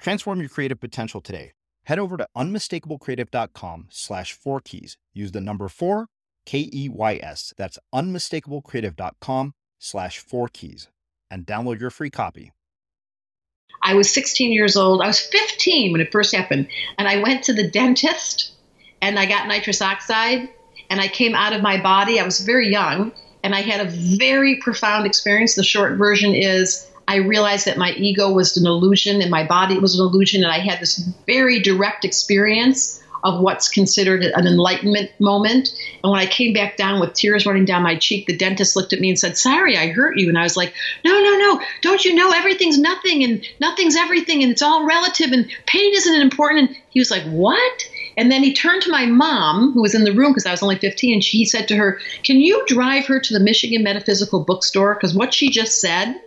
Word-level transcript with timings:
Transform 0.00 0.40
your 0.40 0.48
creative 0.48 0.80
potential 0.80 1.20
today. 1.20 1.52
Head 1.84 1.98
over 1.98 2.16
to 2.16 2.26
unmistakablecreative.com 2.36 3.88
slash 3.90 4.32
four 4.32 4.60
keys. 4.60 4.96
Use 5.12 5.32
the 5.32 5.40
number 5.40 5.68
four, 5.68 6.06
K 6.46 6.70
E 6.72 6.88
Y 6.88 7.20
S. 7.22 7.52
That's 7.56 7.78
unmistakablecreative.com 7.94 9.54
slash 9.78 10.18
four 10.18 10.48
keys 10.48 10.88
and 11.30 11.46
download 11.46 11.80
your 11.80 11.90
free 11.90 12.10
copy. 12.10 12.52
I 13.82 13.94
was 13.94 14.12
16 14.12 14.52
years 14.52 14.76
old. 14.76 15.00
I 15.00 15.06
was 15.06 15.20
15 15.20 15.92
when 15.92 16.00
it 16.00 16.12
first 16.12 16.34
happened. 16.34 16.68
And 16.98 17.08
I 17.08 17.22
went 17.22 17.44
to 17.44 17.52
the 17.52 17.70
dentist 17.70 18.52
and 19.00 19.18
I 19.18 19.26
got 19.26 19.48
nitrous 19.48 19.80
oxide 19.80 20.50
and 20.90 21.00
I 21.00 21.08
came 21.08 21.34
out 21.34 21.54
of 21.54 21.62
my 21.62 21.80
body. 21.80 22.20
I 22.20 22.24
was 22.24 22.40
very 22.40 22.70
young 22.70 23.12
and 23.42 23.54
I 23.54 23.62
had 23.62 23.86
a 23.86 23.90
very 23.90 24.56
profound 24.56 25.06
experience. 25.06 25.54
The 25.54 25.64
short 25.64 25.96
version 25.96 26.34
is 26.34 26.89
I 27.10 27.16
realized 27.16 27.66
that 27.66 27.76
my 27.76 27.90
ego 27.94 28.30
was 28.30 28.56
an 28.56 28.68
illusion 28.68 29.20
and 29.20 29.32
my 29.32 29.44
body 29.44 29.76
was 29.76 29.98
an 29.98 30.06
illusion, 30.06 30.44
and 30.44 30.52
I 30.52 30.60
had 30.60 30.78
this 30.78 30.98
very 31.26 31.58
direct 31.58 32.04
experience 32.04 33.02
of 33.24 33.40
what's 33.40 33.68
considered 33.68 34.22
an 34.22 34.46
enlightenment 34.46 35.10
moment. 35.18 35.74
And 36.04 36.12
when 36.12 36.20
I 36.20 36.26
came 36.26 36.52
back 36.52 36.76
down 36.76 37.00
with 37.00 37.14
tears 37.14 37.46
running 37.46 37.64
down 37.64 37.82
my 37.82 37.96
cheek, 37.96 38.28
the 38.28 38.36
dentist 38.36 38.76
looked 38.76 38.92
at 38.92 39.00
me 39.00 39.08
and 39.08 39.18
said, 39.18 39.36
Sorry, 39.36 39.76
I 39.76 39.88
hurt 39.88 40.18
you. 40.18 40.28
And 40.28 40.38
I 40.38 40.44
was 40.44 40.56
like, 40.56 40.72
No, 41.04 41.10
no, 41.20 41.36
no. 41.36 41.60
Don't 41.82 42.04
you 42.04 42.14
know 42.14 42.30
everything's 42.30 42.78
nothing 42.78 43.24
and 43.24 43.44
nothing's 43.58 43.96
everything 43.96 44.44
and 44.44 44.52
it's 44.52 44.62
all 44.62 44.86
relative 44.86 45.32
and 45.32 45.50
pain 45.66 45.92
isn't 45.92 46.22
important? 46.22 46.68
And 46.68 46.78
he 46.90 47.00
was 47.00 47.10
like, 47.10 47.24
What? 47.24 47.88
And 48.16 48.30
then 48.30 48.44
he 48.44 48.54
turned 48.54 48.82
to 48.82 48.90
my 48.90 49.06
mom, 49.06 49.72
who 49.72 49.82
was 49.82 49.96
in 49.96 50.04
the 50.04 50.14
room 50.14 50.30
because 50.30 50.46
I 50.46 50.52
was 50.52 50.62
only 50.62 50.76
15, 50.76 51.14
and 51.14 51.24
she, 51.24 51.38
he 51.38 51.44
said 51.44 51.66
to 51.68 51.76
her, 51.76 51.98
Can 52.22 52.36
you 52.36 52.64
drive 52.68 53.06
her 53.06 53.18
to 53.18 53.34
the 53.34 53.40
Michigan 53.40 53.82
Metaphysical 53.82 54.44
Bookstore? 54.44 54.94
Because 54.94 55.12
what 55.12 55.34
she 55.34 55.50
just 55.50 55.80
said 55.80 56.20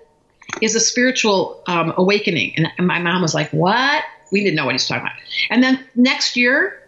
is 0.62 0.76
a 0.76 0.80
spiritual 0.80 1.62
um, 1.68 1.94
awakening. 1.98 2.54
And 2.56 2.88
my 2.88 3.00
mom 3.00 3.22
was 3.22 3.34
like, 3.34 3.50
What? 3.52 4.04
We 4.32 4.44
didn't 4.44 4.56
know 4.56 4.66
what 4.66 4.74
he's 4.74 4.88
talking 4.88 5.04
about. 5.04 5.18
And 5.50 5.62
then 5.62 5.86
next 5.96 6.36
year, 6.36 6.80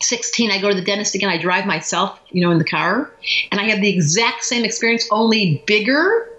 16, 0.00 0.50
I 0.50 0.60
go 0.60 0.70
to 0.70 0.74
the 0.74 0.82
dentist 0.82 1.14
again. 1.14 1.28
I 1.28 1.38
drive 1.38 1.66
myself, 1.66 2.18
you 2.30 2.42
know, 2.42 2.50
in 2.50 2.58
the 2.58 2.64
car, 2.64 3.10
and 3.50 3.60
I 3.60 3.64
have 3.64 3.80
the 3.80 3.88
exact 3.88 4.44
same 4.44 4.64
experience, 4.64 5.08
only 5.10 5.62
bigger. 5.66 6.30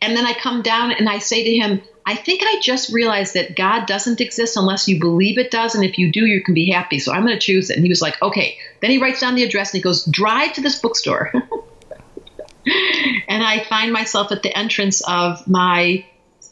And 0.00 0.16
then 0.16 0.24
I 0.24 0.34
come 0.34 0.62
down 0.62 0.92
and 0.92 1.08
I 1.08 1.18
say 1.18 1.42
to 1.42 1.56
him, 1.56 1.82
I 2.06 2.14
think 2.14 2.42
I 2.44 2.60
just 2.60 2.92
realized 2.92 3.34
that 3.34 3.56
God 3.56 3.86
doesn't 3.86 4.20
exist 4.20 4.56
unless 4.56 4.86
you 4.86 5.00
believe 5.00 5.38
it 5.38 5.50
does. 5.50 5.74
And 5.74 5.84
if 5.84 5.98
you 5.98 6.12
do, 6.12 6.26
you 6.26 6.42
can 6.42 6.54
be 6.54 6.70
happy. 6.70 6.98
So 6.98 7.12
I'm 7.12 7.24
going 7.24 7.38
to 7.38 7.40
choose 7.40 7.70
it. 7.70 7.76
And 7.76 7.84
he 7.84 7.88
was 7.88 8.02
like, 8.02 8.20
okay. 8.22 8.58
Then 8.80 8.90
he 8.90 8.98
writes 8.98 9.20
down 9.20 9.34
the 9.34 9.42
address 9.42 9.72
and 9.72 9.78
he 9.78 9.82
goes, 9.82 10.04
drive 10.04 10.52
to 10.54 10.60
this 10.60 10.78
bookstore. 10.78 11.32
and 13.28 13.42
I 13.42 13.64
find 13.64 13.92
myself 13.92 14.32
at 14.32 14.42
the 14.42 14.56
entrance 14.56 15.02
of 15.08 15.46
my 15.46 16.04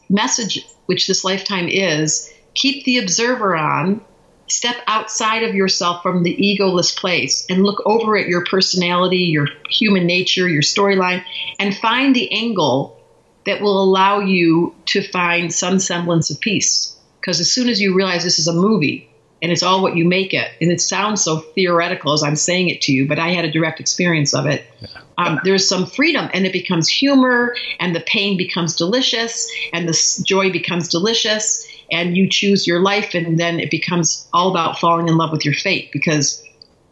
message, 0.09 0.65
which 0.85 1.07
this 1.07 1.23
lifetime 1.23 1.67
is 1.67 2.31
keep 2.53 2.83
the 2.85 2.99
observer 2.99 3.55
on, 3.55 4.01
step 4.47 4.75
outside 4.87 5.43
of 5.43 5.55
yourself 5.55 6.03
from 6.03 6.23
the 6.23 6.35
egoless 6.35 6.95
place, 6.95 7.45
and 7.49 7.63
look 7.63 7.81
over 7.85 8.17
at 8.17 8.27
your 8.27 8.45
personality, 8.45 9.17
your 9.17 9.47
human 9.69 10.05
nature, 10.05 10.47
your 10.47 10.61
storyline, 10.61 11.23
and 11.59 11.75
find 11.77 12.15
the 12.15 12.31
angle 12.31 12.99
that 13.45 13.61
will 13.61 13.81
allow 13.81 14.19
you 14.19 14.75
to 14.85 15.01
find 15.01 15.53
some 15.53 15.79
semblance 15.79 16.29
of 16.29 16.39
peace. 16.39 16.95
Because 17.19 17.39
as 17.39 17.51
soon 17.51 17.69
as 17.69 17.81
you 17.81 17.95
realize 17.95 18.23
this 18.23 18.39
is 18.39 18.47
a 18.47 18.53
movie, 18.53 19.09
and 19.43 19.51
it's 19.51 19.61
all 19.61 19.81
what 19.81 19.97
you 19.97 20.05
make 20.05 20.33
it. 20.33 20.49
And 20.61 20.71
it 20.71 20.79
sounds 20.79 21.21
so 21.21 21.39
theoretical 21.39 22.13
as 22.13 22.23
I'm 22.23 22.37
saying 22.37 22.69
it 22.69 22.81
to 22.83 22.93
you, 22.93 23.05
but 23.05 23.19
I 23.19 23.31
had 23.31 23.43
a 23.43 23.51
direct 23.51 23.81
experience 23.81 24.33
of 24.33 24.45
it. 24.45 24.65
Yeah. 24.79 24.87
Um, 25.17 25.39
there's 25.43 25.67
some 25.67 25.85
freedom, 25.85 26.29
and 26.33 26.45
it 26.45 26.53
becomes 26.53 26.87
humor, 26.87 27.55
and 27.79 27.93
the 27.93 27.99
pain 27.99 28.37
becomes 28.37 28.75
delicious, 28.75 29.51
and 29.73 29.87
the 29.87 30.23
joy 30.25 30.51
becomes 30.51 30.87
delicious, 30.87 31.67
and 31.91 32.17
you 32.17 32.29
choose 32.29 32.65
your 32.65 32.79
life, 32.79 33.13
and 33.13 33.37
then 33.37 33.59
it 33.59 33.69
becomes 33.69 34.27
all 34.33 34.49
about 34.49 34.79
falling 34.79 35.09
in 35.09 35.17
love 35.17 35.31
with 35.31 35.45
your 35.45 35.53
fate 35.53 35.91
because 35.91 36.41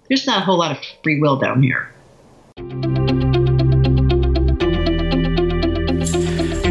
there's 0.09 0.27
not 0.27 0.41
a 0.41 0.45
whole 0.45 0.59
lot 0.59 0.71
of 0.71 0.77
free 1.03 1.19
will 1.19 1.37
down 1.37 1.63
here. 1.63 1.89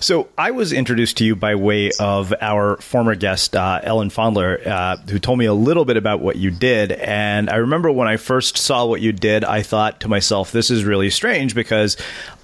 So 0.00 0.28
I 0.36 0.50
was 0.50 0.72
introduced 0.72 1.16
to 1.18 1.24
you 1.24 1.36
by 1.36 1.54
way 1.54 1.90
of 1.98 2.34
our 2.40 2.76
former 2.78 3.14
guest, 3.14 3.54
uh, 3.56 3.80
Ellen 3.82 4.10
Fondler, 4.10 4.66
uh, 4.66 4.96
who 5.08 5.18
told 5.18 5.38
me 5.38 5.46
a 5.46 5.54
little 5.54 5.84
bit 5.84 5.96
about 5.96 6.20
what 6.20 6.36
you 6.36 6.50
did. 6.50 6.92
And 6.92 7.50
I 7.50 7.56
remember 7.56 7.90
when 7.90 8.08
I 8.08 8.16
first 8.16 8.56
saw 8.56 8.86
what 8.86 9.00
you 9.00 9.12
did, 9.12 9.44
I 9.44 9.62
thought 9.62 10.00
to 10.00 10.08
myself, 10.08 10.52
this 10.52 10.70
is 10.70 10.84
really 10.84 11.10
strange 11.10 11.54
because 11.54 11.96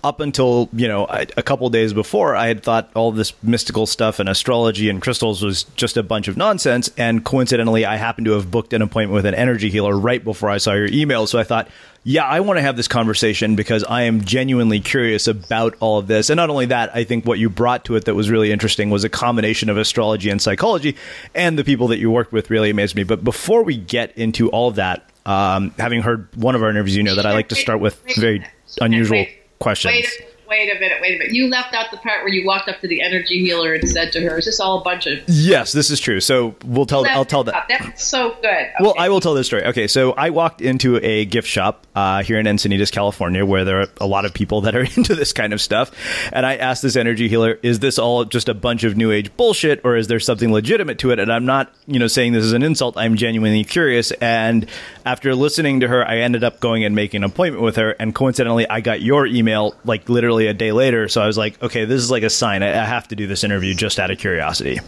up 0.05 0.21
until 0.21 0.69
you 0.73 0.87
know 0.87 1.07
a, 1.07 1.27
a 1.37 1.43
couple 1.43 1.69
days 1.69 1.93
before, 1.93 2.37
I 2.37 2.47
had 2.47 2.63
thought 2.63 2.91
all 2.95 3.11
this 3.11 3.33
mystical 3.43 3.87
stuff 3.87 4.21
and 4.21 4.29
astrology 4.29 4.89
and 4.89 5.03
crystals 5.03 5.43
was 5.43 5.65
just 5.75 5.97
a 5.97 6.03
bunch 6.03 6.29
of 6.29 6.37
nonsense. 6.37 6.91
And 6.97 7.25
coincidentally, 7.25 7.85
I 7.85 7.97
happened 7.97 8.27
to 8.27 8.33
have 8.33 8.51
booked 8.51 8.73
an 8.73 8.83
appointment 8.83 9.15
with 9.15 9.27
an 9.27 9.35
energy 9.35 9.69
healer 9.69 9.99
right 9.99 10.23
before 10.23 10.49
I 10.49 10.59
saw 10.59 10.75
your 10.75 10.87
email. 10.87 11.27
So 11.27 11.39
I 11.39 11.45
thought, 11.45 11.69
yeah, 12.09 12.25
I 12.25 12.39
want 12.39 12.59
to 12.59 12.63
have 12.63 12.77
this 12.77 12.87
conversation 12.87 13.57
because 13.57 13.83
I 13.83 14.03
am 14.03 14.23
genuinely 14.23 14.79
curious 14.79 15.27
about 15.27 15.75
all 15.81 15.99
of 15.99 16.07
this. 16.07 16.31
And 16.31 16.37
not 16.37 16.51
only 16.51 16.67
that, 16.67 16.95
I 16.95 17.03
think 17.03 17.27
what 17.27 17.41
you 17.41 17.51
brought 17.51 17.85
to 17.87 17.97
it 17.97 18.05
that 18.05 18.15
was 18.15 18.31
really 18.31 18.53
interesting 18.53 18.91
was 18.91 19.03
a 19.03 19.09
combination 19.09 19.69
of 19.69 19.77
astrology 19.77 20.31
and 20.31 20.41
psychology, 20.41 20.95
and 21.35 21.59
the 21.59 21.65
people 21.65 21.89
that 21.89 21.99
you 21.99 22.09
worked 22.09 22.31
with 22.31 22.49
really 22.49 22.71
amazed 22.71 22.95
me. 22.95 23.03
But 23.03 23.25
before 23.25 23.65
we 23.65 23.77
get 23.77 24.17
into 24.17 24.49
all 24.51 24.69
of 24.69 24.77
that, 24.77 25.11
um, 25.27 25.75
having 25.79 26.01
heard 26.01 26.29
one 26.37 26.55
of 26.55 26.63
our 26.63 26.71
interviews, 26.71 26.97
you 26.97 27.03
know 27.03 27.17
that 27.17 27.27
I 27.27 27.33
like 27.33 27.49
to 27.49 27.57
start 27.57 27.81
with 27.81 28.01
very 28.17 28.47
unusual 28.81 29.27
questions. 29.59 30.07
Wait 30.07 30.36
wait 30.49 30.75
a 30.75 30.79
minute, 30.79 30.99
wait 31.01 31.15
a 31.15 31.19
minute. 31.19 31.35
You 31.35 31.49
left 31.49 31.75
out 31.75 31.91
the 31.91 31.97
part 31.97 32.23
where 32.23 32.33
you 32.33 32.47
walked 32.47 32.69
up 32.69 32.81
to 32.81 32.89
the 32.89 33.03
energy 33.03 33.41
healer 33.41 33.75
and 33.75 33.89
said 33.89 34.13
to 34.13 34.21
her, 34.23 34.39
"Is 34.39 34.45
this 34.45 34.61
all 34.61 34.81
a 34.81 34.85
bunch 34.85 35.07
of?" 35.07 35.19
Yes, 35.27 35.73
this 35.73 35.91
is 35.91 36.01
true. 36.01 36.21
So 36.21 36.55
we'll 36.65 36.87
tell. 36.87 37.07
I'll 37.07 37.25
tell 37.25 37.45
that. 37.45 37.67
That's 37.69 38.05
so 38.05 38.37
good. 38.43 38.47
Okay. 38.47 38.73
Well, 38.81 38.95
I 38.99 39.09
will 39.09 39.21
tell 39.21 39.35
this 39.35 39.47
story. 39.47 39.65
Okay, 39.65 39.87
so 39.89 40.13
I 40.13 40.31
walked 40.31 40.61
into 40.61 40.99
a 41.05 41.25
gift 41.25 41.49
shop 41.49 41.87
uh, 41.95 42.23
here 42.23 42.39
in 42.39 42.47
Encinitas, 42.47 42.93
California, 42.93 43.45
where 43.45 43.65
there 43.65 43.81
are 43.81 43.89
a 44.01 44.07
lot 44.07 44.25
of 44.25 44.35
people 44.35 44.63
that 44.63 44.75
are 44.77 44.81
into 44.97 45.15
this 45.15 45.33
kind 45.33 45.53
of 45.53 45.61
stuff, 45.61 45.91
and 46.33 46.47
I 46.47 46.57
asked 46.57 46.83
this 46.83 46.97
energy 46.97 47.29
healer, 47.29 47.59
"Is 47.63 47.79
this 47.81 47.99
all 47.99 48.25
just 48.25 48.49
a 48.49 48.55
bunch 48.55 48.85
of 48.85 48.97
new 48.97 49.11
age 49.11 49.37
bullshit, 49.37 49.81
or 49.85 49.97
is 49.97 50.07
there 50.07 50.21
something 50.21 50.53
legitimate 50.53 50.99
to 51.01 51.11
it?" 51.11 51.19
And 51.19 51.33
I'm 51.33 51.47
not, 51.47 51.73
you 51.87 51.99
know, 51.99 52.07
saying 52.07 52.33
this 52.33 52.45
is 52.45 52.53
an 52.53 52.63
insult. 52.63 52.97
I'm 52.97 53.17
genuinely 53.17 53.65
curious. 53.65 54.13
And 54.13 54.67
after 55.05 55.35
listening 55.35 55.81
to 55.81 55.89
her, 55.89 56.07
I 56.07 56.19
ended 56.19 56.45
up 56.45 56.61
going 56.61 56.85
and 56.85 56.95
making 56.95 57.23
an 57.23 57.31
appointment 57.31 57.63
with 57.63 57.77
her, 57.77 57.91
and 57.93 58.15
coincidentally, 58.15 58.69
I 58.69 58.81
got 58.81 59.01
your 59.01 59.27
email 59.27 59.75
like 59.85 60.09
literally 60.09 60.36
a 60.45 60.55
day 60.55 60.73
later. 60.73 61.09
So 61.09 61.23
I 61.23 61.27
was 61.27 61.39
like, 61.39 61.63
okay, 61.63 61.87
this 61.87 62.03
is 62.03 62.11
like 62.11 62.23
a 62.23 62.31
sign. 62.31 62.63
I, 62.63 62.83
I 62.83 62.85
have 62.85 63.09
to 63.09 63.17
do 63.17 63.27
this 63.27 63.45
interview 63.45 63.75
just 63.75 63.99
out 63.99 64.11
of 64.11 64.19
curiosity. 64.19 64.79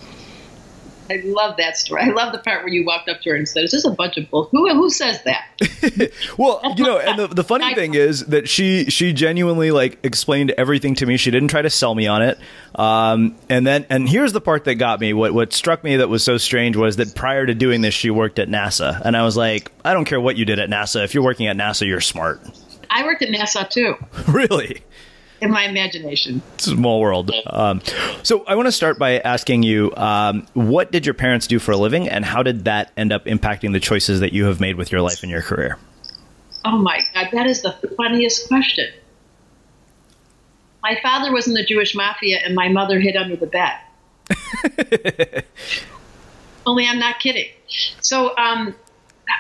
I 1.11 1.23
love 1.25 1.57
that 1.57 1.77
story. 1.77 2.03
I 2.03 2.09
love 2.09 2.33
the 2.33 2.39
part 2.39 2.63
where 2.63 2.73
you 2.73 2.85
walked 2.85 3.09
up 3.09 3.21
to 3.23 3.31
her 3.31 3.37
and 3.37 3.49
said, 3.49 3.65
"Is 3.65 3.71
this 3.71 3.85
a 3.85 3.91
bunch 3.91 4.17
of 4.19 4.31
bull? 4.31 4.49
Who 4.53 4.69
who 4.75 4.91
says 4.91 5.23
that?" 5.23 6.13
well, 6.39 6.61
you 6.77 6.85
know, 6.85 6.99
and 6.99 7.19
the, 7.19 7.29
the 7.29 7.45
funny 7.45 7.75
thing 7.75 7.95
is 7.95 8.27
that 8.27 8.49
she 8.49 8.85
she 8.91 9.13
genuinely 9.13 9.71
like 9.71 9.99
explained 10.05 10.51
everything 10.53 10.95
to 10.97 11.07
me. 11.07 11.17
She 11.17 11.31
didn't 11.31 11.49
try 11.49 11.63
to 11.63 11.71
sell 11.71 11.95
me 11.95 12.07
on 12.07 12.23
it. 12.23 12.39
Um, 12.75 13.37
and 13.49 13.67
then 13.67 13.87
and 13.89 14.09
here's 14.09 14.33
the 14.33 14.41
part 14.41 14.65
that 14.65 14.75
got 14.75 15.01
me. 15.01 15.13
What 15.13 15.33
what 15.33 15.53
struck 15.53 15.83
me 15.83 15.97
that 15.97 16.09
was 16.09 16.23
so 16.23 16.37
strange 16.37 16.77
was 16.77 16.97
that 16.97 17.15
prior 17.15 17.47
to 17.47 17.55
doing 17.55 17.81
this, 17.81 17.95
she 17.95 18.11
worked 18.11 18.39
at 18.39 18.49
NASA, 18.49 19.01
and 19.03 19.17
I 19.17 19.25
was 19.25 19.37
like, 19.37 19.73
I 19.85 19.95
don't 19.95 20.05
care 20.05 20.21
what 20.21 20.37
you 20.37 20.45
did 20.45 20.59
at 20.59 20.69
NASA. 20.69 21.05
If 21.05 21.15
you're 21.15 21.25
working 21.25 21.47
at 21.47 21.57
NASA, 21.57 21.87
you're 21.87 22.01
smart. 22.01 22.43
I 22.91 23.05
worked 23.05 23.23
at 23.23 23.29
NASA 23.29 23.69
too. 23.69 23.97
really? 24.31 24.83
In 25.41 25.51
my 25.51 25.65
imagination. 25.65 26.43
Small 26.59 27.01
world. 27.01 27.31
Um, 27.47 27.81
so 28.23 28.45
I 28.47 28.55
want 28.55 28.67
to 28.67 28.73
start 28.73 28.99
by 28.99 29.19
asking 29.21 29.63
you, 29.63 29.93
um, 29.97 30.47
what 30.55 30.91
did 30.93 31.07
your 31.07 31.15
parents 31.15 31.47
do 31.47 31.59
for 31.59 31.73
a 31.73 31.77
living, 31.77 32.09
and 32.09 32.25
how 32.25 32.43
did 32.43 32.65
that 32.65 32.93
end 32.97 33.13
up 33.13 33.25
impacting 33.27 33.73
the 33.73 33.81
choices 33.81 34.21
that 34.21 34.33
you 34.33 34.45
have 34.47 34.61
made 34.61 34.77
with 34.77 34.91
your 34.93 35.01
life 35.01 35.23
and 35.23 35.31
your 35.31 35.43
career? 35.43 35.79
Oh 36.65 36.79
my 36.79 37.01
God, 37.15 37.29
that 37.33 37.47
is 37.47 37.63
the 37.63 37.73
funniest 37.97 38.49
question. 38.49 38.93
My 40.83 40.99
father 41.03 41.33
was 41.33 41.47
in 41.47 41.55
the 41.55 41.65
Jewish 41.65 41.95
mafia, 41.95 42.39
and 42.45 42.55
my 42.55 42.69
mother 42.69 43.01
hid 43.01 43.17
under 43.17 43.37
the 43.37 43.47
bed. 43.47 43.75
Only 46.67 46.87
I'm 46.87 46.99
not 46.99 47.19
kidding. 47.19 47.49
So, 48.01 48.37
um, 48.37 48.75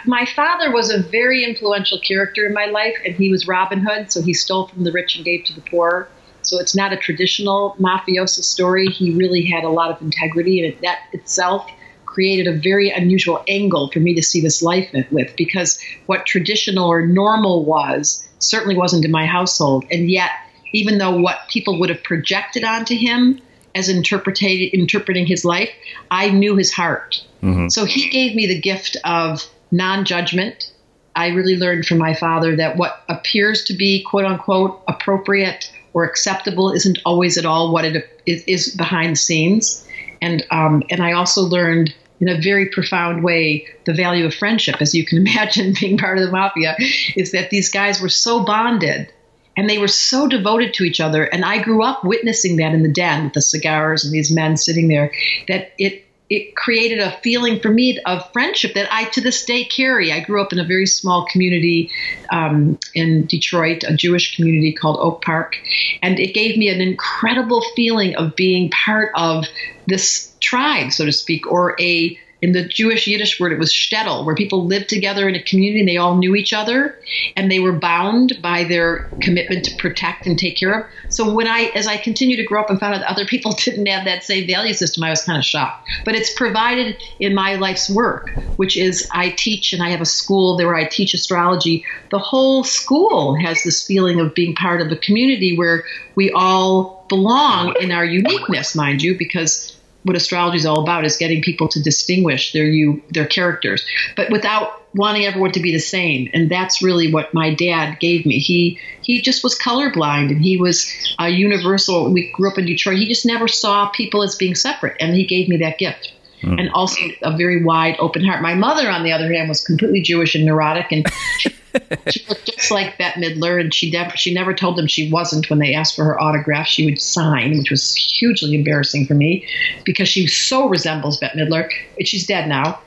my 0.04 0.24
father 0.24 0.72
was 0.72 0.90
a 0.90 1.02
very 1.02 1.44
influential 1.44 1.98
character 1.98 2.46
in 2.46 2.54
my 2.54 2.66
life, 2.66 2.96
and 3.04 3.14
he 3.14 3.30
was 3.30 3.46
Robin 3.46 3.80
Hood, 3.80 4.12
so 4.12 4.22
he 4.22 4.34
stole 4.34 4.68
from 4.68 4.84
the 4.84 4.92
rich 4.92 5.16
and 5.16 5.24
gave 5.24 5.44
to 5.44 5.54
the 5.54 5.62
poor. 5.62 6.08
So 6.42 6.58
it's 6.58 6.74
not 6.74 6.92
a 6.92 6.96
traditional 6.96 7.76
mafioso 7.78 8.42
story. 8.42 8.86
He 8.86 9.14
really 9.14 9.44
had 9.44 9.64
a 9.64 9.68
lot 9.68 9.90
of 9.90 10.00
integrity, 10.00 10.66
and 10.66 10.82
that 10.82 11.00
itself 11.12 11.70
created 12.06 12.46
a 12.46 12.58
very 12.58 12.90
unusual 12.90 13.44
angle 13.48 13.90
for 13.90 14.00
me 14.00 14.14
to 14.14 14.22
see 14.22 14.40
this 14.40 14.62
life 14.62 14.88
with 15.10 15.36
because 15.36 15.78
what 16.06 16.26
traditional 16.26 16.88
or 16.88 17.06
normal 17.06 17.64
was 17.64 18.26
certainly 18.38 18.76
wasn't 18.76 19.04
in 19.04 19.10
my 19.10 19.26
household. 19.26 19.84
And 19.90 20.10
yet, 20.10 20.30
even 20.72 20.98
though 20.98 21.16
what 21.16 21.38
people 21.48 21.78
would 21.78 21.90
have 21.90 22.02
projected 22.02 22.64
onto 22.64 22.96
him 22.96 23.40
as 23.74 23.88
interpreting 23.88 25.26
his 25.26 25.44
life, 25.44 25.70
I 26.10 26.30
knew 26.30 26.56
his 26.56 26.72
heart. 26.72 27.22
Mm-hmm. 27.42 27.68
So 27.68 27.84
he 27.84 28.08
gave 28.08 28.34
me 28.34 28.46
the 28.46 28.60
gift 28.60 28.96
of 29.04 29.46
non 29.70 30.04
judgment. 30.04 30.72
I 31.16 31.28
really 31.28 31.56
learned 31.56 31.86
from 31.86 31.98
my 31.98 32.14
father 32.14 32.54
that 32.56 32.76
what 32.76 33.02
appears 33.08 33.64
to 33.64 33.74
be 33.74 34.02
quote 34.04 34.24
unquote 34.24 34.80
appropriate 34.86 35.70
or 35.92 36.04
acceptable 36.04 36.70
isn't 36.70 36.98
always 37.04 37.36
at 37.36 37.44
all 37.44 37.72
what 37.72 37.84
it 37.84 38.08
is 38.26 38.74
behind 38.76 39.12
the 39.12 39.16
scenes. 39.16 39.84
And, 40.20 40.46
um, 40.50 40.82
and 40.90 41.02
I 41.02 41.12
also 41.12 41.42
learned 41.42 41.94
in 42.20 42.28
a 42.28 42.40
very 42.40 42.66
profound 42.66 43.22
way 43.22 43.66
the 43.84 43.94
value 43.94 44.26
of 44.26 44.34
friendship, 44.34 44.76
as 44.80 44.94
you 44.94 45.04
can 45.04 45.18
imagine, 45.26 45.74
being 45.78 45.98
part 45.98 46.18
of 46.18 46.24
the 46.24 46.32
mafia, 46.32 46.76
is 47.16 47.32
that 47.32 47.50
these 47.50 47.68
guys 47.68 48.00
were 48.00 48.08
so 48.08 48.44
bonded 48.44 49.12
and 49.56 49.68
they 49.68 49.78
were 49.78 49.88
so 49.88 50.28
devoted 50.28 50.72
to 50.74 50.84
each 50.84 51.00
other. 51.00 51.24
And 51.24 51.44
I 51.44 51.60
grew 51.60 51.82
up 51.82 52.04
witnessing 52.04 52.56
that 52.56 52.74
in 52.74 52.84
the 52.84 52.92
den 52.92 53.24
with 53.24 53.32
the 53.32 53.40
cigars 53.40 54.04
and 54.04 54.12
these 54.12 54.30
men 54.30 54.56
sitting 54.56 54.86
there 54.88 55.10
that 55.48 55.72
it 55.78 56.04
it 56.30 56.54
created 56.56 56.98
a 56.98 57.18
feeling 57.22 57.58
for 57.60 57.70
me 57.70 57.98
of 58.04 58.30
friendship 58.32 58.74
that 58.74 58.92
I 58.92 59.04
to 59.10 59.20
this 59.20 59.44
day 59.44 59.64
carry. 59.64 60.12
I 60.12 60.20
grew 60.20 60.42
up 60.42 60.52
in 60.52 60.58
a 60.58 60.64
very 60.64 60.86
small 60.86 61.26
community 61.26 61.90
um, 62.30 62.78
in 62.94 63.26
Detroit, 63.26 63.84
a 63.84 63.96
Jewish 63.96 64.36
community 64.36 64.74
called 64.74 64.98
Oak 65.00 65.24
Park, 65.24 65.56
and 66.02 66.18
it 66.18 66.34
gave 66.34 66.56
me 66.56 66.68
an 66.68 66.80
incredible 66.80 67.62
feeling 67.74 68.14
of 68.16 68.36
being 68.36 68.70
part 68.70 69.12
of 69.14 69.44
this 69.86 70.34
tribe, 70.40 70.92
so 70.92 71.04
to 71.04 71.12
speak, 71.12 71.50
or 71.50 71.74
a 71.80 72.18
in 72.40 72.52
the 72.52 72.66
Jewish 72.68 73.06
Yiddish 73.06 73.40
word, 73.40 73.52
it 73.52 73.58
was 73.58 73.72
shtetl, 73.72 74.24
where 74.24 74.34
people 74.34 74.64
lived 74.64 74.88
together 74.88 75.28
in 75.28 75.34
a 75.34 75.42
community 75.42 75.80
and 75.80 75.88
they 75.88 75.96
all 75.96 76.16
knew 76.16 76.36
each 76.36 76.52
other 76.52 76.96
and 77.36 77.50
they 77.50 77.58
were 77.58 77.72
bound 77.72 78.38
by 78.40 78.62
their 78.64 79.08
commitment 79.20 79.64
to 79.64 79.74
protect 79.76 80.26
and 80.26 80.38
take 80.38 80.56
care 80.56 80.80
of. 80.80 80.86
So 81.08 81.34
when 81.34 81.48
I, 81.48 81.72
as 81.74 81.88
I 81.88 81.96
continued 81.96 82.36
to 82.36 82.44
grow 82.44 82.60
up 82.60 82.70
and 82.70 82.78
found 82.78 82.94
out 82.94 83.00
that 83.00 83.10
other 83.10 83.26
people 83.26 83.52
didn't 83.64 83.86
have 83.86 84.04
that 84.04 84.22
same 84.22 84.46
value 84.46 84.74
system, 84.74 85.02
I 85.02 85.10
was 85.10 85.24
kind 85.24 85.38
of 85.38 85.44
shocked. 85.44 85.88
But 86.04 86.14
it's 86.14 86.32
provided 86.32 86.96
in 87.18 87.34
my 87.34 87.56
life's 87.56 87.90
work, 87.90 88.30
which 88.56 88.76
is 88.76 89.08
I 89.12 89.30
teach 89.30 89.72
and 89.72 89.82
I 89.82 89.90
have 89.90 90.00
a 90.00 90.06
school 90.06 90.56
there 90.56 90.68
where 90.68 90.76
I 90.76 90.84
teach 90.84 91.14
astrology. 91.14 91.84
The 92.10 92.18
whole 92.18 92.62
school 92.62 93.34
has 93.34 93.64
this 93.64 93.84
feeling 93.84 94.20
of 94.20 94.34
being 94.34 94.54
part 94.54 94.80
of 94.80 94.92
a 94.92 94.96
community 94.96 95.56
where 95.56 95.82
we 96.14 96.30
all 96.30 97.04
belong 97.08 97.74
in 97.80 97.90
our 97.90 98.04
uniqueness, 98.04 98.76
mind 98.76 99.02
you, 99.02 99.16
because 99.18 99.77
what 100.08 100.16
astrology 100.16 100.56
is 100.56 100.66
all 100.66 100.80
about 100.80 101.04
is 101.04 101.16
getting 101.16 101.42
people 101.42 101.68
to 101.68 101.82
distinguish 101.82 102.52
their 102.52 102.66
you 102.66 103.02
their 103.10 103.26
characters, 103.26 103.86
but 104.16 104.30
without 104.30 104.82
wanting 104.94 105.26
everyone 105.26 105.52
to 105.52 105.60
be 105.60 105.72
the 105.72 105.78
same. 105.78 106.30
And 106.32 106.50
that's 106.50 106.82
really 106.82 107.12
what 107.12 107.34
my 107.34 107.54
dad 107.54 108.00
gave 108.00 108.26
me. 108.26 108.38
He 108.38 108.80
he 109.02 109.20
just 109.20 109.44
was 109.44 109.58
colorblind, 109.58 110.30
and 110.30 110.40
he 110.40 110.56
was 110.56 110.90
a 111.18 111.28
universal. 111.28 112.10
We 112.10 112.32
grew 112.32 112.50
up 112.50 112.58
in 112.58 112.66
Detroit. 112.66 112.98
He 112.98 113.06
just 113.06 113.26
never 113.26 113.46
saw 113.46 113.88
people 113.90 114.22
as 114.22 114.34
being 114.34 114.54
separate, 114.54 114.96
and 114.98 115.14
he 115.14 115.26
gave 115.26 115.48
me 115.48 115.58
that 115.58 115.78
gift. 115.78 116.12
Mm. 116.42 116.60
And 116.60 116.70
also 116.70 117.00
a 117.22 117.36
very 117.36 117.64
wide 117.64 117.96
open 117.98 118.24
heart. 118.24 118.42
My 118.42 118.54
mother, 118.54 118.88
on 118.88 119.02
the 119.02 119.10
other 119.10 119.32
hand, 119.32 119.48
was 119.48 119.64
completely 119.64 120.00
Jewish 120.00 120.36
and 120.36 120.44
neurotic, 120.44 120.92
and 120.92 121.04
she, 121.38 121.50
she 122.10 122.24
looked 122.28 122.46
just 122.46 122.70
like 122.70 122.96
Bette 122.96 123.20
Midler. 123.20 123.60
And 123.60 123.74
she 123.74 123.90
never 123.90 124.16
she 124.16 124.32
never 124.32 124.54
told 124.54 124.76
them 124.76 124.86
she 124.86 125.10
wasn't. 125.10 125.50
When 125.50 125.58
they 125.58 125.74
asked 125.74 125.96
for 125.96 126.04
her 126.04 126.20
autograph, 126.20 126.68
she 126.68 126.84
would 126.84 127.00
sign, 127.00 127.58
which 127.58 127.70
was 127.70 127.94
hugely 127.94 128.54
embarrassing 128.54 129.06
for 129.06 129.14
me 129.14 129.46
because 129.84 130.08
she 130.08 130.28
so 130.28 130.68
resembles 130.68 131.18
Bette 131.18 131.36
Midler. 131.36 131.68
She's 132.04 132.26
dead 132.26 132.48
now, 132.48 132.80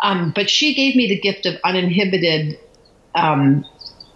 um, 0.00 0.32
but 0.34 0.50
she 0.50 0.74
gave 0.74 0.96
me 0.96 1.08
the 1.08 1.20
gift 1.20 1.46
of 1.46 1.54
uninhibited 1.64 2.58
um, 3.14 3.64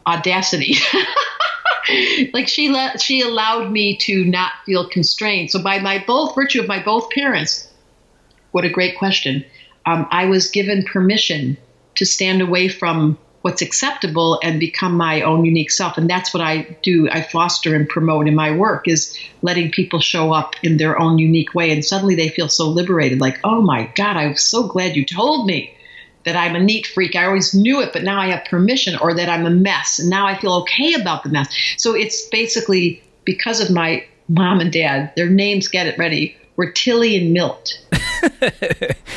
audacity. 0.07 0.75
like 2.33 2.49
she 2.49 2.69
let 2.69 3.01
she 3.01 3.21
allowed 3.21 3.71
me 3.71 3.97
to 3.99 4.25
not 4.25 4.53
feel 4.67 4.89
constrained. 4.89 5.51
So 5.51 5.63
by 5.63 5.79
my 5.79 6.03
both 6.05 6.35
virtue 6.35 6.61
of 6.61 6.69
my 6.69 6.83
both 6.83 7.11
parents 7.11 7.69
what 8.53 8.65
a 8.65 8.71
great 8.71 8.97
question. 8.99 9.45
Um, 9.85 10.07
I 10.11 10.27
was 10.27 10.51
given 10.51 10.85
permission 10.85 11.57
to 11.97 12.07
stand 12.07 12.41
away 12.41 12.69
from 12.69 13.19
what's 13.43 13.61
acceptable 13.61 14.39
and 14.43 14.61
become 14.61 14.97
my 14.97 15.21
own 15.23 15.45
unique 15.45 15.71
self. 15.71 15.99
And 15.99 16.09
that's 16.09 16.33
what 16.33 16.43
i 16.43 16.63
do 16.83 17.09
i 17.11 17.23
foster 17.23 17.75
and 17.75 17.89
promote 17.89 18.27
in 18.29 18.35
my 18.35 18.57
work 18.57 18.89
is 18.89 19.17
letting 19.43 19.71
people 19.71 20.01
show 20.01 20.33
up 20.33 20.55
in 20.63 20.77
their 20.77 20.99
own 21.01 21.19
unique 21.19 21.55
way. 21.55 21.71
And 21.71 21.85
suddenly 21.85 22.15
they 22.15 22.29
feel 22.29 22.49
so 22.49 22.69
liberated 22.69 23.21
like 23.21 23.39
oh 23.45 23.61
my 23.61 23.93
god 23.95 24.17
i'm 24.17 24.37
so 24.37 24.69
glad 24.69 24.97
you 24.97 25.05
told 25.05 25.47
me 25.47 25.75
that 26.25 26.37
i'm 26.37 26.55
a 26.55 26.61
neat 26.61 26.87
freak. 26.87 27.17
I 27.17 27.27
always 27.27 27.53
knew 27.53 27.81
it 27.81 27.93
but 27.93 28.05
now 28.05 28.21
i 28.21 28.29
have 28.29 28.45
permission 28.45 28.97
or 28.97 29.15
that 29.15 29.29
i'm 29.29 29.45
a 29.45 29.51
mess. 29.51 29.99
And 29.99 30.09
now 30.09 30.27
i 30.27 30.39
feel 30.39 30.55
okay 30.63 30.95
about 30.95 31.25
the 31.25 31.31
mess. 31.31 31.53
So 31.77 31.95
it's 31.95 32.29
basically 32.29 33.03
because 33.25 33.61
of 33.61 33.71
my 33.71 34.05
mom 34.29 34.61
and 34.61 34.73
dad 34.73 35.13
their 35.17 35.29
names 35.29 35.69
get 35.69 35.87
it 35.87 35.99
ready 35.99 36.37
were 36.57 36.71
tilly 36.71 37.17
and 37.17 37.33
milt 37.33 37.83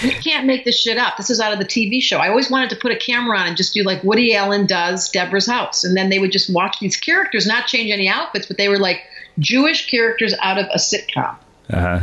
you 0.02 0.12
can't 0.22 0.46
make 0.46 0.66
this 0.66 0.80
shit 0.80 0.98
up. 0.98 1.18
This 1.18 1.30
is 1.30 1.40
out 1.40 1.54
of 1.54 1.60
the 1.60 1.66
TV 1.66 2.02
show. 2.02 2.18
I 2.18 2.30
always 2.30 2.50
wanted 2.50 2.70
to 2.72 2.76
put 2.76 2.92
a 2.92 2.96
camera 2.96 3.38
on 3.38 3.48
and 3.48 3.58
just 3.58 3.74
do 3.74 3.84
like 3.84 4.04
Woody 4.04 4.36
Allen 4.36 4.66
does 4.66 5.10
Deborah's 5.10 5.48
House. 5.48 5.84
And 5.84 5.96
then 5.96 6.10
they 6.10 6.20
would 6.20 6.32
just 6.32 6.52
watch 6.54 6.80
these 6.80 6.96
characters, 6.96 7.46
not 7.46 7.68
change 7.68 7.92
any 7.92 8.08
outfits, 8.08 8.46
but 8.46 8.58
they 8.58 8.68
were 8.68 8.80
like 8.80 9.02
Jewish 9.40 9.90
characters 9.90 10.34
out 10.42 10.58
of 10.58 10.66
a 10.68 10.78
sitcom. 10.78 11.36
Uh-huh. 11.70 12.00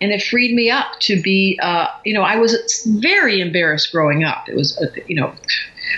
And 0.00 0.12
it 0.12 0.22
freed 0.22 0.54
me 0.54 0.70
up 0.70 0.98
to 1.00 1.20
be, 1.20 1.58
uh, 1.62 1.86
you 2.04 2.12
know, 2.12 2.22
I 2.22 2.36
was 2.36 2.84
very 3.00 3.40
embarrassed 3.40 3.90
growing 3.92 4.24
up. 4.24 4.48
It 4.48 4.54
was, 4.54 4.78
uh, 4.78 4.86
you 5.06 5.16
know, 5.16 5.34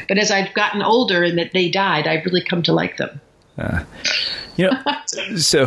but 0.06 0.18
as 0.18 0.30
I've 0.30 0.54
gotten 0.54 0.82
older 0.82 1.24
and 1.24 1.36
that 1.38 1.52
they 1.52 1.68
died, 1.68 2.06
I've 2.06 2.24
really 2.24 2.44
come 2.44 2.62
to 2.64 2.72
like 2.72 2.96
them. 2.96 3.20
Uh, 3.58 3.84
you 4.56 4.70
know, 4.70 4.82
so 5.36 5.66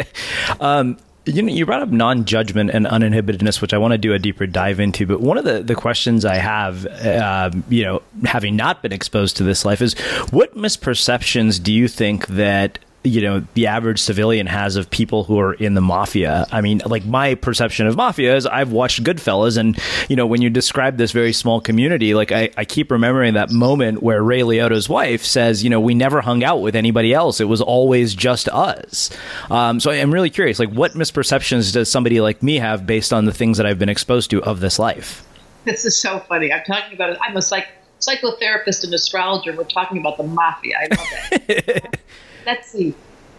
um, 0.60 0.98
you 1.24 1.42
know, 1.42 1.52
you 1.52 1.66
brought 1.66 1.82
up 1.82 1.90
non-judgment 1.90 2.70
and 2.70 2.86
uninhibitedness, 2.86 3.60
which 3.60 3.72
I 3.72 3.78
want 3.78 3.92
to 3.92 3.98
do 3.98 4.12
a 4.12 4.18
deeper 4.18 4.46
dive 4.46 4.80
into. 4.80 5.06
But 5.06 5.20
one 5.20 5.38
of 5.38 5.44
the, 5.44 5.62
the 5.62 5.74
questions 5.74 6.24
I 6.24 6.36
have, 6.36 6.86
uh, 6.86 7.50
you 7.68 7.84
know, 7.84 8.02
having 8.24 8.56
not 8.56 8.82
been 8.82 8.92
exposed 8.92 9.36
to 9.36 9.44
this 9.44 9.64
life, 9.64 9.80
is 9.80 9.94
what 10.30 10.56
misperceptions 10.56 11.62
do 11.62 11.72
you 11.72 11.86
think 11.86 12.26
that 12.28 12.78
you 13.04 13.20
know 13.20 13.44
the 13.54 13.66
average 13.66 14.00
civilian 14.00 14.46
has 14.46 14.76
of 14.76 14.88
people 14.88 15.24
who 15.24 15.38
are 15.38 15.54
in 15.54 15.74
the 15.74 15.80
mafia. 15.80 16.46
I 16.52 16.60
mean, 16.60 16.82
like 16.86 17.04
my 17.04 17.34
perception 17.34 17.86
of 17.86 17.96
mafia 17.96 18.36
is 18.36 18.46
I've 18.46 18.70
watched 18.70 19.02
Goodfellas, 19.02 19.56
and 19.56 19.78
you 20.08 20.16
know 20.16 20.26
when 20.26 20.40
you 20.40 20.50
describe 20.50 20.96
this 20.96 21.12
very 21.12 21.32
small 21.32 21.60
community, 21.60 22.14
like 22.14 22.30
I, 22.30 22.50
I 22.56 22.64
keep 22.64 22.90
remembering 22.90 23.34
that 23.34 23.50
moment 23.50 24.02
where 24.02 24.22
Ray 24.22 24.40
Liotta's 24.40 24.88
wife 24.88 25.24
says, 25.24 25.64
you 25.64 25.70
know, 25.70 25.80
we 25.80 25.94
never 25.94 26.20
hung 26.20 26.44
out 26.44 26.62
with 26.62 26.76
anybody 26.76 27.12
else; 27.12 27.40
it 27.40 27.46
was 27.46 27.60
always 27.60 28.14
just 28.14 28.48
us. 28.48 29.10
Um, 29.50 29.80
so 29.80 29.90
I'm 29.90 30.12
really 30.12 30.30
curious, 30.30 30.58
like 30.58 30.70
what 30.70 30.92
misperceptions 30.92 31.72
does 31.72 31.90
somebody 31.90 32.20
like 32.20 32.42
me 32.42 32.58
have 32.58 32.86
based 32.86 33.12
on 33.12 33.24
the 33.24 33.32
things 33.32 33.56
that 33.56 33.66
I've 33.66 33.78
been 33.78 33.88
exposed 33.88 34.30
to 34.30 34.42
of 34.44 34.60
this 34.60 34.78
life? 34.78 35.26
This 35.64 35.84
is 35.84 36.00
so 36.00 36.20
funny. 36.20 36.52
I'm 36.52 36.64
talking 36.64 36.94
about 36.94 37.10
it. 37.10 37.18
I'm 37.20 37.36
a 37.36 37.42
psych- 37.42 37.68
psychotherapist 38.00 38.84
and 38.84 38.92
astrologer. 38.94 39.52
We're 39.52 39.64
talking 39.64 39.98
about 39.98 40.16
the 40.16 40.24
mafia. 40.24 40.76
I 40.80 40.94
love 40.94 41.08
it. 41.48 41.98
let's 42.46 42.70
see. 42.70 42.94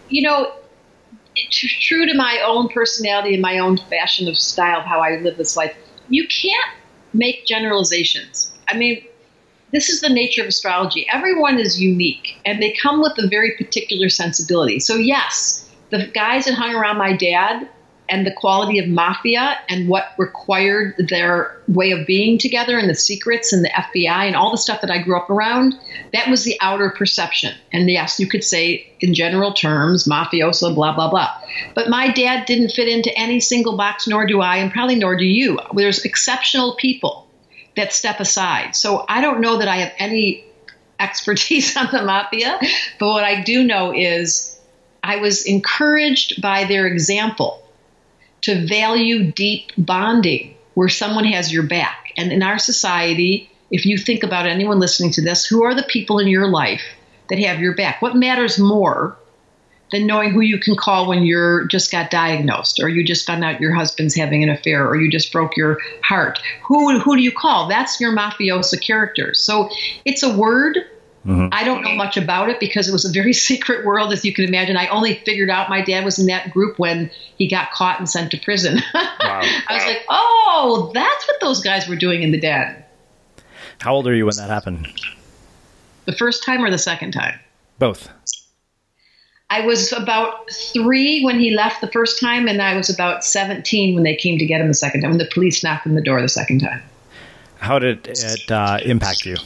You 0.08 0.22
know, 0.22 0.52
true 1.50 2.06
to 2.06 2.14
my 2.14 2.42
own 2.46 2.68
personality 2.68 3.34
and 3.34 3.42
my 3.42 3.58
own 3.58 3.76
fashion 3.76 4.28
of 4.28 4.36
style 4.36 4.80
of 4.80 4.84
how 4.84 5.00
I 5.00 5.16
live 5.16 5.36
this 5.36 5.56
life, 5.56 5.74
you 6.08 6.26
can't 6.28 6.70
make 7.12 7.46
generalizations. 7.46 8.52
I 8.68 8.76
mean, 8.76 9.04
this 9.72 9.88
is 9.88 10.00
the 10.00 10.08
nature 10.08 10.42
of 10.42 10.48
astrology. 10.48 11.06
Everyone 11.12 11.58
is 11.58 11.80
unique 11.80 12.40
and 12.44 12.62
they 12.62 12.76
come 12.80 13.00
with 13.00 13.12
a 13.18 13.26
very 13.28 13.56
particular 13.56 14.08
sensibility. 14.08 14.78
So, 14.78 14.96
yes, 14.96 15.68
the 15.90 16.06
guys 16.14 16.44
that 16.44 16.54
hung 16.54 16.74
around 16.74 16.98
my 16.98 17.16
dad 17.16 17.68
and 18.14 18.24
the 18.24 18.32
quality 18.32 18.78
of 18.78 18.86
mafia 18.86 19.58
and 19.68 19.88
what 19.88 20.12
required 20.18 20.94
their 21.08 21.60
way 21.66 21.90
of 21.90 22.06
being 22.06 22.38
together 22.38 22.78
and 22.78 22.88
the 22.88 22.94
secrets 22.94 23.52
and 23.52 23.64
the 23.64 23.70
FBI 23.70 24.06
and 24.06 24.36
all 24.36 24.52
the 24.52 24.56
stuff 24.56 24.82
that 24.82 24.90
I 24.90 25.02
grew 25.02 25.16
up 25.16 25.28
around, 25.28 25.74
that 26.12 26.28
was 26.28 26.44
the 26.44 26.56
outer 26.60 26.90
perception. 26.90 27.52
And 27.72 27.90
yes, 27.90 28.20
you 28.20 28.28
could 28.28 28.44
say 28.44 28.86
in 29.00 29.14
general 29.14 29.52
terms, 29.52 30.06
mafioso, 30.06 30.72
blah, 30.72 30.94
blah, 30.94 31.10
blah. 31.10 31.28
But 31.74 31.88
my 31.88 32.12
dad 32.12 32.46
didn't 32.46 32.70
fit 32.70 32.86
into 32.86 33.12
any 33.18 33.40
single 33.40 33.76
box, 33.76 34.06
nor 34.06 34.26
do 34.26 34.40
I, 34.40 34.58
and 34.58 34.70
probably 34.70 34.94
nor 34.94 35.16
do 35.16 35.26
you. 35.26 35.58
There's 35.74 36.04
exceptional 36.04 36.76
people 36.76 37.26
that 37.74 37.92
step 37.92 38.20
aside. 38.20 38.76
So 38.76 39.04
I 39.08 39.22
don't 39.22 39.40
know 39.40 39.58
that 39.58 39.66
I 39.66 39.78
have 39.78 39.92
any 39.98 40.44
expertise 41.00 41.76
on 41.76 41.88
the 41.90 42.04
mafia, 42.04 42.60
but 43.00 43.08
what 43.08 43.24
I 43.24 43.42
do 43.42 43.64
know 43.64 43.92
is 43.92 44.56
I 45.02 45.16
was 45.16 45.46
encouraged 45.46 46.40
by 46.40 46.62
their 46.62 46.86
example 46.86 47.60
to 48.44 48.66
value 48.66 49.32
deep 49.32 49.72
bonding 49.78 50.54
where 50.74 50.88
someone 50.88 51.24
has 51.24 51.52
your 51.52 51.62
back. 51.62 52.12
And 52.16 52.30
in 52.30 52.42
our 52.42 52.58
society, 52.58 53.50
if 53.70 53.86
you 53.86 53.96
think 53.96 54.22
about 54.22 54.46
anyone 54.46 54.78
listening 54.78 55.12
to 55.12 55.22
this, 55.22 55.46
who 55.46 55.64
are 55.64 55.74
the 55.74 55.82
people 55.84 56.18
in 56.18 56.28
your 56.28 56.48
life 56.48 56.82
that 57.30 57.38
have 57.38 57.58
your 57.58 57.74
back? 57.74 58.02
What 58.02 58.16
matters 58.16 58.58
more 58.58 59.16
than 59.92 60.06
knowing 60.06 60.30
who 60.30 60.40
you 60.40 60.58
can 60.58 60.76
call 60.76 61.08
when 61.08 61.22
you're 61.22 61.66
just 61.68 61.90
got 61.90 62.10
diagnosed 62.10 62.80
or 62.82 62.88
you 62.88 63.02
just 63.02 63.26
found 63.26 63.44
out 63.44 63.60
your 63.60 63.72
husband's 63.72 64.14
having 64.14 64.42
an 64.42 64.50
affair 64.50 64.86
or 64.86 64.96
you 64.96 65.10
just 65.10 65.32
broke 65.32 65.56
your 65.56 65.78
heart? 66.02 66.38
Who 66.64 66.98
who 66.98 67.16
do 67.16 67.22
you 67.22 67.32
call? 67.32 67.66
That's 67.66 67.98
your 67.98 68.14
mafiosa 68.14 68.78
characters. 68.78 69.40
So 69.40 69.70
it's 70.04 70.22
a 70.22 70.36
word 70.36 70.78
Mm-hmm. 71.26 71.48
I 71.52 71.64
don't 71.64 71.82
know 71.82 71.94
much 71.94 72.18
about 72.18 72.50
it 72.50 72.60
because 72.60 72.86
it 72.86 72.92
was 72.92 73.04
a 73.04 73.12
very 73.12 73.32
secret 73.48 73.84
world, 73.84 74.12
as 74.12 74.24
you 74.24 74.32
can 74.34 74.44
imagine. 74.44 74.76
I 74.76 74.88
only 74.88 75.14
figured 75.14 75.50
out 75.50 75.70
my 75.70 75.80
dad 75.80 76.04
was 76.04 76.18
in 76.18 76.26
that 76.26 76.50
group 76.50 76.78
when 76.78 77.10
he 77.38 77.48
got 77.48 77.70
caught 77.70 77.98
and 77.98 78.08
sent 78.08 78.30
to 78.32 78.38
prison. 78.38 78.80
Wow. 79.24 79.40
I 79.42 79.74
was 79.74 79.84
like, 79.86 80.04
oh, 80.10 80.90
that's 80.92 81.26
what 81.26 81.40
those 81.40 81.62
guys 81.62 81.88
were 81.88 81.96
doing 81.96 82.22
in 82.22 82.30
the 82.30 82.38
den. 82.38 82.84
How 83.80 83.94
old 83.94 84.06
are 84.06 84.14
you 84.14 84.26
when 84.26 84.36
that 84.36 84.50
happened? 84.50 84.86
The 86.04 86.12
first 86.12 86.44
time 86.44 86.62
or 86.62 86.70
the 86.70 86.76
second 86.76 87.12
time? 87.12 87.40
Both. 87.78 88.10
I 89.48 89.62
was 89.62 89.92
about 89.92 90.50
three 90.50 91.24
when 91.24 91.40
he 91.40 91.52
left 91.52 91.80
the 91.80 91.90
first 91.90 92.20
time, 92.20 92.48
and 92.48 92.60
I 92.60 92.76
was 92.76 92.90
about 92.90 93.24
17 93.24 93.94
when 93.94 94.04
they 94.04 94.14
came 94.14 94.38
to 94.38 94.44
get 94.46 94.60
him 94.60 94.68
the 94.68 94.74
second 94.74 95.00
time, 95.00 95.10
when 95.10 95.18
the 95.18 95.30
police 95.32 95.64
knocked 95.64 95.86
on 95.86 95.94
the 95.94 96.02
door 96.02 96.20
the 96.20 96.28
second 96.28 96.60
time. 96.60 96.82
How 97.58 97.78
did 97.78 98.06
it 98.06 98.50
uh, 98.50 98.78
impact 98.84 99.24
you? 99.24 99.36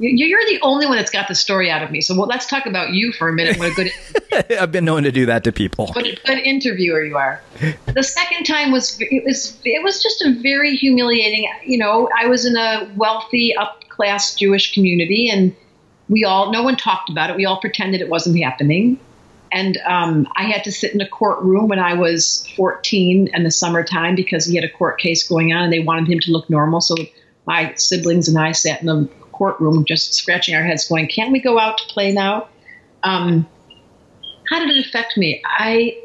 You're 0.00 0.44
the 0.46 0.60
only 0.62 0.86
one 0.86 0.96
that's 0.96 1.10
got 1.10 1.26
the 1.26 1.34
story 1.34 1.70
out 1.70 1.82
of 1.82 1.90
me. 1.90 2.00
So 2.00 2.14
well, 2.16 2.28
let's 2.28 2.46
talk 2.46 2.66
about 2.66 2.90
you 2.90 3.12
for 3.12 3.28
a 3.28 3.32
minute. 3.32 3.58
What 3.58 3.72
a 3.72 3.74
good 3.74 3.90
I've 4.60 4.70
been 4.70 4.84
known 4.84 5.02
to 5.02 5.12
do 5.12 5.26
that 5.26 5.42
to 5.44 5.52
people. 5.52 5.88
What 5.88 6.06
a 6.06 6.16
good 6.24 6.38
interviewer 6.38 7.02
you 7.02 7.16
are. 7.16 7.42
The 7.86 8.04
second 8.04 8.44
time 8.44 8.70
was 8.70 8.96
it 9.00 9.24
was 9.24 9.58
it 9.64 9.82
was 9.82 10.02
just 10.02 10.22
a 10.22 10.38
very 10.40 10.76
humiliating. 10.76 11.50
You 11.64 11.78
know, 11.78 12.08
I 12.16 12.26
was 12.26 12.44
in 12.44 12.56
a 12.56 12.90
wealthy, 12.96 13.56
up 13.56 13.88
class 13.88 14.36
Jewish 14.36 14.72
community, 14.72 15.28
and 15.28 15.54
we 16.08 16.24
all 16.24 16.52
no 16.52 16.62
one 16.62 16.76
talked 16.76 17.10
about 17.10 17.30
it. 17.30 17.36
We 17.36 17.44
all 17.44 17.60
pretended 17.60 18.00
it 18.00 18.08
wasn't 18.08 18.38
happening. 18.38 19.00
And 19.50 19.78
um, 19.78 20.28
I 20.36 20.44
had 20.44 20.62
to 20.64 20.72
sit 20.72 20.92
in 20.92 21.00
a 21.00 21.08
courtroom 21.08 21.68
when 21.68 21.78
I 21.78 21.94
was 21.94 22.46
14 22.54 23.30
in 23.32 23.42
the 23.44 23.50
summertime 23.50 24.14
because 24.14 24.44
he 24.44 24.54
had 24.54 24.64
a 24.64 24.68
court 24.68 25.00
case 25.00 25.26
going 25.26 25.52
on, 25.52 25.64
and 25.64 25.72
they 25.72 25.78
wanted 25.80 26.08
him 26.08 26.20
to 26.20 26.32
look 26.32 26.48
normal. 26.50 26.80
So 26.82 26.94
my 27.46 27.72
siblings 27.74 28.28
and 28.28 28.38
I 28.38 28.52
sat 28.52 28.80
in 28.80 28.86
the 28.86 29.08
courtroom 29.38 29.84
just 29.84 30.14
scratching 30.14 30.54
our 30.54 30.62
heads, 30.64 30.88
going, 30.88 31.06
"Can't 31.08 31.32
we 31.32 31.40
go 31.40 31.58
out 31.58 31.78
to 31.78 31.84
play 31.86 32.12
now?" 32.12 32.48
Um, 33.02 33.46
how 34.50 34.58
did 34.58 34.70
it 34.70 34.86
affect 34.86 35.16
me? 35.16 35.40
I 35.44 35.98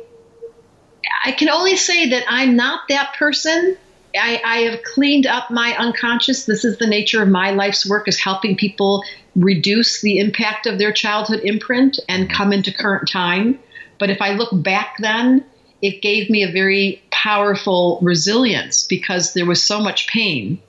I 1.25 1.31
can 1.31 1.49
only 1.49 1.75
say 1.75 2.09
that 2.09 2.23
I'm 2.27 2.55
not 2.55 2.81
that 2.89 3.15
person. 3.17 3.77
I, 4.15 4.41
I, 4.45 4.57
have 4.69 4.83
cleaned 4.83 5.25
up 5.25 5.49
my 5.49 5.75
unconscious. 5.75 6.45
This 6.45 6.63
is 6.63 6.77
the 6.77 6.85
nature 6.85 7.23
of 7.23 7.29
my 7.29 7.49
life's 7.49 7.89
work 7.89 8.07
is 8.07 8.19
helping 8.19 8.55
people 8.55 9.03
reduce 9.35 10.01
the 10.01 10.19
impact 10.19 10.67
of 10.67 10.77
their 10.77 10.93
childhood 10.93 11.39
imprint 11.43 11.99
and 12.07 12.29
come 12.29 12.53
into 12.53 12.71
current 12.71 13.09
time. 13.09 13.57
But 13.97 14.11
if 14.11 14.21
I 14.21 14.33
look 14.33 14.49
back 14.53 14.97
then, 14.99 15.43
it 15.81 16.01
gave 16.01 16.29
me 16.29 16.43
a 16.43 16.51
very 16.51 17.01
powerful 17.09 17.99
resilience 18.01 18.85
because 18.85 19.33
there 19.33 19.45
was 19.45 19.63
so 19.63 19.79
much 19.79 20.07
pain 20.07 20.61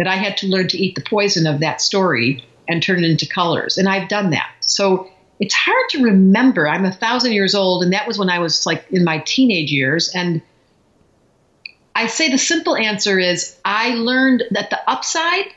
that 0.00 0.08
I 0.08 0.16
had 0.16 0.38
to 0.38 0.46
learn 0.46 0.66
to 0.68 0.78
eat 0.78 0.94
the 0.94 1.02
poison 1.02 1.46
of 1.46 1.60
that 1.60 1.82
story 1.82 2.42
and 2.66 2.82
turn 2.82 3.04
it 3.04 3.10
into 3.10 3.28
colors. 3.28 3.76
And 3.76 3.86
I've 3.86 4.08
done 4.08 4.30
that. 4.30 4.50
So 4.60 5.10
it's 5.38 5.54
hard 5.54 5.90
to 5.90 6.02
remember. 6.02 6.66
I'm 6.66 6.86
a 6.86 6.90
thousand 6.90 7.32
years 7.32 7.54
old, 7.54 7.82
and 7.82 7.92
that 7.92 8.08
was 8.08 8.18
when 8.18 8.30
I 8.30 8.38
was 8.38 8.64
like 8.64 8.86
in 8.90 9.04
my 9.04 9.18
teenage 9.18 9.70
years. 9.70 10.10
And 10.14 10.40
I 11.94 12.06
say 12.06 12.30
the 12.30 12.38
simple 12.38 12.76
answer 12.76 13.18
is 13.18 13.58
I 13.62 13.90
learned 13.90 14.44
that 14.52 14.70
the 14.70 14.80
upside, 14.90 15.48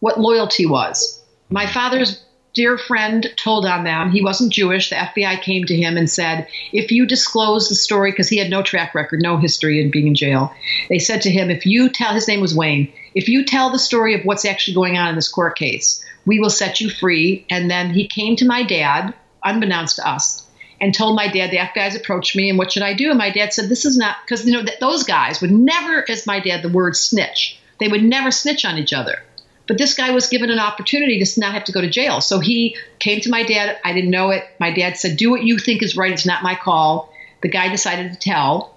what 0.00 0.20
loyalty 0.20 0.66
was. 0.66 1.22
My 1.48 1.66
father's 1.66 2.22
dear 2.56 2.78
friend 2.78 3.30
told 3.36 3.66
on 3.66 3.84
them. 3.84 4.10
He 4.10 4.24
wasn't 4.24 4.50
Jewish. 4.50 4.88
The 4.88 4.96
FBI 4.96 5.42
came 5.42 5.64
to 5.66 5.76
him 5.76 5.98
and 5.98 6.10
said, 6.10 6.48
if 6.72 6.90
you 6.90 7.06
disclose 7.06 7.68
the 7.68 7.74
story, 7.74 8.10
because 8.10 8.30
he 8.30 8.38
had 8.38 8.48
no 8.48 8.62
track 8.62 8.94
record, 8.94 9.20
no 9.20 9.36
history 9.36 9.78
in 9.78 9.90
being 9.90 10.06
in 10.06 10.14
jail, 10.14 10.52
they 10.88 10.98
said 10.98 11.20
to 11.22 11.30
him, 11.30 11.50
if 11.50 11.66
you 11.66 11.90
tell, 11.90 12.14
his 12.14 12.26
name 12.26 12.40
was 12.40 12.56
Wayne, 12.56 12.90
if 13.14 13.28
you 13.28 13.44
tell 13.44 13.70
the 13.70 13.78
story 13.78 14.14
of 14.14 14.24
what's 14.24 14.46
actually 14.46 14.74
going 14.74 14.96
on 14.96 15.08
in 15.10 15.16
this 15.16 15.28
court 15.28 15.56
case, 15.56 16.02
we 16.24 16.40
will 16.40 16.50
set 16.50 16.80
you 16.80 16.88
free. 16.88 17.44
And 17.50 17.70
then 17.70 17.90
he 17.90 18.08
came 18.08 18.36
to 18.36 18.46
my 18.46 18.62
dad, 18.62 19.12
unbeknownst 19.44 19.96
to 19.96 20.08
us, 20.08 20.48
and 20.80 20.94
told 20.94 21.14
my 21.14 21.28
dad, 21.28 21.50
the 21.50 21.58
FBI's 21.58 21.94
approached 21.94 22.34
me, 22.34 22.48
and 22.48 22.58
what 22.58 22.72
should 22.72 22.82
I 22.82 22.94
do? 22.94 23.10
And 23.10 23.18
my 23.18 23.30
dad 23.30 23.52
said, 23.52 23.68
this 23.68 23.84
is 23.84 23.98
not, 23.98 24.16
because, 24.24 24.46
you 24.46 24.52
know, 24.52 24.64
those 24.80 25.04
guys 25.04 25.42
would 25.42 25.52
never, 25.52 26.10
as 26.10 26.26
my 26.26 26.40
dad, 26.40 26.62
the 26.62 26.70
word 26.70 26.96
snitch. 26.96 27.60
They 27.78 27.88
would 27.88 28.02
never 28.02 28.30
snitch 28.30 28.64
on 28.64 28.78
each 28.78 28.94
other. 28.94 29.22
But 29.66 29.78
this 29.78 29.94
guy 29.94 30.10
was 30.12 30.28
given 30.28 30.50
an 30.50 30.58
opportunity 30.58 31.22
to 31.22 31.40
not 31.40 31.52
have 31.52 31.64
to 31.64 31.72
go 31.72 31.80
to 31.80 31.90
jail. 31.90 32.20
So 32.20 32.38
he 32.38 32.76
came 32.98 33.20
to 33.22 33.30
my 33.30 33.42
dad. 33.42 33.78
I 33.84 33.92
didn't 33.92 34.10
know 34.10 34.30
it. 34.30 34.44
My 34.60 34.72
dad 34.72 34.96
said, 34.96 35.16
Do 35.16 35.30
what 35.30 35.42
you 35.42 35.58
think 35.58 35.82
is 35.82 35.96
right. 35.96 36.12
It's 36.12 36.26
not 36.26 36.42
my 36.42 36.54
call. 36.54 37.12
The 37.42 37.48
guy 37.48 37.68
decided 37.68 38.12
to 38.12 38.18
tell. 38.18 38.72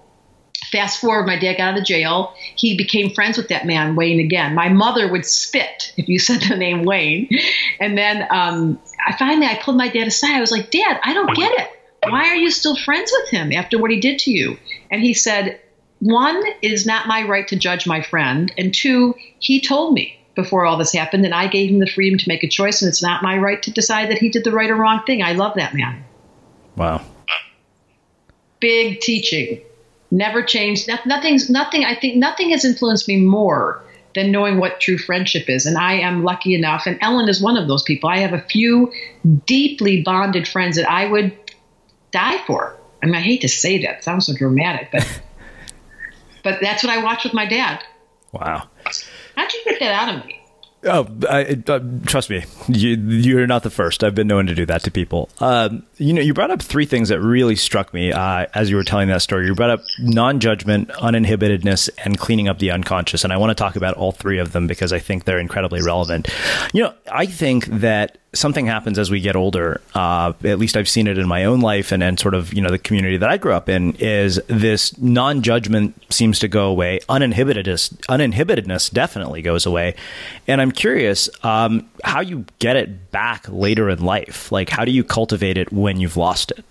Fast 0.71 0.99
forward, 0.99 1.25
my 1.25 1.39
dad 1.39 1.57
got 1.57 1.73
out 1.73 1.79
of 1.79 1.85
jail. 1.85 2.33
He 2.55 2.77
became 2.77 3.11
friends 3.11 3.37
with 3.37 3.47
that 3.47 3.65
man, 3.65 3.95
Wayne, 3.95 4.19
again. 4.19 4.53
My 4.53 4.69
mother 4.69 5.09
would 5.09 5.25
spit 5.25 5.93
if 5.97 6.07
you 6.07 6.19
said 6.19 6.41
the 6.41 6.55
name 6.55 6.83
Wayne. 6.83 7.29
And 7.79 7.97
then 7.97 8.27
um, 8.29 8.79
I 9.05 9.15
finally 9.17 9.47
I 9.47 9.59
pulled 9.61 9.77
my 9.77 9.87
dad 9.87 10.07
aside. 10.07 10.35
I 10.35 10.41
was 10.41 10.51
like, 10.51 10.69
Dad, 10.69 10.99
I 11.03 11.13
don't 11.13 11.35
get 11.35 11.51
it. 11.59 11.69
Why 12.07 12.29
are 12.29 12.35
you 12.35 12.49
still 12.49 12.75
friends 12.75 13.11
with 13.21 13.29
him 13.29 13.51
after 13.51 13.77
what 13.77 13.91
he 13.91 13.99
did 13.99 14.19
to 14.19 14.31
you? 14.31 14.57
And 14.89 15.01
he 15.01 15.13
said, 15.13 15.59
One, 15.99 16.41
it 16.61 16.71
is 16.71 16.85
not 16.85 17.07
my 17.07 17.23
right 17.23 17.47
to 17.49 17.55
judge 17.55 17.85
my 17.87 18.01
friend. 18.01 18.51
And 18.57 18.73
two, 18.73 19.15
he 19.39 19.61
told 19.61 19.93
me 19.93 20.18
before 20.41 20.65
all 20.65 20.77
this 20.77 20.93
happened, 20.93 21.25
and 21.25 21.33
I 21.33 21.47
gave 21.47 21.69
him 21.69 21.79
the 21.79 21.87
freedom 21.87 22.17
to 22.19 22.27
make 22.27 22.43
a 22.43 22.47
choice, 22.47 22.81
and 22.81 22.89
it's 22.89 23.03
not 23.03 23.23
my 23.23 23.37
right 23.37 23.61
to 23.63 23.71
decide 23.71 24.09
that 24.09 24.17
he 24.17 24.29
did 24.29 24.43
the 24.43 24.51
right 24.51 24.69
or 24.69 24.75
wrong 24.75 25.01
thing. 25.05 25.21
I 25.21 25.33
love 25.33 25.55
that 25.55 25.73
man. 25.73 26.03
Wow. 26.75 27.01
Big 28.59 29.01
teaching. 29.01 29.61
Never 30.11 30.41
changed. 30.41 30.89
Nothing's 31.05 31.49
nothing. 31.49 31.85
I 31.85 31.95
think 31.95 32.15
nothing 32.15 32.49
has 32.51 32.65
influenced 32.65 33.07
me 33.07 33.17
more 33.17 33.83
than 34.15 34.31
knowing 34.31 34.57
what 34.57 34.79
true 34.79 34.97
friendship 34.97 35.49
is. 35.49 35.65
And 35.65 35.77
I 35.77 35.93
am 35.93 36.23
lucky 36.23 36.55
enough, 36.55 36.83
and 36.85 36.97
Ellen 37.01 37.29
is 37.29 37.41
one 37.41 37.57
of 37.57 37.67
those 37.67 37.83
people. 37.83 38.09
I 38.09 38.19
have 38.19 38.33
a 38.33 38.41
few 38.41 38.91
deeply 39.45 40.01
bonded 40.01 40.47
friends 40.47 40.77
that 40.77 40.89
I 40.89 41.05
would 41.05 41.37
die 42.11 42.41
for. 42.47 42.75
I 43.03 43.05
mean, 43.05 43.15
I 43.15 43.21
hate 43.21 43.41
to 43.41 43.49
say 43.49 43.81
that; 43.83 43.97
it 43.97 44.03
sounds 44.03 44.25
so 44.25 44.33
dramatic, 44.33 44.89
but 44.91 45.21
but 46.43 46.59
that's 46.61 46.83
what 46.83 46.91
I 46.91 47.03
watched 47.03 47.25
with 47.25 47.33
my 47.33 47.45
dad. 47.45 47.83
Wow. 48.31 48.69
How'd 49.35 49.53
you 49.53 49.61
get 49.65 49.79
that 49.79 49.93
out 49.93 50.15
of 50.15 50.25
me? 50.25 50.38
Oh, 50.85 51.09
I, 51.29 51.61
uh, 51.67 51.79
trust 52.05 52.29
me, 52.29 52.45
you, 52.69 52.95
you're 52.95 53.47
not 53.47 53.63
the 53.63 53.69
first. 53.69 54.01
I've 54.01 54.15
been 54.15 54.27
known 54.27 54.45
to 54.45 54.55
do 54.55 54.65
that 54.67 54.81
to 54.83 54.91
people. 54.91 55.29
Um, 55.39 55.83
you 55.97 56.13
know, 56.13 56.21
you 56.21 56.33
brought 56.33 56.51
up 56.51 56.61
three 56.61 56.85
things 56.85 57.09
that 57.09 57.19
really 57.19 57.57
struck 57.57 57.93
me 57.93 58.13
uh, 58.13 58.45
as 58.53 58.69
you 58.69 58.77
were 58.77 58.83
telling 58.85 59.09
that 59.09 59.21
story. 59.21 59.45
You 59.45 59.55
brought 59.55 59.71
up 59.71 59.81
non-judgment, 59.99 60.87
uninhibitedness, 60.89 61.89
and 62.05 62.17
cleaning 62.17 62.47
up 62.47 62.59
the 62.59 62.71
unconscious. 62.71 63.25
And 63.25 63.33
I 63.33 63.37
want 63.37 63.49
to 63.49 63.55
talk 63.55 63.75
about 63.75 63.95
all 63.95 64.13
three 64.13 64.39
of 64.39 64.53
them 64.53 64.67
because 64.67 64.93
I 64.93 64.99
think 64.99 65.25
they're 65.25 65.39
incredibly 65.39 65.81
relevant. 65.81 66.29
You 66.73 66.83
know, 66.83 66.93
I 67.11 67.25
think 67.25 67.65
that 67.65 68.17
something 68.33 68.67
happens 68.67 68.99
as 68.99 69.09
we 69.09 69.19
get 69.19 69.35
older. 69.35 69.81
Uh, 69.95 70.33
at 70.43 70.59
least 70.59 70.77
I've 70.77 70.87
seen 70.87 71.07
it 71.07 71.17
in 71.17 71.27
my 71.27 71.45
own 71.45 71.61
life 71.61 71.91
and, 71.91 72.03
and 72.03 72.19
sort 72.19 72.35
of, 72.35 72.53
you 72.53 72.61
know, 72.61 72.69
the 72.69 72.77
community 72.77 73.17
that 73.17 73.29
I 73.29 73.37
grew 73.37 73.53
up 73.53 73.69
in 73.69 73.95
is 73.95 74.39
this 74.47 74.97
non-judgment 74.99 75.95
seems 76.11 76.37
to 76.39 76.47
go 76.47 76.67
away. 76.67 76.99
Uninhibitedness, 77.09 77.89
uninhibitedness 78.07 78.91
definitely 78.91 79.41
goes 79.41 79.65
away. 79.65 79.95
And 80.47 80.61
I'm 80.61 80.71
curious 80.71 81.29
um, 81.43 81.89
how 82.03 82.21
you 82.21 82.45
get 82.59 82.75
it 82.75 83.11
back 83.11 83.47
later 83.49 83.89
in 83.89 84.03
life. 84.03 84.51
Like, 84.51 84.69
how 84.69 84.85
do 84.85 84.91
you 84.91 85.03
cultivate 85.03 85.57
it 85.57 85.73
when 85.73 85.99
you've 85.99 86.17
lost 86.17 86.51
it? 86.51 86.63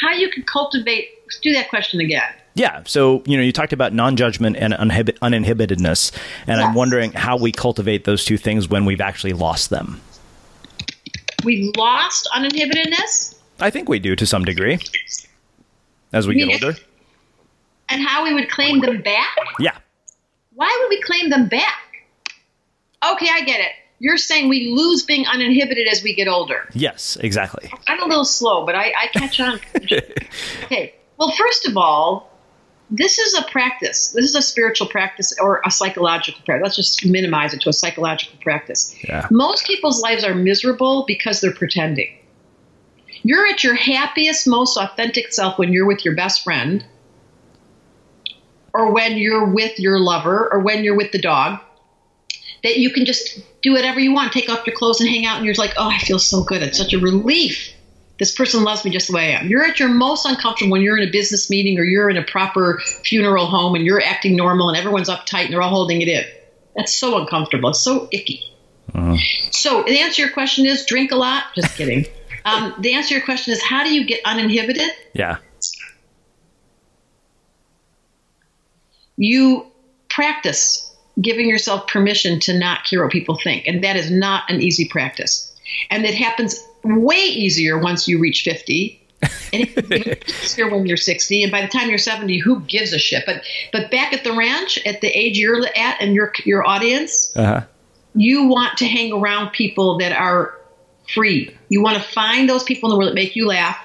How 0.00 0.12
you 0.12 0.30
can 0.30 0.42
cultivate, 0.44 1.10
do 1.42 1.52
that 1.52 1.68
question 1.68 2.00
again. 2.00 2.32
Yeah. 2.54 2.82
So, 2.84 3.22
you 3.26 3.36
know, 3.36 3.42
you 3.42 3.52
talked 3.52 3.72
about 3.72 3.92
non 3.92 4.16
judgment 4.16 4.56
and 4.56 4.72
uninhibit- 4.74 5.18
uninhibitedness. 5.20 6.12
And 6.46 6.58
yes. 6.58 6.66
I'm 6.66 6.74
wondering 6.74 7.12
how 7.12 7.36
we 7.36 7.52
cultivate 7.52 8.04
those 8.04 8.24
two 8.24 8.36
things 8.36 8.68
when 8.68 8.84
we've 8.84 9.00
actually 9.00 9.32
lost 9.32 9.70
them. 9.70 10.00
We 11.44 11.72
lost 11.76 12.28
uninhibitedness? 12.34 13.36
I 13.60 13.70
think 13.70 13.88
we 13.88 13.98
do 13.98 14.16
to 14.16 14.26
some 14.26 14.44
degree 14.44 14.78
as 16.12 16.26
we 16.26 16.34
get 16.34 16.64
older. 16.64 16.78
And 17.88 18.06
how 18.06 18.24
we 18.24 18.34
would 18.34 18.50
claim 18.50 18.80
them 18.80 19.02
back? 19.02 19.36
Yeah. 19.58 19.76
Why 20.54 20.76
would 20.80 20.88
we 20.88 21.00
claim 21.02 21.30
them 21.30 21.48
back? 21.48 21.80
Okay, 23.12 23.28
I 23.32 23.42
get 23.42 23.60
it. 23.60 23.72
You're 23.98 24.16
saying 24.16 24.48
we 24.48 24.70
lose 24.70 25.02
being 25.02 25.26
uninhibited 25.26 25.86
as 25.88 26.02
we 26.02 26.14
get 26.14 26.26
older. 26.26 26.68
Yes, 26.72 27.16
exactly. 27.20 27.70
I'm 27.86 28.02
a 28.02 28.06
little 28.06 28.24
slow, 28.24 28.64
but 28.64 28.74
I, 28.74 28.92
I 28.98 29.06
catch 29.12 29.40
on. 29.40 29.60
okay. 29.76 30.94
Well, 31.18 31.30
first 31.36 31.66
of 31.66 31.76
all, 31.76 32.29
this 32.90 33.18
is 33.18 33.34
a 33.34 33.42
practice. 33.42 34.08
This 34.08 34.24
is 34.24 34.34
a 34.34 34.42
spiritual 34.42 34.88
practice 34.88 35.32
or 35.40 35.62
a 35.64 35.70
psychological 35.70 36.42
practice. 36.44 36.64
Let's 36.64 36.76
just 36.76 37.06
minimize 37.06 37.54
it 37.54 37.60
to 37.62 37.68
a 37.68 37.72
psychological 37.72 38.38
practice. 38.42 38.94
Yeah. 39.04 39.28
Most 39.30 39.64
people's 39.64 40.02
lives 40.02 40.24
are 40.24 40.34
miserable 40.34 41.04
because 41.06 41.40
they're 41.40 41.54
pretending. 41.54 42.08
You're 43.22 43.46
at 43.46 43.62
your 43.62 43.74
happiest, 43.74 44.46
most 44.48 44.76
authentic 44.76 45.32
self 45.32 45.58
when 45.58 45.72
you're 45.72 45.86
with 45.86 46.04
your 46.04 46.16
best 46.16 46.42
friend, 46.42 46.84
or 48.72 48.92
when 48.92 49.18
you're 49.18 49.52
with 49.52 49.78
your 49.78 49.98
lover, 49.98 50.52
or 50.52 50.60
when 50.60 50.82
you're 50.82 50.96
with 50.96 51.12
the 51.12 51.20
dog. 51.20 51.60
That 52.62 52.78
you 52.78 52.90
can 52.90 53.06
just 53.06 53.40
do 53.62 53.72
whatever 53.72 54.00
you 54.00 54.12
want, 54.12 54.32
take 54.32 54.48
off 54.48 54.66
your 54.66 54.76
clothes 54.76 55.00
and 55.00 55.08
hang 55.08 55.26
out, 55.26 55.36
and 55.36 55.46
you're 55.46 55.54
like, 55.54 55.74
oh, 55.76 55.88
I 55.88 55.98
feel 55.98 56.18
so 56.18 56.42
good. 56.42 56.62
It's 56.62 56.78
such 56.78 56.92
a 56.92 56.98
relief 56.98 57.72
this 58.20 58.30
person 58.34 58.62
loves 58.62 58.84
me 58.84 58.90
just 58.90 59.08
the 59.08 59.14
way 59.14 59.34
I 59.34 59.40
am. 59.40 59.48
You're 59.48 59.64
at 59.64 59.80
your 59.80 59.88
most 59.88 60.26
uncomfortable 60.26 60.70
when 60.70 60.82
you're 60.82 60.98
in 60.98 61.08
a 61.08 61.10
business 61.10 61.48
meeting 61.48 61.78
or 61.78 61.84
you're 61.84 62.10
in 62.10 62.18
a 62.18 62.22
proper 62.22 62.78
funeral 63.02 63.46
home 63.46 63.74
and 63.74 63.84
you're 63.84 64.00
acting 64.00 64.36
normal 64.36 64.68
and 64.68 64.76
everyone's 64.76 65.08
uptight 65.08 65.46
and 65.46 65.54
they're 65.54 65.62
all 65.62 65.70
holding 65.70 66.02
it 66.02 66.08
in. 66.08 66.22
That's 66.76 66.94
so 66.94 67.18
uncomfortable. 67.18 67.70
It's 67.70 67.80
so 67.80 68.08
icky. 68.12 68.44
Uh-huh. 68.94 69.16
So 69.52 69.82
the 69.84 70.00
answer 70.00 70.16
to 70.16 70.22
your 70.22 70.30
question 70.32 70.66
is 70.66 70.84
drink 70.84 71.12
a 71.12 71.16
lot. 71.16 71.44
Just 71.54 71.74
kidding. 71.76 72.04
um, 72.44 72.74
the 72.78 72.92
answer 72.92 73.08
to 73.08 73.14
your 73.14 73.24
question 73.24 73.54
is 73.54 73.62
how 73.62 73.84
do 73.84 73.94
you 73.94 74.04
get 74.04 74.20
uninhibited? 74.26 74.90
Yeah. 75.14 75.38
You 79.16 79.66
practice 80.10 80.94
giving 81.18 81.48
yourself 81.48 81.86
permission 81.86 82.38
to 82.40 82.58
not 82.58 82.84
care 82.84 83.02
what 83.02 83.12
people 83.12 83.38
think. 83.42 83.66
And 83.66 83.82
that 83.82 83.96
is 83.96 84.10
not 84.10 84.44
an 84.50 84.60
easy 84.60 84.86
practice. 84.86 85.46
And 85.90 86.04
it 86.04 86.14
happens 86.14 86.62
way 86.84 87.16
easier 87.16 87.78
once 87.78 88.08
you 88.08 88.18
reach 88.18 88.42
50 88.42 88.96
and 89.22 89.30
it's 89.90 90.44
easier 90.44 90.70
when 90.70 90.86
you're 90.86 90.96
60 90.96 91.42
and 91.42 91.52
by 91.52 91.60
the 91.60 91.68
time 91.68 91.88
you're 91.88 91.98
70 91.98 92.38
who 92.38 92.60
gives 92.60 92.92
a 92.92 92.98
shit 92.98 93.24
but 93.26 93.42
but 93.72 93.90
back 93.90 94.12
at 94.12 94.24
the 94.24 94.32
ranch 94.32 94.78
at 94.86 95.00
the 95.00 95.08
age 95.08 95.38
you're 95.38 95.66
at 95.76 96.00
and 96.00 96.14
your 96.14 96.32
your 96.44 96.66
audience 96.66 97.36
uh-huh. 97.36 97.62
you 98.14 98.48
want 98.48 98.78
to 98.78 98.86
hang 98.86 99.12
around 99.12 99.50
people 99.50 99.98
that 99.98 100.12
are 100.12 100.60
free. 101.12 101.54
You 101.68 101.82
want 101.82 101.96
to 101.96 102.02
find 102.02 102.48
those 102.48 102.62
people 102.62 102.88
in 102.88 102.92
the 102.92 102.98
world 102.98 103.10
that 103.10 103.14
make 103.14 103.36
you 103.36 103.46
laugh. 103.46 103.78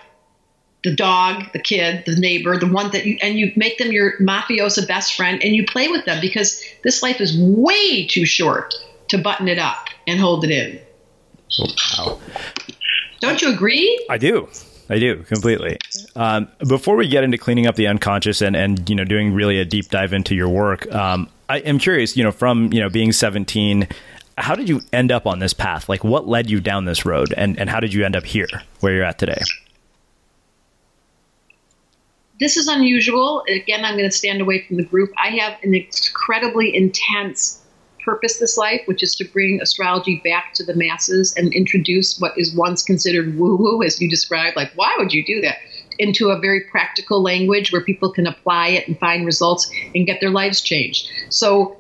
The 0.84 0.96
dog, 0.96 1.52
the 1.52 1.60
kid, 1.60 2.04
the 2.06 2.16
neighbor, 2.16 2.58
the 2.58 2.68
one 2.68 2.92
that 2.92 3.06
you, 3.06 3.18
and 3.22 3.40
you 3.40 3.52
make 3.56 3.80
them 3.80 3.92
your 3.92 4.20
mafiosa 4.20 4.88
best 4.88 5.16
friend 5.16 5.44
and 5.44 5.56
you 5.56 5.66
play 5.66 5.88
with 5.88 6.06
them 6.06 6.22
because 6.22 6.64
this 6.84 7.02
life 7.02 7.20
is 7.20 7.36
way 7.40 8.06
too 8.06 8.26
short 8.26 8.76
to 9.08 9.18
button 9.18 9.48
it 9.48 9.58
up 9.58 9.88
and 10.06 10.20
hold 10.20 10.44
it 10.44 10.52
in. 10.52 10.80
Wow. 11.98 12.20
Don't 13.26 13.42
you 13.42 13.52
agree? 13.52 14.06
I 14.10 14.18
do. 14.18 14.48
I 14.88 15.00
do 15.00 15.24
completely. 15.24 15.80
Um, 16.16 16.48
before 16.68 16.96
we 16.96 17.08
get 17.08 17.24
into 17.24 17.40
cleaning 17.40 17.66
up 17.66 17.76
the 17.76 17.88
unconscious 17.88 18.42
and, 18.42 18.56
and 18.56 18.88
you 18.88 18.96
know 18.96 19.04
doing 19.04 19.34
really 19.34 19.60
a 19.60 19.66
deep 19.66 19.90
dive 19.90 20.14
into 20.14 20.36
your 20.36 20.48
work, 20.48 20.92
um, 20.94 21.28
I 21.50 21.58
am 21.60 21.80
curious. 21.80 22.16
You 22.16 22.24
know, 22.24 22.32
from 22.32 22.72
you 22.72 22.80
know 22.80 22.90
being 22.90 23.12
17, 23.12 23.88
how 24.38 24.54
did 24.54 24.70
you 24.70 24.82
end 24.94 25.12
up 25.12 25.26
on 25.26 25.40
this 25.40 25.54
path? 25.54 25.90
Like, 25.90 26.04
what 26.04 26.28
led 26.28 26.50
you 26.50 26.60
down 26.60 26.86
this 26.86 27.04
road, 27.04 27.34
and 27.36 27.60
and 27.60 27.68
how 27.68 27.80
did 27.80 27.94
you 27.94 28.06
end 28.06 28.16
up 28.16 28.26
here 28.26 28.48
where 28.82 28.94
you're 28.94 29.04
at 29.04 29.18
today? 29.18 29.42
This 32.40 32.56
is 32.58 32.68
unusual. 32.68 33.44
Again, 33.50 33.86
I'm 33.86 33.98
going 33.98 34.10
to 34.10 34.16
stand 34.16 34.42
away 34.42 34.68
from 34.68 34.78
the 34.78 34.84
group. 34.84 35.12
I 35.18 35.30
have 35.38 35.58
an 35.64 35.74
incredibly 35.74 36.76
intense 36.76 37.65
purpose 38.06 38.38
this 38.38 38.58
life, 38.58 38.82
which 38.86 39.04
is 39.04 39.16
to 39.16 39.26
bring 39.26 39.60
astrology 39.62 40.22
back 40.24 40.54
to 40.54 40.64
the 40.64 40.76
masses 40.76 41.34
and 41.36 41.54
introduce 41.54 42.20
what 42.20 42.38
is 42.38 42.56
once 42.56 42.84
considered 42.84 43.38
woo 43.38 43.56
woo, 43.56 43.84
as 43.84 44.00
you 44.00 44.10
described. 44.10 44.56
Like, 44.56 44.72
why 44.76 44.94
would 44.98 45.12
you 45.12 45.26
do 45.26 45.42
that? 45.42 45.58
Into 45.98 46.30
a 46.30 46.40
very 46.40 46.62
practical 46.62 47.22
language 47.22 47.72
where 47.72 47.82
people 47.82 48.12
can 48.12 48.28
apply 48.28 48.70
it 48.70 48.88
and 48.88 48.98
find 49.00 49.26
results 49.26 49.70
and 49.94 50.06
get 50.06 50.22
their 50.22 50.30
lives 50.30 50.62
changed. 50.62 51.10
So 51.30 51.78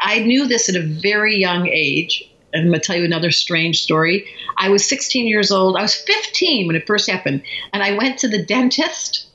I 0.00 0.20
knew 0.20 0.46
this 0.46 0.68
at 0.68 0.76
a 0.76 0.86
very 0.86 1.36
young 1.36 1.66
age. 1.68 2.22
And 2.52 2.62
I'm 2.62 2.68
going 2.70 2.80
to 2.80 2.86
tell 2.86 2.96
you 2.96 3.04
another 3.04 3.32
strange 3.32 3.82
story. 3.82 4.24
I 4.56 4.70
was 4.70 4.88
16 4.88 5.26
years 5.26 5.50
old. 5.50 5.76
I 5.76 5.82
was 5.82 5.94
15 5.94 6.66
when 6.66 6.76
it 6.76 6.86
first 6.86 7.10
happened. 7.10 7.42
And 7.72 7.82
I 7.82 7.96
went 7.96 8.18
to 8.20 8.28
the 8.28 8.42
dentist 8.42 9.26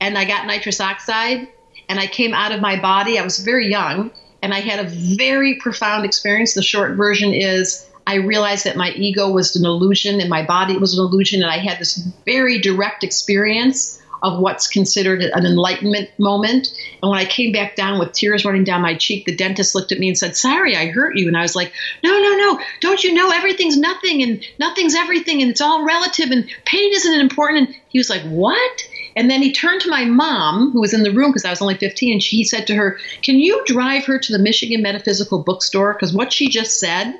and 0.00 0.16
I 0.16 0.24
got 0.24 0.46
nitrous 0.46 0.80
oxide 0.80 1.48
and 1.88 1.98
I 1.98 2.06
came 2.06 2.32
out 2.32 2.52
of 2.52 2.60
my 2.60 2.80
body. 2.80 3.18
I 3.18 3.22
was 3.22 3.40
very 3.40 3.68
young 3.68 4.12
and 4.42 4.54
I 4.54 4.60
had 4.60 4.84
a 4.84 4.88
very 4.88 5.56
profound 5.56 6.04
experience. 6.04 6.54
The 6.54 6.62
short 6.62 6.96
version 6.96 7.32
is 7.32 7.86
I 8.06 8.16
realized 8.16 8.64
that 8.64 8.76
my 8.76 8.90
ego 8.92 9.30
was 9.30 9.54
an 9.56 9.64
illusion 9.64 10.20
and 10.20 10.30
my 10.30 10.44
body 10.44 10.76
was 10.76 10.98
an 10.98 11.04
illusion, 11.04 11.42
and 11.42 11.50
I 11.50 11.58
had 11.58 11.78
this 11.78 11.96
very 12.24 12.58
direct 12.58 13.04
experience 13.04 14.00
of 14.22 14.38
what's 14.38 14.68
considered 14.68 15.22
an 15.22 15.46
enlightenment 15.46 16.10
moment. 16.18 16.68
And 17.02 17.10
when 17.10 17.18
I 17.18 17.24
came 17.24 17.52
back 17.52 17.76
down 17.76 17.98
with 17.98 18.12
tears 18.12 18.44
running 18.44 18.64
down 18.64 18.82
my 18.82 18.94
cheek, 18.94 19.24
the 19.24 19.34
dentist 19.34 19.74
looked 19.74 19.92
at 19.92 19.98
me 19.98 20.08
and 20.08 20.18
said, 20.18 20.36
Sorry, 20.36 20.76
I 20.76 20.88
hurt 20.88 21.16
you. 21.16 21.28
And 21.28 21.36
I 21.36 21.42
was 21.42 21.56
like, 21.56 21.72
No, 22.02 22.10
no, 22.10 22.36
no. 22.36 22.60
Don't 22.80 23.02
you 23.02 23.14
know 23.14 23.30
everything's 23.30 23.78
nothing 23.78 24.22
and 24.22 24.44
nothing's 24.58 24.94
everything 24.94 25.40
and 25.40 25.50
it's 25.50 25.60
all 25.60 25.84
relative 25.84 26.30
and 26.30 26.48
pain 26.64 26.92
isn't 26.92 27.20
important? 27.20 27.68
And 27.68 27.76
he 27.88 27.98
was 27.98 28.10
like, 28.10 28.22
What? 28.22 28.82
And 29.16 29.30
then 29.30 29.42
he 29.42 29.52
turned 29.52 29.80
to 29.82 29.90
my 29.90 30.04
mom, 30.04 30.70
who 30.72 30.80
was 30.80 30.94
in 30.94 31.02
the 31.02 31.12
room 31.12 31.30
because 31.30 31.44
I 31.44 31.50
was 31.50 31.62
only 31.62 31.76
15, 31.76 32.12
and 32.12 32.22
she, 32.22 32.38
he 32.38 32.44
said 32.44 32.66
to 32.68 32.74
her, 32.74 32.98
Can 33.22 33.38
you 33.38 33.62
drive 33.66 34.04
her 34.06 34.18
to 34.18 34.32
the 34.32 34.38
Michigan 34.38 34.82
Metaphysical 34.82 35.42
Bookstore? 35.42 35.94
Because 35.94 36.12
what 36.12 36.32
she 36.32 36.48
just 36.48 36.78
said 36.78 37.18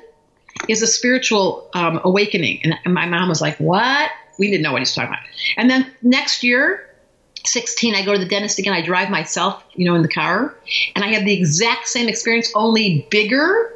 is 0.67 0.81
a 0.81 0.87
spiritual 0.87 1.69
um, 1.73 1.99
awakening. 2.03 2.61
And, 2.63 2.75
and 2.85 2.93
my 2.93 3.05
mom 3.05 3.29
was 3.29 3.41
like, 3.41 3.57
What? 3.57 4.09
We 4.39 4.49
didn't 4.49 4.63
know 4.63 4.71
what 4.71 4.79
he 4.79 4.83
was 4.83 4.95
talking 4.95 5.09
about. 5.09 5.23
And 5.57 5.69
then 5.69 5.91
next 6.01 6.43
year, 6.43 6.87
16, 7.45 7.95
I 7.95 8.05
go 8.05 8.13
to 8.13 8.19
the 8.19 8.25
dentist 8.25 8.59
again. 8.59 8.73
I 8.73 8.81
drive 8.81 9.09
myself, 9.09 9.63
you 9.73 9.85
know, 9.85 9.95
in 9.95 10.01
the 10.01 10.07
car, 10.07 10.55
and 10.95 11.03
I 11.03 11.09
have 11.09 11.25
the 11.25 11.33
exact 11.33 11.87
same 11.87 12.07
experience, 12.07 12.51
only 12.55 13.07
bigger. 13.09 13.73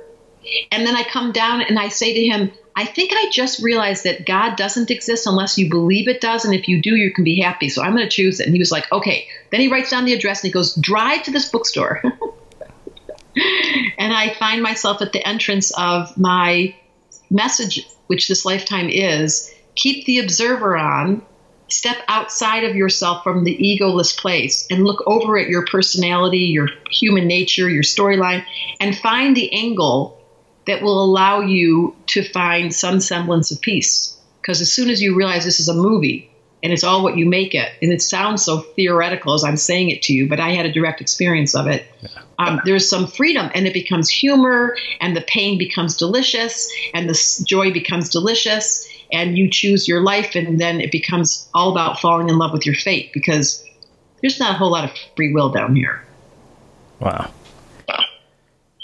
And 0.71 0.85
then 0.85 0.95
I 0.95 1.03
come 1.03 1.31
down 1.31 1.61
and 1.61 1.79
I 1.79 1.89
say 1.89 2.13
to 2.13 2.25
him, 2.25 2.51
I 2.75 2.85
think 2.85 3.11
I 3.13 3.29
just 3.31 3.63
realized 3.63 4.03
that 4.03 4.25
God 4.25 4.57
doesn't 4.57 4.91
exist 4.91 5.27
unless 5.27 5.57
you 5.57 5.69
believe 5.69 6.07
it 6.07 6.19
does. 6.19 6.43
And 6.43 6.53
if 6.53 6.67
you 6.67 6.81
do, 6.81 6.95
you 6.95 7.13
can 7.13 7.23
be 7.23 7.39
happy. 7.39 7.69
So 7.69 7.81
I'm 7.81 7.95
going 7.95 8.03
to 8.03 8.09
choose 8.09 8.39
it. 8.39 8.47
And 8.47 8.53
he 8.53 8.59
was 8.59 8.71
like, 8.71 8.91
okay. 8.91 9.27
Then 9.51 9.61
he 9.61 9.69
writes 9.69 9.89
down 9.89 10.05
the 10.05 10.13
address 10.13 10.41
and 10.41 10.47
he 10.49 10.51
goes, 10.51 10.75
drive 10.75 11.23
to 11.23 11.31
this 11.31 11.49
bookstore. 11.49 12.01
and 13.97 14.13
I 14.13 14.35
find 14.37 14.61
myself 14.61 15.01
at 15.01 15.13
the 15.13 15.25
entrance 15.25 15.71
of 15.77 16.17
my 16.17 16.75
message, 17.29 17.87
which 18.07 18.27
this 18.27 18.45
lifetime 18.45 18.89
is 18.89 19.53
keep 19.75 20.05
the 20.05 20.19
observer 20.19 20.77
on, 20.77 21.21
step 21.69 21.97
outside 22.07 22.63
of 22.63 22.75
yourself 22.75 23.23
from 23.23 23.43
the 23.43 23.57
egoless 23.57 24.17
place 24.17 24.67
and 24.69 24.83
look 24.83 25.03
over 25.07 25.37
at 25.37 25.49
your 25.49 25.65
personality, 25.65 26.39
your 26.39 26.69
human 26.89 27.27
nature, 27.27 27.69
your 27.69 27.83
storyline, 27.83 28.45
and 28.79 28.97
find 28.97 29.35
the 29.35 29.51
angle 29.53 30.21
that 30.67 30.81
will 30.81 31.03
allow 31.03 31.41
you 31.41 31.95
to 32.07 32.23
find 32.23 32.73
some 32.73 32.99
semblance 32.99 33.51
of 33.51 33.61
peace. 33.61 34.17
Because 34.41 34.61
as 34.61 34.71
soon 34.71 34.89
as 34.89 35.01
you 35.01 35.15
realize 35.15 35.43
this 35.43 35.59
is 35.59 35.69
a 35.69 35.73
movie 35.73 36.29
and 36.63 36.73
it's 36.73 36.83
all 36.83 37.03
what 37.03 37.17
you 37.17 37.25
make 37.27 37.53
it, 37.53 37.71
and 37.81 37.91
it 37.91 38.01
sounds 38.01 38.43
so 38.43 38.59
theoretical 38.59 39.33
as 39.33 39.43
I'm 39.43 39.57
saying 39.57 39.89
it 39.89 40.01
to 40.03 40.13
you, 40.13 40.27
but 40.27 40.39
I 40.39 40.49
had 40.51 40.65
a 40.65 40.71
direct 40.71 40.99
experience 41.01 41.53
of 41.53 41.67
it. 41.67 41.85
Um, 42.39 42.59
there's 42.65 42.89
some 42.89 43.07
freedom, 43.07 43.49
and 43.53 43.67
it 43.67 43.73
becomes 43.73 44.09
humor, 44.09 44.75
and 44.99 45.15
the 45.15 45.21
pain 45.21 45.57
becomes 45.57 45.95
delicious, 45.95 46.71
and 46.93 47.07
the 47.07 47.43
joy 47.47 47.71
becomes 47.71 48.09
delicious, 48.09 48.87
and 49.11 49.37
you 49.37 49.49
choose 49.49 49.87
your 49.87 50.01
life, 50.01 50.35
and 50.35 50.59
then 50.59 50.81
it 50.81 50.91
becomes 50.91 51.47
all 51.53 51.71
about 51.71 51.99
falling 51.99 52.29
in 52.29 52.37
love 52.37 52.51
with 52.51 52.65
your 52.65 52.75
fate 52.75 53.11
because 53.13 53.63
there's 54.21 54.39
not 54.39 54.55
a 54.55 54.57
whole 54.57 54.71
lot 54.71 54.83
of 54.83 54.91
free 55.15 55.33
will 55.33 55.49
down 55.49 55.75
here. 55.75 56.03
Wow. 56.99 57.31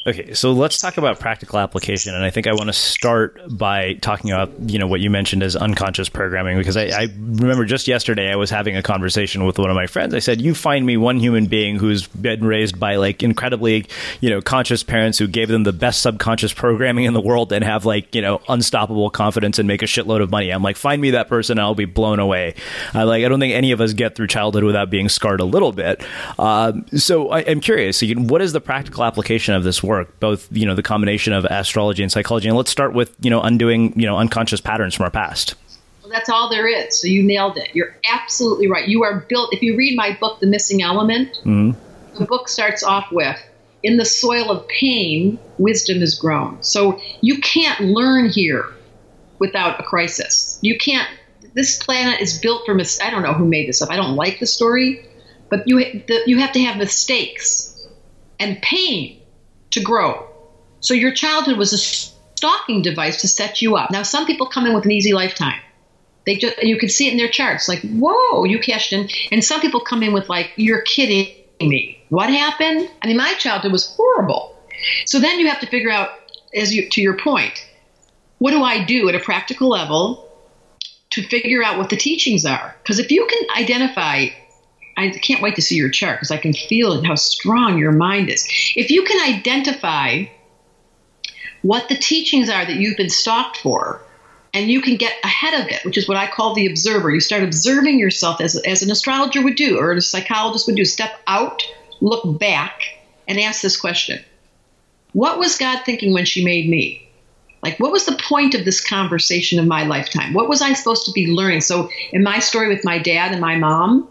Okay, 0.04 0.34
so 0.34 0.52
let's 0.52 0.80
talk 0.80 0.98
about 0.98 1.20
practical 1.20 1.60
application, 1.60 2.16
and 2.16 2.24
I 2.24 2.32
think 2.32 2.48
I 2.48 2.54
want 2.54 2.70
to 2.70 2.74
start 2.74 3.40
by 3.48 3.94
talking 3.94 4.32
about 4.32 4.52
you 4.68 4.80
know 4.80 4.88
what 4.88 5.00
you 5.00 5.12
mentioned 5.12 5.44
as 5.44 5.56
unconscious 5.56 6.10
programming 6.10 6.58
because 6.58 6.76
I, 6.76 6.86
I, 6.86 7.02
remember 7.04 7.66
just 7.66 7.88
yesterday 7.88 8.32
I 8.32 8.36
was 8.36 8.50
having 8.50 8.76
a 8.76 8.82
conversation 8.82 9.46
with 9.46 9.60
one 9.60 9.70
of 9.70 9.76
my 9.76 9.86
friends. 9.86 10.16
I 10.16 10.20
said, 10.20 10.42
"You 10.42 10.56
find 10.56 10.88
me 10.88 10.98
one 10.98 11.20
human 11.20 11.46
being 11.46 11.78
who's 11.78 12.08
been 12.08 12.44
raised 12.44 12.80
by 12.80 12.96
like 12.96 13.22
incredibly 13.22 13.86
you 14.22 14.32
know 14.32 14.42
conscious 14.42 14.82
parents 14.82 15.20
who 15.20 15.28
gave 15.28 15.50
them 15.50 15.66
the 15.66 15.74
best 15.74 16.02
subconscious 16.02 16.52
programming 16.52 17.06
in 17.06 17.14
the 17.14 17.22
world 17.22 17.54
and 17.54 17.64
have 17.64 17.86
like 17.86 18.16
you 18.16 18.24
know 18.24 18.42
unstoppable 18.50 19.12
confidence 19.12 19.60
and 19.60 19.68
make 19.68 19.84
a 19.84 19.86
shitload 19.86 20.24
of 20.24 20.32
money." 20.32 20.50
I'm 20.50 20.64
like, 20.64 20.78
"Find 20.78 21.00
me 21.00 21.12
that 21.12 21.28
person, 21.28 21.60
and 21.60 21.62
I'll 21.64 21.76
be 21.76 21.86
blown 21.86 22.18
away." 22.18 22.56
I 22.96 23.04
like 23.04 23.24
I 23.24 23.28
don't 23.28 23.40
think 23.40 23.54
any 23.54 23.72
of 23.72 23.80
us 23.80 23.94
get 23.94 24.16
through 24.16 24.28
childhood 24.28 24.64
without 24.64 24.90
being 24.90 25.10
scarred 25.10 25.42
a 25.42 25.46
little 25.46 25.72
bit. 25.72 26.04
Um, 26.40 26.88
so 26.98 27.30
I, 27.30 27.42
am 27.42 27.60
curious, 27.60 28.02
what 28.02 28.42
is 28.42 28.52
the 28.52 28.62
practical 28.62 29.04
application 29.04 29.54
of 29.54 29.64
this? 29.64 29.84
work? 29.84 29.91
Work, 29.92 30.20
both 30.20 30.48
you 30.52 30.66
know 30.66 30.76
the 30.76 30.84
combination 30.84 31.34
of 31.34 31.46
astrology 31.46 32.02
and 32.02 32.12
psychology. 32.12 32.48
And 32.48 32.58
let's 32.58 32.72
start 32.72 32.94
with 32.94 33.16
you 33.20 33.30
know 33.30 33.42
undoing 33.42 34.00
you 34.00 34.06
know 34.06 34.18
unconscious 34.18 34.62
patterns 34.62 34.96
from 34.96 35.04
our 35.04 35.12
past. 35.12 35.56
Well, 36.02 36.12
that's 36.12 36.30
all 36.30 36.50
there 36.50 36.68
is. 36.68 37.00
So 37.00 37.08
you 37.08 37.22
nailed 37.22 37.58
it. 37.58 37.70
You're 37.74 37.96
absolutely 38.12 38.68
right. 38.68 38.88
You 38.88 39.04
are 39.04 39.20
built. 39.30 39.54
If 39.54 39.62
you 39.62 39.76
read 39.76 39.96
my 39.96 40.18
book, 40.20 40.40
The 40.40 40.48
Missing 40.48 40.82
Element, 40.82 41.30
mm-hmm. 41.46 41.72
the 42.18 42.26
book 42.26 42.48
starts 42.48 42.84
off 42.84 43.12
with. 43.12 43.38
In 43.84 43.98
the 43.98 44.06
soil 44.06 44.52
of 44.52 44.68
pain, 44.68 45.40
wisdom 45.58 46.04
is 46.04 46.14
grown. 46.16 46.62
So 46.62 47.02
you 47.22 47.40
can't 47.40 47.82
learn 47.82 48.30
here 48.30 48.66
without 49.40 49.80
a 49.80 49.84
crisis. 49.84 50.60
You 50.62 50.78
can't. 50.78 51.10
This 51.54 51.84
planet 51.84 52.22
is 52.22 52.38
built 52.38 52.64
for 52.66 52.76
mis- 52.76 53.02
I 53.02 53.10
don't 53.10 53.24
know 53.24 53.34
who 53.34 53.46
made 53.46 53.68
this 53.68 53.82
up. 53.82 53.90
I 53.90 53.96
don't 53.96 54.16
like 54.16 54.40
the 54.40 54.46
story, 54.46 55.06
but 55.50 55.64
you 55.66 55.80
the, 56.08 56.22
you 56.28 56.38
have 56.38 56.54
to 56.54 56.60
have 56.62 56.78
mistakes 56.78 57.88
and 58.40 58.62
pain 58.62 59.21
to 59.72 59.82
grow. 59.82 60.28
So 60.80 60.94
your 60.94 61.14
childhood 61.14 61.58
was 61.58 61.74
a 61.74 61.78
stalking 61.78 62.82
device 62.82 63.22
to 63.22 63.28
set 63.28 63.62
you 63.62 63.76
up. 63.76 63.92
Now, 63.92 64.04
some 64.04 64.26
people 64.26 64.48
come 64.48 64.66
in 64.66 64.74
with 64.74 64.86
an 64.86 64.92
easy 64.92 65.14
lifetime. 65.14 65.60
They 66.26 66.36
just, 66.36 66.62
you 66.62 66.78
can 66.78 66.90
see 66.90 67.08
it 67.08 67.12
in 67.12 67.18
their 67.18 67.30
charts, 67.30 67.68
like, 67.68 67.82
whoa, 67.82 68.44
you 68.44 68.60
cashed 68.60 68.94
in. 68.94 69.10
And 69.32 69.44
some 69.44 69.62
people 69.62 69.80
come 69.80 70.04
in 70.04 70.14
with 70.14 70.30
like, 70.30 70.52
you're 70.56 70.82
kidding 70.82 71.28
me. 71.60 72.04
What 72.10 72.30
happened? 72.30 72.90
I 73.02 73.08
mean, 73.08 73.18
my 73.18 73.34
childhood 73.34 73.72
was 73.72 73.96
horrible. 73.96 74.56
So 75.06 75.20
then 75.20 75.40
you 75.40 75.48
have 75.48 75.60
to 75.62 75.68
figure 75.68 75.92
out, 75.92 76.10
as 76.56 76.74
you, 76.74 76.90
to 76.90 77.02
your 77.02 77.18
point, 77.18 77.54
what 78.40 78.52
do 78.52 78.64
I 78.64 78.84
do 78.84 79.08
at 79.08 79.16
a 79.16 79.20
practical 79.20 79.70
level 79.70 80.28
to 81.12 81.22
figure 81.22 81.64
out 81.64 81.78
what 81.78 81.90
the 81.90 81.98
teachings 81.98 82.46
are? 82.46 82.76
Because 82.82 83.00
if 83.00 83.12
you 83.12 83.28
can 83.28 83.64
identify 83.64 84.28
I 84.98 85.10
can't 85.10 85.42
wait 85.42 85.56
to 85.56 85.62
see 85.62 85.76
your 85.76 85.90
chart 85.90 86.18
because 86.18 86.32
I 86.32 86.38
can 86.38 86.54
feel 86.54 87.04
how 87.04 87.16
strong 87.16 87.78
your 87.78 87.92
mind 87.92 88.30
is. 88.30 88.48
If 88.76 88.92
you 88.92 89.04
can 89.04 89.38
identify 89.38 90.26
what 91.62 91.90
the 91.90 91.96
teachings 91.96 92.50
are 92.50 92.66
that 92.66 92.76
you've 92.76 92.98
been 92.98 93.10
stalked 93.10 93.58
for, 93.58 94.02
and 94.54 94.70
you 94.70 94.82
can 94.82 94.98
get 94.98 95.14
ahead 95.24 95.62
of 95.62 95.68
it, 95.70 95.84
which 95.86 95.98
is 95.98 96.08
what 96.08 96.18
I 96.18 96.28
call 96.28 96.54
the 96.54 96.68
observer. 96.68 97.12
You 97.12 97.22
start 97.22 97.44
observing 97.44 98.00
yourself 98.00 98.42
as, 98.42 98.56
as 98.58 98.82
an 98.82 98.92
astrologer 98.92 99.42
would 99.42 99.56
do, 99.56 99.78
or 99.78 99.94
a 99.94 100.02
psychologist 100.02 100.68
would 100.68 100.76
do. 100.76 100.86
Step 100.86 101.12
out, 101.28 101.64
look 102.02 102.38
back, 102.40 102.82
and 103.28 103.40
ask 103.40 103.62
this 103.62 103.78
question 103.78 104.24
What 105.14 105.40
was 105.40 105.58
God 105.58 105.84
thinking 105.86 106.14
when 106.14 106.26
she 106.26 106.44
made 106.44 106.70
me? 106.70 107.08
Like, 107.64 107.80
what 107.80 107.92
was 107.92 108.06
the 108.06 108.20
point 108.28 108.56
of 108.56 108.66
this 108.66 108.82
conversation 108.82 109.60
of 109.60 109.68
my 109.68 109.86
lifetime? 109.86 110.34
What 110.34 110.50
was 110.50 110.64
I 110.64 110.74
supposed 110.74 111.06
to 111.06 111.12
be 111.12 111.28
learning? 111.28 111.62
So, 111.62 111.90
in 112.12 112.24
my 112.24 112.40
story 112.40 112.68
with 112.68 112.84
my 112.84 112.98
dad 112.98 113.32
and 113.32 113.40
my 113.40 113.56
mom, 113.56 114.08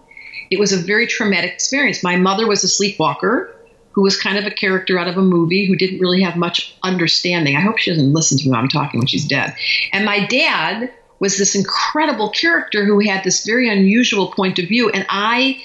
it 0.50 0.58
was 0.58 0.72
a 0.72 0.76
very 0.76 1.06
traumatic 1.06 1.52
experience. 1.52 2.02
My 2.02 2.16
mother 2.16 2.46
was 2.46 2.64
a 2.64 2.68
sleepwalker 2.68 3.54
who 3.92 4.02
was 4.02 4.20
kind 4.20 4.38
of 4.38 4.44
a 4.44 4.50
character 4.50 4.98
out 4.98 5.08
of 5.08 5.16
a 5.16 5.22
movie 5.22 5.66
who 5.66 5.76
didn't 5.76 6.00
really 6.00 6.22
have 6.22 6.36
much 6.36 6.74
understanding. 6.82 7.56
I 7.56 7.60
hope 7.60 7.78
she 7.78 7.90
doesn't 7.90 8.12
listen 8.12 8.38
to 8.38 8.48
me 8.48 8.56
I'm 8.56 8.68
talking 8.68 9.00
when 9.00 9.06
she's 9.06 9.26
dead. 9.26 9.54
And 9.92 10.04
my 10.04 10.26
dad 10.26 10.92
was 11.18 11.36
this 11.36 11.54
incredible 11.54 12.30
character 12.30 12.84
who 12.84 13.00
had 13.00 13.24
this 13.24 13.44
very 13.44 13.68
unusual 13.68 14.32
point 14.32 14.58
of 14.58 14.68
view. 14.68 14.90
And 14.90 15.06
I 15.08 15.62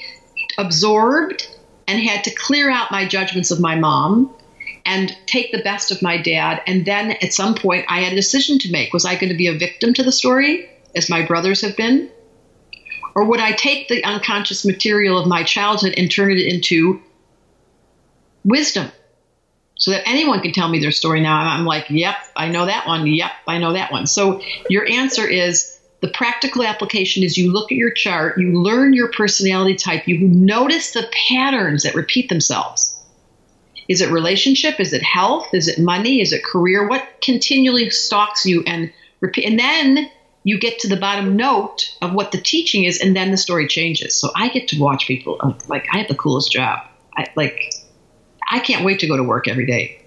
absorbed 0.58 1.48
and 1.88 2.00
had 2.00 2.24
to 2.24 2.34
clear 2.34 2.70
out 2.70 2.92
my 2.92 3.08
judgments 3.08 3.52
of 3.52 3.60
my 3.60 3.76
mom 3.76 4.34
and 4.86 5.16
take 5.26 5.52
the 5.52 5.64
best 5.64 5.92
of 5.92 6.02
my 6.02 6.18
dad. 6.18 6.62
And 6.68 6.86
then 6.86 7.12
at 7.22 7.34
some 7.34 7.56
point, 7.56 7.86
I 7.90 8.02
had 8.02 8.14
a 8.14 8.16
decision 8.16 8.60
to 8.60 8.72
make. 8.72 8.94
Was 8.94 9.06
I 9.06 9.16
going 9.16 9.30
to 9.30 9.38
be 9.38 9.48
a 9.48 9.58
victim 9.58 9.94
to 9.94 10.04
the 10.04 10.12
story, 10.12 10.70
as 10.96 11.10
my 11.10 11.26
brothers 11.26 11.62
have 11.62 11.76
been? 11.76 12.10
Or 13.16 13.24
would 13.24 13.40
I 13.40 13.54
take 13.54 13.88
the 13.88 14.04
unconscious 14.04 14.66
material 14.66 15.18
of 15.18 15.26
my 15.26 15.44
childhood 15.44 15.94
and 15.98 16.12
turn 16.12 16.32
it 16.32 16.40
into 16.40 17.02
wisdom 18.44 18.92
so 19.78 19.92
that 19.92 20.08
anyone 20.08 20.42
can 20.42 20.52
tell 20.52 20.68
me 20.68 20.80
their 20.80 20.92
story 20.92 21.22
now? 21.22 21.38
I'm 21.38 21.66
like, 21.66 21.90
yep, 21.90 22.18
I 22.36 22.50
know 22.50 22.66
that 22.66 22.86
one. 22.86 23.08
Yep, 23.08 23.32
I 23.48 23.58
know 23.58 23.72
that 23.74 23.92
one. 23.92 24.06
So 24.06 24.42
your 24.70 24.86
answer 24.90 25.26
is 25.26 25.80
the 26.02 26.10
practical 26.10 26.64
application 26.64 27.24
is 27.24 27.38
you 27.38 27.52
look 27.54 27.72
at 27.72 27.78
your 27.78 27.92
chart, 27.92 28.38
you 28.38 28.62
learn 28.62 28.94
your 28.94 29.10
personality 29.12 29.76
type, 29.76 30.08
you 30.08 30.20
notice 30.20 30.92
the 30.92 31.10
patterns 31.30 31.84
that 31.84 31.96
repeat 31.96 32.28
themselves. 32.28 32.92
Is 33.88 34.02
it 34.02 34.12
relationship? 34.12 34.80
Is 34.80 34.94
it 34.94 35.04
health? 35.04 35.54
Is 35.54 35.68
it 35.68 35.80
money? 35.80 36.20
Is 36.20 36.34
it 36.34 36.44
career? 36.44 36.88
What 36.88 37.08
continually 37.22 37.90
stalks 37.92 38.46
you 38.46 38.64
and 38.68 38.92
repeat? 39.22 39.46
And 39.46 39.58
then 39.58 40.10
you 40.46 40.60
get 40.60 40.78
to 40.80 40.88
the 40.88 40.96
bottom 40.96 41.36
note 41.36 41.98
of 42.04 42.14
what 42.14 42.32
the 42.32 42.38
teaching 42.38 42.84
is, 42.86 43.02
and 43.02 43.16
then 43.16 43.32
the 43.32 43.38
story 43.38 43.68
changes. 43.68 44.16
So 44.16 44.30
I 44.36 44.48
get 44.50 44.70
to 44.70 44.80
watch 44.80 45.08
people 45.08 45.38
uh, 45.42 45.54
like 45.68 45.88
I 45.92 45.98
have 45.98 46.08
the 46.08 46.16
coolest 46.16 46.52
job. 46.52 46.80
I 47.18 47.26
like 47.36 47.74
I 48.50 48.60
can't 48.60 48.86
wait 48.86 49.00
to 49.00 49.08
go 49.08 49.18
to 49.18 49.24
work 49.24 49.48
every 49.48 49.66
day. 49.66 50.00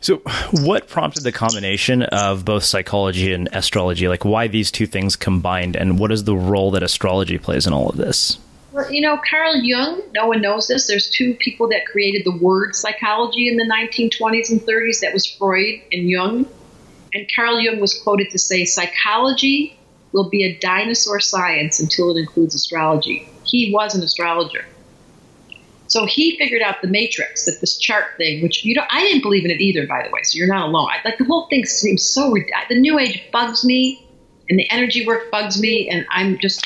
So, 0.00 0.16
what 0.50 0.88
prompted 0.88 1.22
the 1.22 1.30
combination 1.30 2.02
of 2.02 2.44
both 2.44 2.64
psychology 2.64 3.32
and 3.32 3.48
astrology? 3.52 4.08
Like, 4.08 4.24
why 4.24 4.48
these 4.48 4.72
two 4.72 4.86
things 4.86 5.14
combined, 5.14 5.76
and 5.76 5.96
what 5.96 6.10
is 6.10 6.24
the 6.24 6.34
role 6.34 6.72
that 6.72 6.82
astrology 6.82 7.38
plays 7.38 7.68
in 7.68 7.72
all 7.72 7.88
of 7.88 7.96
this? 7.96 8.36
Well, 8.72 8.90
you 8.90 9.00
know, 9.00 9.20
Carl 9.30 9.54
Jung, 9.62 10.02
no 10.12 10.26
one 10.26 10.40
knows 10.40 10.66
this. 10.66 10.88
There's 10.88 11.08
two 11.08 11.34
people 11.34 11.68
that 11.68 11.86
created 11.86 12.22
the 12.24 12.36
word 12.36 12.74
psychology 12.74 13.46
in 13.46 13.58
the 13.58 13.64
1920s 13.64 14.50
and 14.50 14.60
30s. 14.62 15.00
That 15.00 15.12
was 15.12 15.24
Freud 15.26 15.82
and 15.92 16.08
Jung. 16.08 16.48
And 17.14 17.30
Carl 17.34 17.60
Jung 17.60 17.80
was 17.80 17.94
quoted 17.94 18.30
to 18.30 18.38
say, 18.38 18.64
psychology 18.64 19.76
will 20.12 20.28
be 20.28 20.44
a 20.44 20.58
dinosaur 20.58 21.20
science 21.20 21.80
until 21.80 22.14
it 22.14 22.20
includes 22.20 22.54
astrology. 22.54 23.28
He 23.44 23.72
was 23.72 23.94
an 23.94 24.02
astrologer. 24.02 24.64
So 25.88 26.06
he 26.06 26.38
figured 26.38 26.62
out 26.62 26.80
the 26.80 26.88
matrix, 26.88 27.44
that 27.44 27.60
this 27.60 27.76
chart 27.76 28.16
thing, 28.16 28.42
which 28.42 28.64
you 28.64 28.74
know, 28.74 28.84
I 28.90 29.02
didn't 29.02 29.20
believe 29.22 29.44
in 29.44 29.50
it 29.50 29.60
either, 29.60 29.86
by 29.86 30.02
the 30.02 30.10
way. 30.10 30.22
So 30.22 30.38
you're 30.38 30.48
not 30.48 30.68
alone. 30.68 30.88
I, 30.90 31.06
like 31.06 31.18
the 31.18 31.24
whole 31.24 31.48
thing 31.48 31.66
seems 31.66 32.02
so. 32.02 32.34
The 32.70 32.78
New 32.78 32.98
Age 32.98 33.22
bugs 33.30 33.62
me, 33.62 34.06
and 34.48 34.58
the 34.58 34.70
energy 34.70 35.06
work 35.06 35.30
bugs 35.30 35.60
me, 35.60 35.90
and 35.90 36.06
I'm 36.10 36.38
just. 36.38 36.64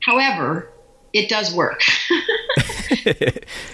However, 0.00 0.68
it 1.18 1.28
does 1.28 1.54
work. 1.54 1.82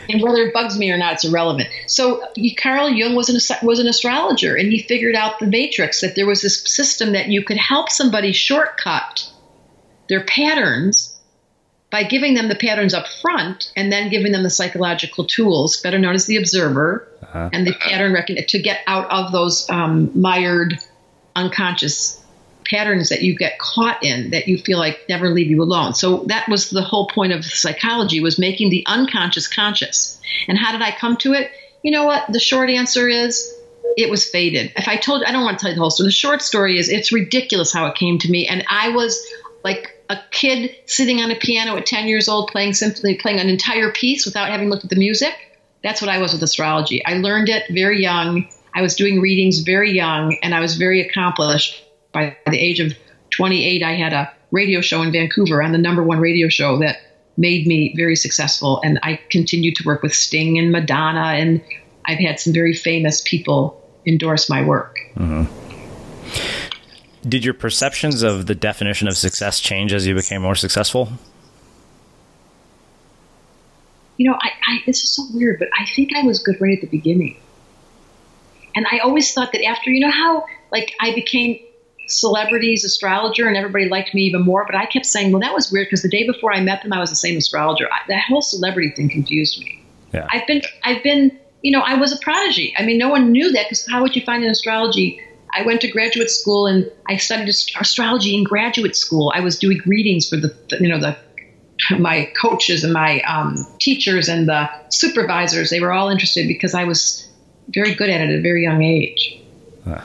and 0.08 0.22
whether 0.22 0.42
it 0.42 0.54
bugs 0.54 0.78
me 0.78 0.90
or 0.90 0.96
not, 0.96 1.14
it's 1.14 1.24
irrelevant. 1.24 1.68
So 1.86 2.22
Carl 2.56 2.90
Jung 2.90 3.14
was 3.14 3.28
an 3.28 3.38
was 3.62 3.78
an 3.78 3.86
astrologer, 3.86 4.56
and 4.56 4.72
he 4.72 4.82
figured 4.82 5.14
out 5.14 5.38
the 5.38 5.46
matrix 5.46 6.00
that 6.00 6.14
there 6.16 6.26
was 6.26 6.42
this 6.42 6.62
system 6.62 7.12
that 7.12 7.28
you 7.28 7.44
could 7.44 7.58
help 7.58 7.90
somebody 7.90 8.32
shortcut 8.32 9.30
their 10.08 10.24
patterns 10.24 11.16
by 11.90 12.02
giving 12.02 12.34
them 12.34 12.48
the 12.48 12.54
patterns 12.54 12.94
up 12.94 13.06
front 13.20 13.70
and 13.76 13.92
then 13.92 14.08
giving 14.08 14.32
them 14.32 14.42
the 14.42 14.50
psychological 14.50 15.26
tools, 15.26 15.80
better 15.82 15.98
known 15.98 16.14
as 16.14 16.24
the 16.24 16.36
observer, 16.36 17.06
uh-huh. 17.22 17.50
and 17.52 17.66
the 17.66 17.74
pattern 17.74 18.14
recognition 18.14 18.48
to 18.48 18.58
get 18.58 18.80
out 18.86 19.10
of 19.10 19.30
those 19.30 19.68
um, 19.68 20.10
mired 20.18 20.78
unconscious 21.36 22.21
patterns 22.64 23.08
that 23.08 23.22
you 23.22 23.36
get 23.36 23.58
caught 23.58 24.02
in 24.02 24.30
that 24.30 24.48
you 24.48 24.58
feel 24.58 24.78
like 24.78 25.00
never 25.08 25.30
leave 25.30 25.48
you 25.48 25.62
alone. 25.62 25.94
So 25.94 26.24
that 26.26 26.48
was 26.48 26.70
the 26.70 26.82
whole 26.82 27.08
point 27.08 27.32
of 27.32 27.44
psychology 27.44 28.20
was 28.20 28.38
making 28.38 28.70
the 28.70 28.84
unconscious 28.86 29.48
conscious. 29.48 30.20
And 30.48 30.58
how 30.58 30.72
did 30.72 30.82
I 30.82 30.90
come 30.90 31.16
to 31.18 31.32
it? 31.32 31.50
You 31.82 31.90
know 31.90 32.04
what? 32.04 32.30
The 32.30 32.40
short 32.40 32.70
answer 32.70 33.08
is 33.08 33.54
it 33.96 34.10
was 34.10 34.28
fated. 34.28 34.72
If 34.76 34.88
I 34.88 34.96
told 34.96 35.24
I 35.24 35.32
don't 35.32 35.44
want 35.44 35.58
to 35.58 35.62
tell 35.62 35.70
you 35.70 35.76
the 35.76 35.80
whole 35.80 35.90
story. 35.90 36.08
The 36.08 36.12
short 36.12 36.42
story 36.42 36.78
is 36.78 36.88
it's 36.88 37.12
ridiculous 37.12 37.72
how 37.72 37.86
it 37.86 37.94
came 37.94 38.18
to 38.18 38.30
me. 38.30 38.46
And 38.46 38.64
I 38.68 38.90
was 38.90 39.20
like 39.64 39.98
a 40.08 40.18
kid 40.30 40.74
sitting 40.86 41.20
on 41.20 41.30
a 41.30 41.36
piano 41.36 41.76
at 41.76 41.86
10 41.86 42.08
years 42.08 42.28
old 42.28 42.48
playing 42.48 42.74
symphony, 42.74 43.16
playing 43.16 43.40
an 43.40 43.48
entire 43.48 43.92
piece 43.92 44.24
without 44.24 44.48
having 44.48 44.68
looked 44.68 44.84
at 44.84 44.90
the 44.90 44.96
music. 44.96 45.34
That's 45.82 46.00
what 46.00 46.10
I 46.10 46.18
was 46.18 46.32
with 46.32 46.42
astrology. 46.42 47.04
I 47.04 47.14
learned 47.14 47.48
it 47.48 47.64
very 47.70 48.00
young. 48.02 48.48
I 48.74 48.82
was 48.82 48.94
doing 48.94 49.20
readings 49.20 49.60
very 49.60 49.92
young 49.92 50.36
and 50.42 50.54
I 50.54 50.60
was 50.60 50.76
very 50.76 51.00
accomplished. 51.06 51.81
By 52.12 52.36
the 52.46 52.58
age 52.58 52.80
of 52.80 52.92
28, 53.30 53.82
I 53.82 53.94
had 53.94 54.12
a 54.12 54.30
radio 54.50 54.80
show 54.80 55.02
in 55.02 55.12
Vancouver 55.12 55.62
on 55.62 55.72
the 55.72 55.78
number 55.78 56.02
one 56.02 56.20
radio 56.20 56.48
show 56.48 56.78
that 56.78 56.98
made 57.36 57.66
me 57.66 57.94
very 57.96 58.16
successful. 58.16 58.80
And 58.84 58.98
I 59.02 59.18
continued 59.30 59.76
to 59.76 59.84
work 59.84 60.02
with 60.02 60.14
Sting 60.14 60.58
and 60.58 60.70
Madonna, 60.70 61.34
and 61.34 61.62
I've 62.04 62.18
had 62.18 62.38
some 62.38 62.52
very 62.52 62.74
famous 62.74 63.22
people 63.22 63.80
endorse 64.06 64.50
my 64.50 64.62
work. 64.62 64.98
Mm-hmm. 65.16 65.50
Did 67.28 67.44
your 67.44 67.54
perceptions 67.54 68.22
of 68.22 68.46
the 68.46 68.54
definition 68.54 69.08
of 69.08 69.16
success 69.16 69.60
change 69.60 69.92
as 69.92 70.06
you 70.06 70.14
became 70.14 70.42
more 70.42 70.56
successful? 70.56 71.08
You 74.16 74.30
know, 74.30 74.38
I, 74.40 74.50
I, 74.66 74.82
this 74.86 75.02
is 75.02 75.10
so 75.10 75.24
weird, 75.32 75.58
but 75.58 75.68
I 75.78 75.86
think 75.94 76.10
I 76.16 76.22
was 76.22 76.42
good 76.42 76.60
right 76.60 76.76
at 76.76 76.80
the 76.80 76.88
beginning. 76.88 77.36
And 78.74 78.86
I 78.90 78.98
always 78.98 79.32
thought 79.32 79.52
that 79.52 79.64
after, 79.64 79.90
you 79.90 80.00
know, 80.00 80.10
how 80.10 80.44
like 80.72 80.94
I 81.00 81.14
became 81.14 81.60
celebrities 82.12 82.84
astrologer 82.84 83.48
and 83.48 83.56
everybody 83.56 83.88
liked 83.88 84.14
me 84.14 84.22
even 84.22 84.42
more, 84.42 84.64
but 84.66 84.74
I 84.74 84.86
kept 84.86 85.06
saying, 85.06 85.32
well, 85.32 85.40
that 85.40 85.54
was 85.54 85.70
weird 85.70 85.86
because 85.86 86.02
the 86.02 86.08
day 86.08 86.26
before 86.26 86.52
I 86.52 86.60
met 86.60 86.82
them, 86.82 86.92
I 86.92 87.00
was 87.00 87.10
the 87.10 87.16
same 87.16 87.36
astrologer. 87.36 87.88
I, 87.92 87.98
that 88.08 88.24
whole 88.28 88.42
celebrity 88.42 88.90
thing 88.90 89.08
confused 89.08 89.60
me. 89.60 89.82
Yeah. 90.12 90.26
I've 90.30 90.46
been, 90.46 90.62
I've 90.84 91.02
been, 91.02 91.38
you 91.62 91.72
know, 91.72 91.80
I 91.80 91.94
was 91.94 92.12
a 92.12 92.18
prodigy. 92.18 92.74
I 92.76 92.84
mean, 92.84 92.98
no 92.98 93.08
one 93.08 93.32
knew 93.32 93.50
that 93.52 93.66
because 93.66 93.88
how 93.90 94.02
would 94.02 94.14
you 94.14 94.22
find 94.22 94.44
an 94.44 94.50
astrology 94.50 95.20
I 95.54 95.62
went 95.62 95.82
to 95.82 95.88
graduate 95.88 96.30
school 96.30 96.66
and 96.66 96.90
I 97.08 97.16
studied 97.18 97.48
astrology 97.48 98.34
in 98.34 98.44
graduate 98.44 98.96
school. 98.96 99.32
I 99.34 99.40
was 99.40 99.58
doing 99.58 99.80
readings 99.84 100.28
for 100.28 100.36
the, 100.36 100.54
you 100.80 100.88
know, 100.88 100.98
the 100.98 101.16
my 101.98 102.30
coaches 102.40 102.84
and 102.84 102.92
my 102.92 103.20
um, 103.22 103.66
teachers 103.78 104.28
and 104.28 104.48
the 104.48 104.70
supervisors. 104.88 105.70
They 105.70 105.80
were 105.80 105.92
all 105.92 106.08
interested 106.08 106.48
because 106.48 106.74
I 106.74 106.84
was 106.84 107.28
very 107.68 107.94
good 107.94 108.08
at 108.08 108.20
it 108.20 108.30
at 108.30 108.38
a 108.38 108.40
very 108.40 108.62
young 108.62 108.82
age. 108.82 109.38
Huh. 109.84 110.02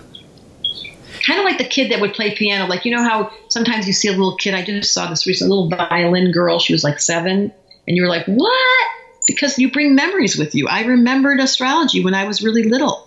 Kind 1.27 1.39
of 1.39 1.45
like 1.45 1.57
the 1.57 1.65
kid 1.65 1.91
that 1.91 1.99
would 1.99 2.13
play 2.13 2.33
piano. 2.33 2.65
Like 2.65 2.85
you 2.85 2.95
know 2.95 3.03
how 3.03 3.29
sometimes 3.49 3.85
you 3.85 3.93
see 3.93 4.07
a 4.07 4.11
little 4.11 4.37
kid. 4.37 4.53
I 4.53 4.63
just 4.63 4.93
saw 4.93 5.09
this 5.09 5.27
recent 5.27 5.49
little 5.49 5.67
violin 5.67 6.31
girl. 6.31 6.57
She 6.57 6.73
was 6.73 6.83
like 6.83 6.99
seven, 6.99 7.51
and 7.85 7.97
you 7.97 8.01
were 8.01 8.07
like, 8.07 8.25
"What?" 8.25 8.87
Because 9.27 9.59
you 9.59 9.69
bring 9.69 9.93
memories 9.93 10.37
with 10.37 10.55
you. 10.55 10.67
I 10.69 10.83
remembered 10.83 11.41
astrology 11.41 12.01
when 12.01 12.13
I 12.13 12.23
was 12.23 12.41
really 12.41 12.63
little. 12.63 13.06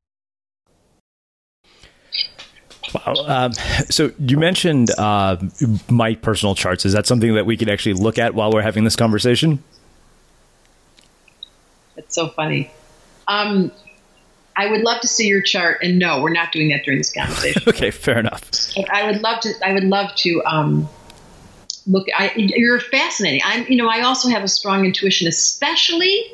Wow. 2.93 3.13
Um, 3.27 3.53
so 3.89 4.11
you 4.19 4.37
mentioned 4.37 4.91
uh, 4.97 5.37
my 5.89 6.15
personal 6.15 6.55
charts. 6.55 6.85
Is 6.85 6.93
that 6.93 7.05
something 7.05 7.35
that 7.35 7.45
we 7.45 7.57
could 7.57 7.69
actually 7.69 7.93
look 7.93 8.17
at 8.17 8.33
while 8.33 8.51
we're 8.51 8.61
having 8.61 8.83
this 8.83 8.95
conversation? 8.95 9.63
That's 11.95 12.15
so 12.15 12.29
funny. 12.29 12.71
Um, 13.27 13.71
I 14.55 14.69
would 14.69 14.81
love 14.81 15.01
to 15.01 15.07
see 15.07 15.27
your 15.27 15.41
chart, 15.41 15.79
and 15.81 15.97
no, 15.97 16.21
we're 16.21 16.33
not 16.33 16.51
doing 16.51 16.69
that 16.69 16.83
during 16.83 16.99
this 16.99 17.13
conversation. 17.13 17.63
okay, 17.67 17.91
fair 17.91 18.19
enough. 18.19 18.49
I 18.91 19.09
would 19.09 19.21
love 19.21 19.39
to. 19.41 19.53
I 19.63 19.73
would 19.73 19.85
love 19.85 20.13
to 20.17 20.43
um, 20.45 20.89
look. 21.87 22.07
I, 22.15 22.33
you're 22.35 22.79
fascinating. 22.79 23.41
I'm. 23.45 23.65
You 23.67 23.77
know, 23.77 23.87
I 23.87 24.01
also 24.01 24.29
have 24.29 24.43
a 24.43 24.47
strong 24.47 24.85
intuition, 24.85 25.27
especially 25.27 26.25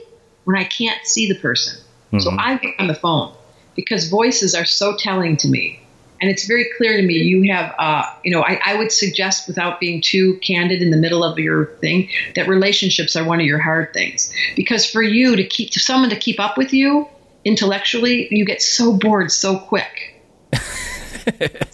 when 0.46 0.58
I 0.58 0.63
can't 0.63 1.06
see 1.06 1.28
the 1.28 1.39
person. 1.39 1.80
Mm-hmm. 2.12 2.20
So 2.20 2.32
I 2.38 2.58
get 2.58 2.74
on 2.80 2.88
the 2.88 2.96
phone 2.96 3.36
because 3.76 4.10
voices 4.10 4.56
are 4.56 4.65
so 4.65 4.96
telling 4.98 5.38
to 5.38 5.48
me 5.48 5.80
and 6.21 6.30
it's 6.30 6.45
very 6.45 6.67
clear 6.77 6.97
to 6.97 7.03
me 7.03 7.15
you 7.15 7.51
have 7.51 7.73
uh, 7.77 8.03
you 8.23 8.32
know 8.32 8.43
I, 8.43 8.60
I, 8.65 8.75
would 8.75 8.91
suggest 8.91 9.47
without 9.47 9.80
being 9.80 10.01
too 10.01 10.38
candid 10.38 10.82
in 10.82 10.91
the 10.91 10.97
middle 10.97 11.23
of 11.23 11.38
your 11.38 11.65
thing 11.77 12.10
that 12.36 12.47
relationships 12.47 13.15
are 13.15 13.23
one 13.23 13.39
of 13.39 13.45
your 13.45 13.60
hard 13.60 13.93
things. 13.93 14.34
Because 14.56 14.89
for 14.89 15.01
you 15.01 15.36
to 15.36 15.43
keep 15.43 15.71
to 15.71 15.80
someone 15.80 16.10
to 16.10 16.15
keep 16.15 16.39
up 16.39 16.58
with 16.58 16.73
you 16.73 17.08
intellectually 17.45 18.27
you 18.32 18.45
get 18.45 18.62
so 18.62 18.97
bored 18.97 19.32
so 19.32 19.60
quick. 19.60 20.21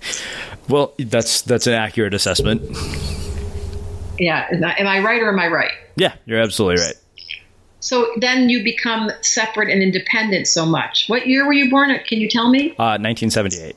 Well 0.69 0.93
that's 0.97 1.41
that's 1.41 1.67
an 1.67 1.73
accurate 1.73 2.13
assessment. 2.13 2.61
Yeah 4.17 4.47
am 4.49 4.87
I 4.87 4.99
right 4.99 5.21
or 5.21 5.27
am 5.27 5.39
i 5.39 5.47
right? 5.47 5.71
Yeah 5.97 6.13
you're 6.25 6.39
absolutely 6.39 6.81
right. 6.81 6.95
So 7.81 8.07
then 8.21 8.47
you 8.47 8.63
become 8.63 9.11
separate 9.19 9.69
and 9.69 9.83
independent 9.83 10.47
so 10.47 10.65
much. 10.65 11.09
What 11.09 11.27
year 11.27 11.45
were 11.45 11.51
you 11.51 11.69
born? 11.69 11.93
Can 12.07 12.19
you 12.19 12.29
tell 12.29 12.49
me? 12.49 12.71
Uh, 12.71 12.95
1978 12.95 13.75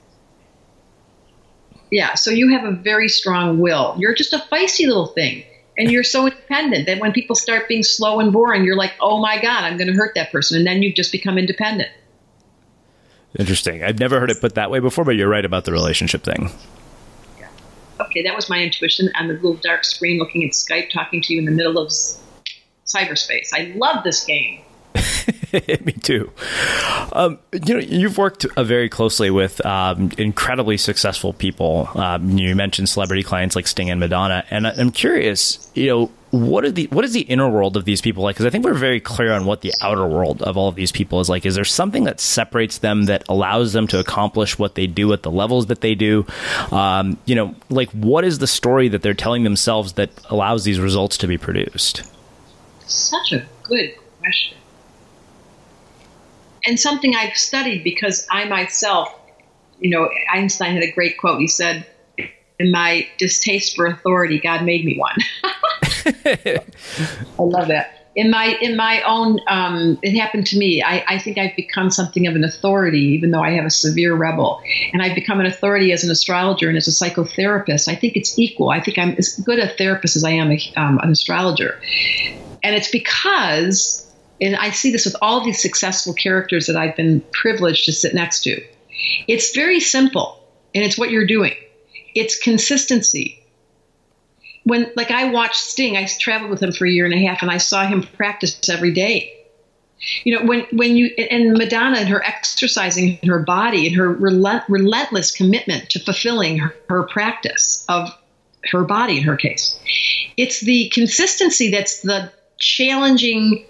yeah, 1.91 2.15
so 2.15 2.31
you 2.31 2.49
have 2.51 2.65
a 2.65 2.73
very 2.73 3.09
strong 3.09 3.59
will. 3.59 3.95
You're 3.99 4.15
just 4.15 4.33
a 4.33 4.39
feisty 4.39 4.87
little 4.87 5.09
thing. 5.09 5.45
And 5.79 5.91
you're 5.91 6.05
so 6.05 6.25
independent 6.25 6.87
that 6.87 7.01
when 7.01 7.13
people 7.13 7.37
start 7.37 7.69
being 7.69 7.83
slow 7.83 8.19
and 8.19 8.33
boring, 8.33 8.65
you're 8.65 8.77
like, 8.77 8.95
oh 9.01 9.21
my 9.21 9.41
God, 9.41 9.65
I'm 9.65 9.77
going 9.77 9.89
to 9.89 9.93
hurt 9.93 10.15
that 10.15 10.33
person. 10.33 10.57
And 10.57 10.67
then 10.67 10.83
you 10.83 10.93
just 10.93 11.13
become 11.13 11.37
independent. 11.37 11.91
Interesting. 13.39 13.85
I've 13.85 13.99
never 13.99 14.19
heard 14.19 14.31
it 14.31 14.41
put 14.41 14.55
that 14.55 14.71
way 14.71 14.81
before, 14.81 15.05
but 15.05 15.17
you're 15.17 15.29
right 15.29 15.45
about 15.45 15.67
the 15.67 15.73
relationship 15.73 16.23
thing. 16.23 16.51
Yeah. 17.39 17.49
Okay, 18.01 18.23
that 18.23 18.35
was 18.35 18.49
my 18.49 18.63
intuition 18.63 19.11
on 19.17 19.29
the 19.29 19.35
little 19.35 19.55
dark 19.55 19.85
screen 19.85 20.19
looking 20.19 20.45
at 20.45 20.53
Skype, 20.53 20.91
talking 20.91 21.21
to 21.21 21.35
you 21.35 21.41
in 21.41 21.45
the 21.45 21.51
middle 21.51 21.77
of 21.79 21.89
cyberspace. 22.87 23.51
I 23.53 23.75
love 23.77 24.03
this 24.03 24.25
game. 24.25 24.63
Me 25.53 25.93
too. 25.93 26.31
Um, 27.13 27.39
you 27.53 27.75
know, 27.75 27.81
you've 27.81 28.19
worked 28.19 28.47
very 28.57 28.89
closely 28.89 29.31
with 29.31 29.65
um, 29.65 30.11
incredibly 30.19 30.77
successful 30.77 31.33
people. 31.33 31.89
Um, 31.95 32.39
you 32.39 32.55
mentioned 32.55 32.89
celebrity 32.89 33.23
clients 33.23 33.57
like 33.57 33.67
Sting 33.67 33.91
and 33.91 34.01
Madonna, 34.01 34.45
and 34.51 34.67
I'm 34.67 34.91
curious. 34.91 35.71
You 35.75 35.87
know, 35.87 36.11
what 36.31 36.65
are 36.65 36.71
the 36.71 36.87
what 36.89 37.05
is 37.05 37.13
the 37.13 37.23
inner 37.23 37.49
world 37.49 37.77
of 37.77 37.85
these 37.85 38.01
people 38.01 38.23
like? 38.23 38.37
Because 38.37 38.47
I 38.47 38.51
think 38.51 38.65
we're 38.65 38.75
very 38.75 39.01
clear 39.01 39.33
on 39.33 39.45
what 39.45 39.61
the 39.61 39.73
outer 39.81 40.07
world 40.07 40.43
of 40.43 40.57
all 40.57 40.69
of 40.69 40.75
these 40.75 40.93
people 40.93 41.21
is 41.21 41.29
like. 41.29 41.47
Is 41.47 41.55
there 41.55 41.65
something 41.65 42.05
that 42.05 42.21
separates 42.21 42.79
them 42.79 43.05
that 43.05 43.25
allows 43.29 43.73
them 43.73 43.87
to 43.89 43.99
accomplish 43.99 44.59
what 44.59 44.75
they 44.75 44.87
do 44.87 45.13
at 45.13 45.23
the 45.23 45.31
levels 45.31 45.67
that 45.67 45.81
they 45.81 45.95
do? 45.95 46.27
Um, 46.71 47.19
you 47.25 47.35
know, 47.35 47.55
like 47.69 47.91
what 47.91 48.25
is 48.25 48.39
the 48.39 48.47
story 48.47 48.89
that 48.89 49.03
they're 49.03 49.15
telling 49.15 49.45
themselves 49.45 49.95
that 49.95 50.11
allows 50.31 50.65
these 50.65 50.81
results 50.81 51.17
to 51.19 51.27
be 51.27 51.39
produced? 51.39 52.03
Such 52.87 53.33
a 53.33 53.47
good 53.65 53.95
question 54.21 54.57
and 56.67 56.79
something 56.79 57.15
I've 57.15 57.37
studied 57.37 57.85
because 57.85 58.27
I 58.31 58.45
myself, 58.47 59.09
you 59.79 59.91
know, 59.91 60.11
Einstein 60.33 60.75
had 60.75 60.83
a 60.83 60.91
great 60.93 61.19
quote. 61.19 61.41
He 61.41 61.49
said, 61.49 61.87
"In 62.59 62.71
my 62.71 63.07
distaste 63.19 63.77
for 63.77 63.87
authority, 63.87 64.39
God 64.41 64.65
made 64.65 64.85
me 64.85 64.97
one." 64.99 65.17
I 66.05 67.43
love 67.43 67.69
that. 67.69 68.07
in 68.17 68.31
my 68.31 68.57
in 68.61 68.77
my 68.77 69.03
own 69.03 69.39
um, 69.47 69.99
it 70.03 70.19
happened 70.19 70.47
to 70.47 70.59
me 70.59 70.83
I, 70.83 71.05
I 71.07 71.19
think 71.19 71.37
i've 71.39 71.55
become 71.55 71.91
something 71.91 72.27
of 72.27 72.35
an 72.35 72.45
authority 72.45 73.01
even 73.01 73.31
though 73.31 73.43
i 73.43 73.51
have 73.51 73.67
a 73.67 73.71
severe 73.71 74.15
rebel 74.15 74.61
and 74.93 75.03
i've 75.03 75.15
become 75.15 75.39
an 75.39 75.47
authority 75.47 75.93
as 75.93 76.03
an 76.03 76.11
astrologer 76.11 76.69
and 76.69 76.79
as 76.79 76.89
a 76.89 76.91
psychotherapist 76.91 77.89
i 77.89 77.95
think 77.95 78.17
it's 78.17 78.39
equal 78.39 78.71
i 78.71 78.81
think 78.81 78.99
i'm 78.99 79.11
as 79.19 79.37
good 79.45 79.59
a 79.59 79.69
therapist 79.69 80.17
as 80.17 80.25
i 80.25 80.31
am 80.31 80.51
a, 80.51 80.59
um, 80.77 80.99
an 81.01 81.11
astrologer 81.11 81.79
and 82.63 82.75
it's 82.75 82.91
because 82.91 84.06
and 84.41 84.57
i 84.57 84.71
see 84.71 84.91
this 84.91 85.05
with 85.05 85.17
all 85.23 85.45
these 85.45 85.61
successful 85.61 86.13
characters 86.15 86.67
that 86.67 86.77
i've 86.77 86.97
been 86.97 87.21
privileged 87.33 87.85
to 87.85 87.93
sit 87.93 88.15
next 88.15 88.43
to. 88.43 88.63
It's 89.29 89.55
very 89.55 89.81
simple 89.81 90.43
and 90.75 90.85
it's 90.85 90.99
what 90.99 91.11
you're 91.11 91.27
doing. 91.27 91.55
It's 92.15 92.39
consistency. 92.39 93.43
When 94.65 94.91
like 94.97 95.11
I 95.11 95.31
watched 95.31 95.57
Sting, 95.57 95.97
I 95.97 96.07
traveled 96.07 96.51
with 96.51 96.63
him 96.63 96.73
for 96.73 96.87
a 96.87 96.91
year 96.91 97.05
and 97.05 97.15
a 97.15 97.25
half, 97.27 97.43
and 97.43 97.51
I 97.51 97.59
saw 97.59 97.87
him 97.87 98.03
practice 98.03 98.69
every 98.69 98.93
day. 98.93 99.33
You 100.25 100.37
know, 100.37 100.45
when 100.45 100.67
when 100.73 100.97
you 100.97 101.07
and 101.31 101.53
Madonna 101.53 101.99
and 101.99 102.09
her 102.09 102.23
exercising 102.23 103.19
her 103.27 103.39
body 103.39 103.87
and 103.87 103.97
her 103.97 104.13
relent, 104.13 104.65
relentless 104.69 105.31
commitment 105.31 105.91
to 105.91 106.01
fulfilling 106.01 106.59
her, 106.59 106.75
her 106.89 107.05
practice 107.05 107.85
of 107.89 108.11
her 108.71 108.83
body 108.85 109.19
in 109.19 109.23
her 109.23 109.37
case, 109.37 109.79
it's 110.37 110.61
the 110.61 110.91
consistency 110.93 111.71
that's 111.71 112.01
the 112.01 112.33
challenging 112.59 113.65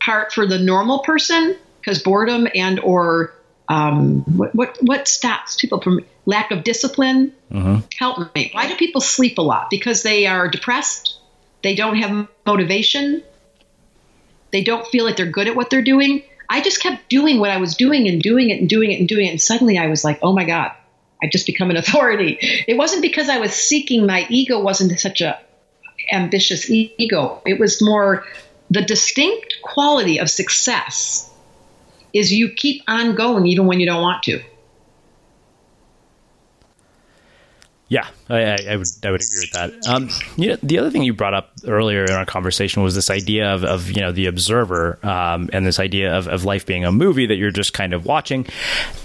part 0.00 0.32
for 0.32 0.46
the 0.46 0.58
normal 0.58 1.00
person 1.00 1.56
because 1.80 2.02
boredom 2.02 2.48
and 2.54 2.80
or 2.80 3.34
um, 3.68 4.22
what, 4.36 4.54
what 4.54 4.78
what 4.80 5.08
stops 5.08 5.56
people 5.56 5.80
from 5.80 6.00
lack 6.26 6.50
of 6.50 6.64
discipline. 6.64 7.32
Mm-hmm. 7.50 7.86
Help 7.98 8.34
me. 8.34 8.50
Why 8.52 8.68
do 8.68 8.76
people 8.76 9.00
sleep 9.00 9.38
a 9.38 9.42
lot? 9.42 9.70
Because 9.70 10.02
they 10.02 10.26
are 10.26 10.48
depressed. 10.48 11.18
They 11.62 11.74
don't 11.74 11.96
have 11.96 12.28
motivation. 12.46 13.22
They 14.50 14.62
don't 14.62 14.86
feel 14.86 15.04
like 15.04 15.16
they're 15.16 15.26
good 15.26 15.48
at 15.48 15.56
what 15.56 15.70
they're 15.70 15.82
doing. 15.82 16.22
I 16.48 16.62
just 16.62 16.80
kept 16.80 17.08
doing 17.08 17.40
what 17.40 17.50
I 17.50 17.58
was 17.58 17.76
doing 17.76 18.08
and 18.08 18.22
doing 18.22 18.50
it 18.50 18.60
and 18.60 18.68
doing 18.68 18.90
it 18.90 19.00
and 19.00 19.08
doing 19.08 19.26
it. 19.26 19.30
And 19.30 19.40
suddenly 19.40 19.76
I 19.76 19.88
was 19.88 20.04
like, 20.04 20.18
oh 20.22 20.32
my 20.32 20.44
God, 20.44 20.72
I've 21.22 21.30
just 21.30 21.46
become 21.46 21.70
an 21.70 21.76
authority. 21.76 22.38
It 22.66 22.76
wasn't 22.76 23.02
because 23.02 23.28
I 23.28 23.38
was 23.38 23.52
seeking, 23.52 24.06
my 24.06 24.26
ego 24.30 24.60
wasn't 24.60 24.98
such 24.98 25.20
a 25.20 25.38
ambitious 26.10 26.70
ego. 26.70 27.42
It 27.44 27.58
was 27.58 27.82
more 27.82 28.24
the 28.70 28.82
distinct 28.82 29.56
quality 29.62 30.18
of 30.18 30.30
success 30.30 31.30
is 32.12 32.32
you 32.32 32.50
keep 32.50 32.82
on 32.88 33.14
going 33.14 33.46
even 33.46 33.66
when 33.66 33.80
you 33.80 33.86
don't 33.86 34.02
want 34.02 34.22
to. 34.24 34.42
Yeah, 37.90 38.06
I, 38.28 38.58
I, 38.68 38.76
would 38.76 38.86
I 39.02 39.10
would 39.10 39.22
agree 39.22 39.40
with 39.40 39.52
that. 39.52 39.88
Um, 39.88 40.10
you 40.36 40.50
know, 40.50 40.58
the 40.62 40.78
other 40.78 40.90
thing 40.90 41.04
you 41.04 41.14
brought 41.14 41.32
up 41.32 41.52
earlier 41.66 42.04
in 42.04 42.10
our 42.10 42.26
conversation 42.26 42.82
was 42.82 42.94
this 42.94 43.08
idea 43.08 43.54
of, 43.54 43.64
of 43.64 43.90
you 43.90 44.02
know 44.02 44.12
the 44.12 44.26
observer 44.26 44.98
um, 45.02 45.48
and 45.54 45.64
this 45.64 45.80
idea 45.80 46.14
of, 46.14 46.28
of 46.28 46.44
life 46.44 46.66
being 46.66 46.84
a 46.84 46.92
movie 46.92 47.24
that 47.24 47.36
you're 47.36 47.50
just 47.50 47.72
kind 47.72 47.94
of 47.94 48.04
watching. 48.04 48.46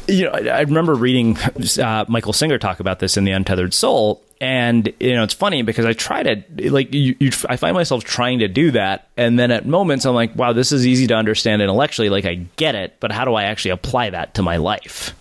You 0.09 0.25
know, 0.25 0.31
I, 0.31 0.47
I 0.47 0.61
remember 0.61 0.95
reading 0.95 1.37
uh, 1.81 2.03
Michael 2.09 2.33
Singer 2.33 2.57
talk 2.57 2.81
about 2.81 2.99
this 2.99 3.15
in 3.15 3.23
The 3.23 3.31
Untethered 3.31 3.73
Soul, 3.73 4.21
and 4.43 4.93
you 4.99 5.15
know 5.15 5.23
it's 5.23 5.33
funny 5.33 5.61
because 5.61 5.85
I 5.85 5.93
try 5.93 6.21
to 6.21 6.69
like 6.69 6.93
you, 6.93 7.15
you, 7.17 7.31
I 7.47 7.55
find 7.55 7.73
myself 7.73 8.03
trying 8.03 8.39
to 8.39 8.49
do 8.49 8.71
that, 8.71 9.07
and 9.15 9.39
then 9.39 9.51
at 9.51 9.65
moments 9.65 10.05
I'm 10.05 10.15
like, 10.15 10.35
wow, 10.35 10.51
this 10.51 10.73
is 10.73 10.85
easy 10.85 11.07
to 11.07 11.13
understand 11.13 11.61
intellectually, 11.61 12.09
like 12.09 12.25
I 12.25 12.45
get 12.57 12.75
it, 12.75 12.97
but 12.99 13.13
how 13.13 13.23
do 13.23 13.35
I 13.35 13.43
actually 13.43 13.71
apply 13.71 14.09
that 14.09 14.33
to 14.35 14.41
my 14.41 14.57
life? 14.57 15.15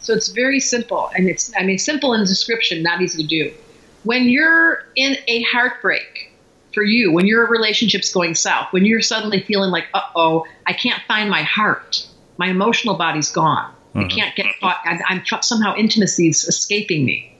So 0.00 0.12
it's 0.12 0.30
very 0.30 0.58
simple, 0.58 1.08
and 1.14 1.28
it's 1.28 1.52
I 1.56 1.62
mean 1.62 1.78
simple 1.78 2.14
in 2.14 2.24
description, 2.24 2.82
not 2.82 3.00
easy 3.00 3.22
to 3.22 3.28
do. 3.28 3.54
When 4.02 4.24
you're 4.24 4.84
in 4.96 5.16
a 5.28 5.42
heartbreak 5.42 6.32
for 6.74 6.82
you, 6.82 7.12
when 7.12 7.26
your 7.26 7.46
relationship's 7.46 8.12
going 8.12 8.34
south, 8.34 8.72
when 8.72 8.84
you're 8.84 9.02
suddenly 9.02 9.40
feeling 9.42 9.70
like, 9.70 9.84
uh 9.94 10.00
oh, 10.16 10.46
I 10.66 10.72
can't 10.72 11.00
find 11.06 11.30
my 11.30 11.42
heart, 11.42 12.04
my 12.38 12.48
emotional 12.48 12.96
body's 12.96 13.30
gone, 13.30 13.72
mm-hmm. 13.94 14.00
I 14.00 14.08
can't 14.08 14.34
get 14.34 14.46
caught, 14.60 14.78
I'm, 14.84 14.98
I'm 15.08 15.42
somehow 15.42 15.76
intimacy's 15.76 16.44
escaping 16.44 17.04
me. 17.04 17.31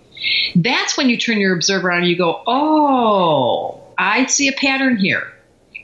That's 0.54 0.96
when 0.96 1.08
you 1.08 1.16
turn 1.16 1.38
your 1.38 1.54
observer 1.54 1.90
on 1.90 1.98
and 1.98 2.08
you 2.08 2.16
go, 2.16 2.42
oh, 2.46 3.80
I 3.98 4.26
see 4.26 4.48
a 4.48 4.52
pattern 4.52 4.96
here. 4.96 5.32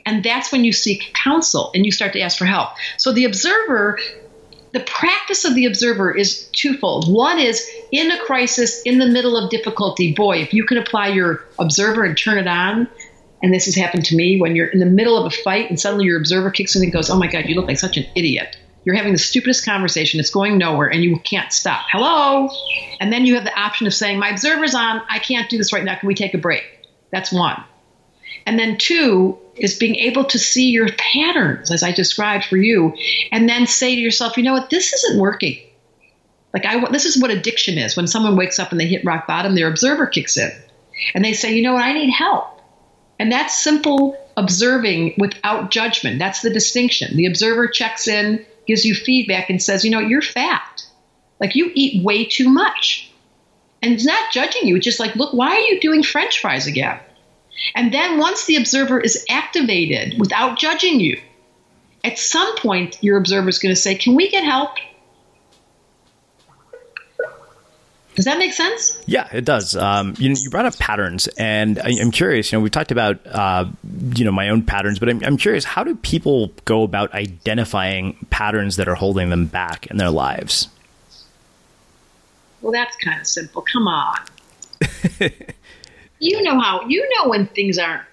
And 0.05 0.23
that's 0.23 0.51
when 0.51 0.63
you 0.63 0.73
seek 0.73 1.13
counsel 1.13 1.71
and 1.73 1.85
you 1.85 1.91
start 1.91 2.13
to 2.13 2.21
ask 2.21 2.37
for 2.37 2.45
help. 2.45 2.69
So 2.97 3.11
the 3.11 3.25
observer 3.25 3.99
the 4.71 4.79
practice 4.81 5.45
of 5.45 5.55
the 5.55 5.65
observer 5.65 6.15
is 6.15 6.47
twofold. 6.51 7.11
One 7.11 7.39
is 7.39 7.67
in 7.91 8.11
a 8.11 8.19
crisis, 8.19 8.81
in 8.83 8.99
the 8.99 9.07
middle 9.07 9.35
of 9.35 9.49
difficulty, 9.49 10.13
boy, 10.13 10.37
if 10.37 10.53
you 10.53 10.63
can 10.63 10.77
apply 10.77 11.07
your 11.07 11.43
observer 11.57 12.03
and 12.03 12.15
turn 12.15 12.37
it 12.37 12.47
on, 12.47 12.87
and 13.41 13.53
this 13.53 13.65
has 13.65 13.75
happened 13.75 14.05
to 14.05 14.15
me 14.15 14.39
when 14.39 14.55
you're 14.55 14.67
in 14.67 14.79
the 14.79 14.85
middle 14.85 15.17
of 15.17 15.25
a 15.25 15.35
fight 15.35 15.69
and 15.69 15.79
suddenly 15.79 16.05
your 16.05 16.19
observer 16.19 16.51
kicks 16.51 16.75
in 16.75 16.83
and 16.83 16.91
goes, 16.91 17.09
Oh 17.09 17.17
my 17.17 17.27
God, 17.27 17.45
you 17.47 17.55
look 17.55 17.67
like 17.67 17.79
such 17.79 17.97
an 17.97 18.05
idiot. 18.15 18.57
You're 18.89 18.97
having 18.97 19.13
the 19.13 19.19
stupidest 19.19 19.65
conversation, 19.65 20.19
it's 20.19 20.31
going 20.31 20.57
nowhere, 20.57 20.91
and 20.91 21.03
you 21.03 21.19
can't 21.19 21.53
stop. 21.53 21.85
Hello? 21.91 22.49
And 22.99 23.13
then 23.13 23.23
you 23.23 23.35
have 23.35 23.43
the 23.43 23.55
option 23.55 23.85
of 23.85 23.93
saying, 23.93 24.17
My 24.17 24.29
observer's 24.29 24.73
on, 24.73 25.03
I 25.07 25.19
can't 25.19 25.47
do 25.47 25.59
this 25.59 25.71
right 25.71 25.83
now, 25.83 25.95
can 25.95 26.07
we 26.07 26.15
take 26.15 26.33
a 26.33 26.39
break? 26.39 26.63
That's 27.11 27.31
one. 27.31 27.63
And 28.47 28.57
then 28.57 28.79
two 28.79 29.37
is 29.55 29.77
being 29.77 29.93
able 29.93 30.23
to 30.23 30.39
see 30.39 30.71
your 30.71 30.89
patterns, 30.93 31.69
as 31.69 31.83
I 31.83 31.91
described 31.91 32.45
for 32.45 32.57
you, 32.57 32.95
and 33.31 33.47
then 33.47 33.67
say 33.67 33.93
to 33.93 34.01
yourself, 34.01 34.37
you 34.37 34.43
know 34.43 34.53
what, 34.53 34.71
this 34.71 34.91
isn't 34.91 35.19
working. 35.19 35.59
Like 36.51 36.65
I, 36.65 36.89
this 36.89 37.05
is 37.05 37.21
what 37.21 37.29
addiction 37.29 37.77
is. 37.77 37.95
When 37.95 38.07
someone 38.07 38.37
wakes 38.37 38.57
up 38.57 38.71
and 38.71 38.81
they 38.81 38.87
hit 38.87 39.05
rock 39.05 39.27
bottom, 39.27 39.53
their 39.53 39.67
observer 39.67 40.07
kicks 40.07 40.35
in, 40.35 40.49
and 41.13 41.23
they 41.23 41.33
say, 41.33 41.53
you 41.53 41.61
know 41.61 41.73
what, 41.73 41.83
I 41.83 41.93
need 41.93 42.09
help. 42.09 42.59
And 43.19 43.31
that's 43.31 43.55
simple 43.55 44.17
observing 44.35 45.13
without 45.19 45.69
judgment. 45.69 46.17
That's 46.17 46.41
the 46.41 46.49
distinction. 46.49 47.17
The 47.17 47.27
observer 47.27 47.67
checks 47.67 48.07
in, 48.07 48.43
gives 48.69 48.85
you 48.85 48.93
feedback, 48.93 49.49
and 49.49 49.61
says, 49.61 49.83
you 49.83 49.91
know, 49.91 49.99
you're 49.99 50.21
fat. 50.21 50.85
Like 51.39 51.55
you 51.55 51.71
eat 51.73 52.03
way 52.03 52.25
too 52.25 52.49
much. 52.49 53.11
And 53.81 53.93
it's 53.93 54.05
not 54.05 54.31
judging 54.31 54.67
you. 54.67 54.75
It's 54.75 54.85
just 54.85 54.99
like, 54.99 55.15
look, 55.15 55.33
why 55.33 55.55
are 55.55 55.59
you 55.59 55.79
doing 55.79 56.03
French 56.03 56.39
fries 56.39 56.67
again? 56.67 56.99
And 57.75 57.93
then 57.93 58.19
once 58.19 58.45
the 58.45 58.57
observer 58.57 58.99
is 58.99 59.25
activated 59.29 60.19
without 60.19 60.59
judging 60.59 60.99
you, 60.99 61.19
at 62.03 62.19
some 62.19 62.55
point 62.57 62.97
your 63.01 63.17
observer 63.17 63.49
is 63.49 63.59
going 63.59 63.73
to 63.73 63.81
say, 63.81 63.95
Can 63.95 64.15
we 64.15 64.29
get 64.29 64.43
help? 64.43 64.71
Does 68.19 68.25
that 68.25 68.37
make 68.37 68.51
sense? 68.51 69.01
Yeah, 69.05 69.29
it 69.31 69.45
does. 69.45 69.77
Um, 69.77 70.13
you, 70.17 70.35
you 70.37 70.49
brought 70.49 70.65
up 70.65 70.77
patterns, 70.77 71.27
and 71.37 71.79
I, 71.79 71.91
am 71.91 72.11
curious. 72.11 72.51
You 72.51 72.57
know, 72.57 72.61
we 72.61 72.69
talked 72.69 72.91
about 72.91 73.25
uh, 73.25 73.63
you 74.13 74.25
know 74.25 74.31
my 74.33 74.49
own 74.49 74.61
patterns, 74.61 74.99
but 74.99 75.07
I'm, 75.07 75.23
I'm 75.23 75.37
curious. 75.37 75.63
How 75.63 75.85
do 75.85 75.95
people 75.95 76.51
go 76.65 76.83
about 76.83 77.13
identifying 77.13 78.17
patterns 78.29 78.75
that 78.75 78.89
are 78.89 78.95
holding 78.95 79.29
them 79.29 79.45
back 79.45 79.87
in 79.87 79.95
their 79.95 80.09
lives? 80.09 80.67
Well, 82.59 82.73
that's 82.73 82.93
kind 82.97 83.21
of 83.21 83.25
simple. 83.25 83.61
Come 83.61 83.87
on. 83.87 84.17
you 86.19 86.43
know 86.43 86.59
how 86.59 86.85
you 86.89 87.07
know 87.15 87.29
when 87.29 87.47
things 87.47 87.77
aren't 87.77 88.03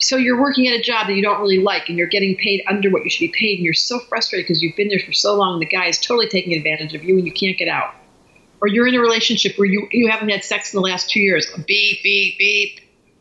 so 0.00 0.18
you're 0.18 0.38
working 0.38 0.68
at 0.68 0.74
a 0.74 0.82
job 0.82 1.06
that 1.06 1.14
you 1.14 1.22
don't 1.22 1.40
really 1.40 1.60
like 1.60 1.88
and 1.88 1.96
you're 1.96 2.06
getting 2.06 2.36
paid 2.36 2.62
under 2.68 2.90
what 2.90 3.04
you 3.04 3.10
should 3.10 3.20
be 3.20 3.28
paid 3.28 3.56
and 3.56 3.64
you're 3.64 3.72
so 3.72 4.00
frustrated 4.00 4.46
because 4.46 4.62
you've 4.62 4.76
been 4.76 4.88
there 4.88 5.00
for 5.00 5.14
so 5.14 5.34
long 5.34 5.54
and 5.54 5.62
the 5.62 5.66
guy 5.66 5.86
is 5.86 5.98
totally 5.98 6.28
taking 6.28 6.52
advantage 6.52 6.94
of 6.94 7.02
you 7.02 7.16
and 7.16 7.24
you 7.24 7.32
can't 7.32 7.56
get 7.56 7.68
out 7.68 7.94
or 8.60 8.68
you're 8.68 8.86
in 8.86 8.94
a 8.94 9.00
relationship 9.00 9.56
where 9.56 9.66
you, 9.66 9.88
you 9.90 10.10
haven't 10.10 10.28
had 10.28 10.44
sex 10.44 10.72
in 10.72 10.78
the 10.78 10.82
last 10.82 11.10
two 11.10 11.20
years 11.20 11.46
beep 11.66 12.02
beep 12.02 12.38
beep 12.38 12.80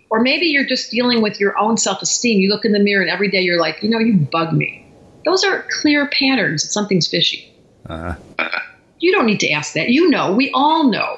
or 0.10 0.22
maybe 0.22 0.48
you're 0.48 0.66
just 0.66 0.92
dealing 0.92 1.22
with 1.22 1.40
your 1.40 1.58
own 1.58 1.78
self-esteem 1.78 2.40
you 2.40 2.50
look 2.50 2.66
in 2.66 2.72
the 2.72 2.80
mirror 2.80 3.02
and 3.02 3.10
every 3.10 3.30
day 3.30 3.42
you're 3.42 3.60
like 3.60 3.82
you 3.82 3.90
know 3.90 4.00
you 4.00 4.14
bug 4.18 4.54
me 4.54 4.86
those 5.26 5.44
are 5.44 5.66
clear 5.82 6.08
patterns 6.08 6.64
that 6.64 6.70
something's 6.70 7.08
fishy 7.08 7.52
uh-huh. 7.88 8.16
you 9.00 9.12
don't 9.12 9.26
need 9.26 9.40
to 9.40 9.50
ask 9.52 9.74
that 9.74 9.90
you 9.90 10.10
know 10.10 10.34
we 10.34 10.52
all 10.54 10.90
know 10.90 11.16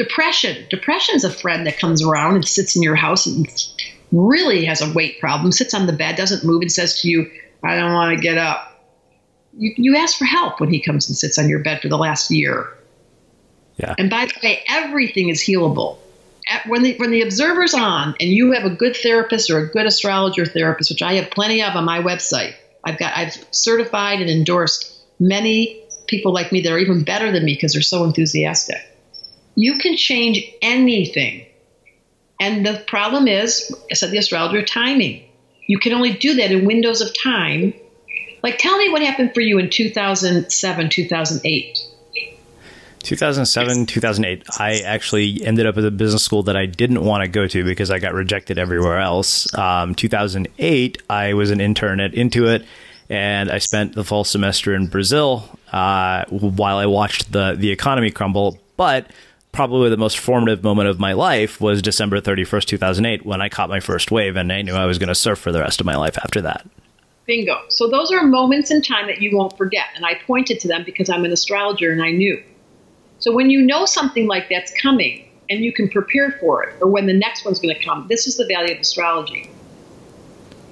Depression. 0.00 0.64
Depression 0.70 1.14
is 1.14 1.24
a 1.24 1.30
friend 1.30 1.66
that 1.66 1.78
comes 1.78 2.02
around 2.02 2.36
and 2.36 2.48
sits 2.48 2.74
in 2.74 2.82
your 2.82 2.94
house 2.94 3.26
and 3.26 3.46
really 4.12 4.64
has 4.64 4.80
a 4.80 4.90
weight 4.94 5.20
problem, 5.20 5.52
sits 5.52 5.74
on 5.74 5.86
the 5.86 5.92
bed, 5.92 6.16
doesn't 6.16 6.42
move, 6.42 6.62
and 6.62 6.72
says 6.72 7.02
to 7.02 7.08
you, 7.08 7.30
I 7.62 7.76
don't 7.76 7.92
want 7.92 8.16
to 8.16 8.22
get 8.22 8.38
up. 8.38 8.82
You, 9.58 9.74
you 9.76 9.96
ask 9.96 10.16
for 10.16 10.24
help 10.24 10.58
when 10.58 10.70
he 10.70 10.80
comes 10.80 11.06
and 11.08 11.18
sits 11.18 11.38
on 11.38 11.50
your 11.50 11.58
bed 11.58 11.82
for 11.82 11.88
the 11.88 11.98
last 11.98 12.30
year. 12.30 12.74
Yeah. 13.80 13.94
And 13.98 14.10
by 14.10 14.26
the 14.26 14.34
way, 14.42 14.62
everything 14.68 15.28
is 15.28 15.40
healable. 15.42 15.98
When 16.66 16.82
the, 16.82 16.96
when 16.96 17.10
the 17.10 17.22
observer's 17.22 17.74
on 17.74 18.16
and 18.18 18.28
you 18.28 18.52
have 18.52 18.64
a 18.64 18.74
good 18.74 18.96
therapist 18.96 19.50
or 19.50 19.58
a 19.58 19.68
good 19.68 19.86
astrologer 19.86 20.44
therapist, 20.44 20.90
which 20.90 21.02
I 21.02 21.14
have 21.14 21.30
plenty 21.30 21.62
of 21.62 21.76
on 21.76 21.84
my 21.84 22.02
website, 22.02 22.54
I've 22.84 22.98
got 22.98 23.16
I've 23.16 23.36
certified 23.50 24.20
and 24.20 24.30
endorsed 24.30 25.00
many 25.18 25.84
people 26.08 26.32
like 26.32 26.50
me 26.50 26.60
that 26.62 26.72
are 26.72 26.78
even 26.78 27.04
better 27.04 27.30
than 27.30 27.44
me 27.44 27.54
because 27.54 27.74
they're 27.74 27.82
so 27.82 28.04
enthusiastic. 28.04 28.78
You 29.54 29.78
can 29.78 29.96
change 29.96 30.42
anything. 30.60 31.46
And 32.40 32.64
the 32.64 32.82
problem 32.86 33.28
is, 33.28 33.72
I 33.90 33.94
said 33.94 34.10
the 34.10 34.18
astrologer, 34.18 34.62
timing. 34.64 35.24
You 35.66 35.78
can 35.78 35.92
only 35.92 36.14
do 36.14 36.34
that 36.36 36.50
in 36.50 36.64
windows 36.64 37.00
of 37.00 37.14
time. 37.16 37.74
Like, 38.42 38.58
tell 38.58 38.76
me 38.78 38.88
what 38.88 39.02
happened 39.02 39.34
for 39.34 39.40
you 39.40 39.58
in 39.58 39.68
2007, 39.68 40.88
2008. 40.88 41.78
2007, 43.02 43.86
2008. 43.86 44.44
I 44.58 44.80
actually 44.80 45.44
ended 45.44 45.66
up 45.66 45.76
at 45.76 45.84
a 45.84 45.90
business 45.90 46.24
school 46.24 46.42
that 46.44 46.56
I 46.56 46.66
didn't 46.66 47.04
want 47.04 47.22
to 47.22 47.28
go 47.28 47.46
to 47.46 47.64
because 47.64 47.90
I 47.90 47.98
got 47.98 48.14
rejected 48.14 48.58
everywhere 48.58 48.98
else. 48.98 49.52
Um, 49.56 49.94
2008, 49.94 51.02
I 51.08 51.34
was 51.34 51.50
an 51.50 51.60
intern 51.60 52.00
at 52.00 52.12
Intuit, 52.12 52.64
and 53.08 53.50
I 53.50 53.58
spent 53.58 53.94
the 53.94 54.04
fall 54.04 54.24
semester 54.24 54.74
in 54.74 54.86
Brazil 54.86 55.48
uh, 55.72 56.24
while 56.28 56.78
I 56.78 56.86
watched 56.86 57.32
the 57.32 57.54
the 57.58 57.70
economy 57.70 58.10
crumble. 58.10 58.58
But 58.76 59.10
probably 59.52 59.90
the 59.90 59.96
most 59.96 60.18
formative 60.18 60.62
moment 60.62 60.88
of 60.88 61.00
my 61.00 61.12
life 61.12 61.60
was 61.60 61.82
December 61.82 62.20
31st, 62.20 62.64
2008, 62.66 63.26
when 63.26 63.40
I 63.40 63.48
caught 63.48 63.68
my 63.68 63.80
first 63.80 64.10
wave, 64.10 64.36
and 64.36 64.52
I 64.52 64.62
knew 64.62 64.74
I 64.74 64.86
was 64.86 64.98
going 64.98 65.08
to 65.08 65.14
surf 65.14 65.38
for 65.38 65.52
the 65.52 65.60
rest 65.60 65.80
of 65.80 65.86
my 65.86 65.96
life 65.96 66.16
after 66.18 66.40
that. 66.42 66.66
Bingo. 67.26 67.60
So 67.68 67.88
those 67.88 68.10
are 68.10 68.24
moments 68.24 68.70
in 68.70 68.82
time 68.82 69.06
that 69.06 69.22
you 69.22 69.36
won't 69.36 69.56
forget. 69.56 69.86
And 69.94 70.04
I 70.04 70.14
pointed 70.26 70.58
to 70.60 70.68
them 70.68 70.82
because 70.84 71.08
I'm 71.08 71.24
an 71.24 71.30
astrologer 71.30 71.92
and 71.92 72.02
I 72.02 72.10
knew. 72.10 72.42
So 73.20 73.34
when 73.34 73.50
you 73.50 73.62
know 73.62 73.84
something 73.84 74.26
like 74.26 74.48
that's 74.48 74.72
coming 74.80 75.28
and 75.48 75.60
you 75.60 75.72
can 75.72 75.88
prepare 75.88 76.32
for 76.40 76.62
it, 76.64 76.74
or 76.80 76.88
when 76.88 77.06
the 77.06 77.12
next 77.12 77.44
one's 77.44 77.58
going 77.58 77.74
to 77.74 77.84
come, 77.84 78.06
this 78.08 78.26
is 78.26 78.36
the 78.36 78.46
value 78.46 78.74
of 78.74 78.80
astrology. 78.80 79.50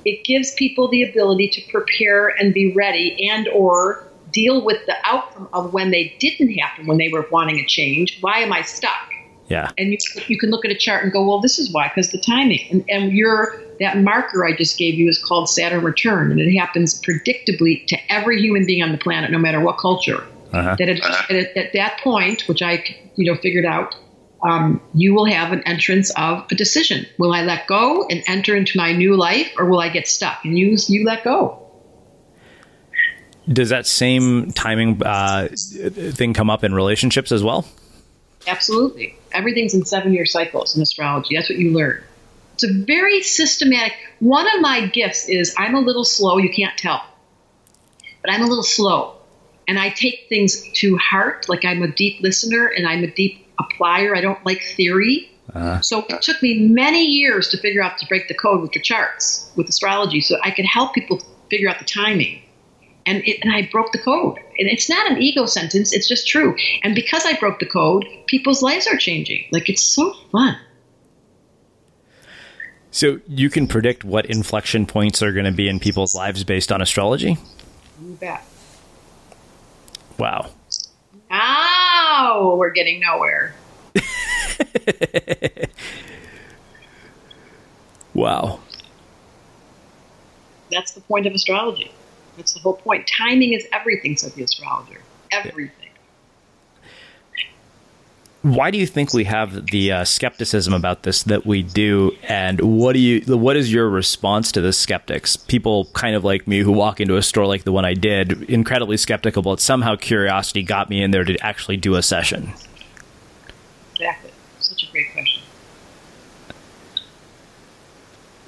It 0.05 0.25
gives 0.25 0.55
people 0.55 0.89
the 0.89 1.03
ability 1.03 1.49
to 1.49 1.63
prepare 1.71 2.29
and 2.29 2.55
be 2.55 2.73
ready 2.73 3.29
and 3.29 3.49
or 3.49 4.09
deal 4.33 4.65
with 4.65 4.85
the 4.87 4.97
outcome 5.05 5.49
of 5.53 5.73
when 5.73 5.91
they 5.91 6.15
didn't 6.19 6.51
happen, 6.51 6.87
when 6.87 6.99
they 6.99 7.09
were 7.09 7.27
wanting 7.31 7.59
a 7.59 7.67
change. 7.67 8.19
Why 8.21 8.39
am 8.39 8.53
I 8.53 8.63
stuck? 8.63 9.13
Yeah. 9.49 9.71
And 9.79 9.93
you, 9.93 9.99
you 10.27 10.39
can 10.39 10.51
look 10.51 10.65
at 10.65 10.71
a 10.71 10.77
chart 10.77 11.03
and 11.03 11.13
go, 11.13 11.27
well, 11.27 11.41
this 11.41 11.59
is 11.59 11.73
why, 11.73 11.89
because 11.89 12.11
the 12.11 12.19
timing. 12.21 12.61
And, 12.71 12.85
and 12.89 13.13
your 13.13 13.63
that 13.81 13.99
marker 13.99 14.45
I 14.45 14.55
just 14.55 14.77
gave 14.79 14.95
you 14.95 15.09
is 15.09 15.23
called 15.23 15.49
Saturn 15.49 15.83
return, 15.83 16.31
and 16.31 16.41
it 16.41 16.57
happens 16.59 17.01
predictably 17.01 17.87
to 17.87 17.97
every 18.13 18.41
human 18.41 18.67
being 18.67 18.83
on 18.83 18.93
the 18.93 18.99
planet, 18.99 19.31
no 19.31 19.39
matter 19.39 19.61
what 19.61 19.79
culture. 19.79 20.27
Uh-huh. 20.53 20.77
That 20.79 20.89
at, 20.89 21.31
at, 21.31 21.57
at, 21.57 21.73
that 21.75 22.01
point, 22.03 22.49
which 22.49 22.63
I 22.63 22.85
you 23.17 23.31
know 23.31 23.39
figured 23.39 23.67
out, 23.67 23.95
um, 24.43 24.81
you 24.95 25.15
will 25.15 25.27
have 25.27 25.53
an 25.53 25.63
entrance 25.67 26.11
of 26.11 26.47
a 26.51 26.55
decision. 26.55 27.07
Will 27.19 27.33
I 27.33 27.43
let 27.43 27.67
go 27.67 28.07
and 28.07 28.23
enter 28.27 28.57
into 28.57 28.79
my 28.79 28.93
new 28.93 29.17
life, 29.17 29.53
or 29.59 29.67
will 29.67 29.81
I 29.81 29.89
get 29.89 30.09
stuck? 30.09 30.45
And 30.45 30.59
you 30.59 30.77
you 30.89 31.05
let 31.05 31.25
go. 31.25 31.65
Does 33.51 33.71
that 33.71 33.87
same 33.87 34.51
timing 34.53 35.03
uh, 35.03 35.49
thing 35.55 36.35
come 36.35 36.51
up 36.51 36.65
in 36.65 36.75
relationships 36.75 37.33
as 37.33 37.43
well? 37.43 37.67
Absolutely. 38.47 39.17
Everything's 39.33 39.75
in 39.75 39.85
seven 39.85 40.13
year 40.13 40.27
cycles 40.27 40.77
in 40.77 40.83
astrology. 40.83 41.35
That's 41.37 41.49
what 41.49 41.59
you 41.59 41.73
learn. 41.73 42.03
It's 42.55 42.65
a 42.65 42.73
very 42.73 43.23
systematic. 43.23 43.95
One 44.19 44.47
of 44.55 44.61
my 44.61 44.87
gifts 44.87 45.29
is 45.29 45.55
I'm 45.57 45.75
a 45.75 45.81
little 45.81 46.05
slow. 46.05 46.39
You 46.39 46.51
can't 46.51 46.77
tell, 46.77 47.03
but 48.23 48.33
I'm 48.33 48.43
a 48.43 48.47
little 48.47 48.65
slow, 48.65 49.18
and 49.69 49.79
I 49.79 49.91
take 49.91 50.27
things 50.29 50.66
to 50.73 50.97
heart. 50.97 51.49
Like 51.49 51.64
I'm 51.64 51.83
a 51.83 51.89
deep 51.89 52.21
listener 52.23 52.66
and 52.66 52.89
I'm 52.89 53.05
a 53.05 53.11
deep 53.11 53.47
applier. 53.61 54.16
I 54.16 54.21
don't 54.21 54.45
like 54.45 54.62
theory. 54.62 55.31
Uh-huh. 55.55 55.81
So 55.83 56.05
it 56.09 56.23
took 56.23 56.43
me 56.43 56.66
many 56.69 57.05
years 57.05 57.49
to 57.49 57.59
figure 57.59 57.83
out 57.83 57.99
to 57.99 58.07
break 58.07 58.29
the 58.29 58.35
code 58.35 58.61
with 58.61 58.73
the 58.73 58.81
charts, 58.81 59.51
with 59.57 59.69
astrology, 59.69 60.21
so 60.21 60.37
I 60.43 60.51
could 60.51 60.66
help 60.66 60.95
people 60.95 61.21
figure 61.51 61.69
out 61.69 61.79
the 61.79 61.85
timing. 61.85 62.43
And, 63.07 63.23
it, 63.27 63.39
and 63.43 63.55
I 63.55 63.69
broke 63.73 63.93
the 63.93 63.99
code. 63.99 64.37
And 64.59 64.69
it's 64.69 64.91
not 64.91 65.11
an 65.11 65.23
ego 65.23 65.47
sentence, 65.47 65.93
it's 65.93 66.09
just 66.09 66.27
true. 66.27 66.55
And 66.83 66.95
because 66.95 67.25
I 67.25 67.35
broke 67.39 67.61
the 67.61 67.66
code, 67.66 68.07
people's 68.27 68.62
lives 68.62 68.87
are 68.87 68.97
changing. 68.97 69.47
Like 69.51 69.69
it's 69.69 69.83
so 69.83 70.12
fun. 70.33 70.59
So 72.91 73.21
you 73.27 73.49
can 73.49 73.66
predict 73.66 74.05
what 74.05 74.27
inflection 74.27 74.85
points 74.85 75.23
are 75.23 75.33
going 75.33 75.45
to 75.45 75.53
be 75.53 75.69
in 75.69 75.79
people's 75.79 76.14
lives 76.14 76.45
based 76.45 76.73
on 76.73 76.83
astrology? 76.83 77.39
You 78.03 78.14
bet. 78.21 78.43
Wow. 80.19 80.51
Now 81.31 82.55
we're 82.57 82.71
getting 82.71 83.01
nowhere. 83.01 83.55
wow. 88.14 88.61
That's 90.71 90.93
the 90.93 91.01
point 91.03 91.27
of 91.27 91.33
astrology. 91.33 91.91
That's 92.37 92.53
the 92.53 92.61
whole 92.61 92.77
point. 92.77 93.07
Timing 93.07 93.53
is 93.53 93.66
everything, 93.73 94.16
said 94.16 94.33
the 94.33 94.43
astrologer. 94.43 95.01
Everything. 95.31 95.78
Why 98.43 98.70
do 98.70 98.78
you 98.78 98.86
think 98.86 99.12
we 99.12 99.24
have 99.24 99.66
the 99.66 99.91
uh, 99.91 100.05
skepticism 100.05 100.72
about 100.72 101.03
this 101.03 101.24
that 101.24 101.45
we 101.45 101.64
do, 101.64 102.16
and 102.22 102.61
what 102.61 102.93
do 102.93 103.01
you? 103.01 103.36
What 103.36 103.57
is 103.57 103.72
your 103.72 103.91
response 103.91 104.53
to 104.53 104.61
the 104.61 104.72
skeptics? 104.72 105.36
People 105.36 105.86
kind 105.86 106.14
of 106.14 106.22
like 106.22 106.47
me 106.47 106.61
who 106.61 106.70
walk 106.70 107.01
into 107.01 107.16
a 107.16 107.22
store 107.22 107.47
like 107.47 107.64
the 107.64 107.72
one 107.72 107.84
I 107.84 107.95
did, 107.95 108.45
incredibly 108.45 108.97
skeptical, 108.97 109.43
but 109.43 109.59
somehow 109.59 109.97
curiosity 109.97 110.62
got 110.62 110.89
me 110.89 111.03
in 111.03 111.11
there 111.11 111.24
to 111.24 111.36
actually 111.45 111.78
do 111.78 111.97
a 111.97 112.03
session. 112.03 112.53
Exactly, 113.95 114.30
such 114.61 114.84
a 114.89 114.93
great 114.93 115.12
question. 115.12 115.43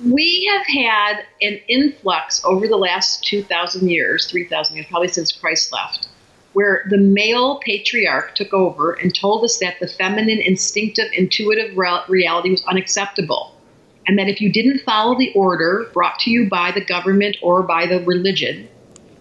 We 0.09 0.49
have 0.55 0.67
had 0.67 1.25
an 1.43 1.61
influx 1.69 2.43
over 2.45 2.69
the 2.69 2.77
last 2.77 3.25
2,000 3.25 3.91
years, 3.91 4.31
3,000 4.31 4.77
years, 4.77 4.87
probably 4.89 5.09
since 5.09 5.33
Christ 5.33 5.73
left, 5.73 6.09
where 6.61 6.85
the 6.91 6.99
male 6.99 7.59
patriarch 7.61 8.35
took 8.35 8.53
over 8.53 8.93
and 8.93 9.15
told 9.15 9.43
us 9.43 9.57
that 9.61 9.81
the 9.81 9.89
feminine, 9.89 10.41
instinctive, 10.41 11.07
intuitive 11.15 11.75
reality 11.79 12.51
was 12.51 12.63
unacceptable. 12.67 13.57
And 14.07 14.19
that 14.19 14.29
if 14.29 14.43
you 14.43 14.53
didn't 14.53 14.81
follow 14.81 15.17
the 15.17 15.33
order 15.33 15.87
brought 15.95 16.19
to 16.19 16.31
you 16.31 16.51
by 16.51 16.71
the 16.71 16.85
government 16.85 17.39
or 17.41 17.63
by 17.63 17.87
the 17.87 18.05
religion, 18.05 18.69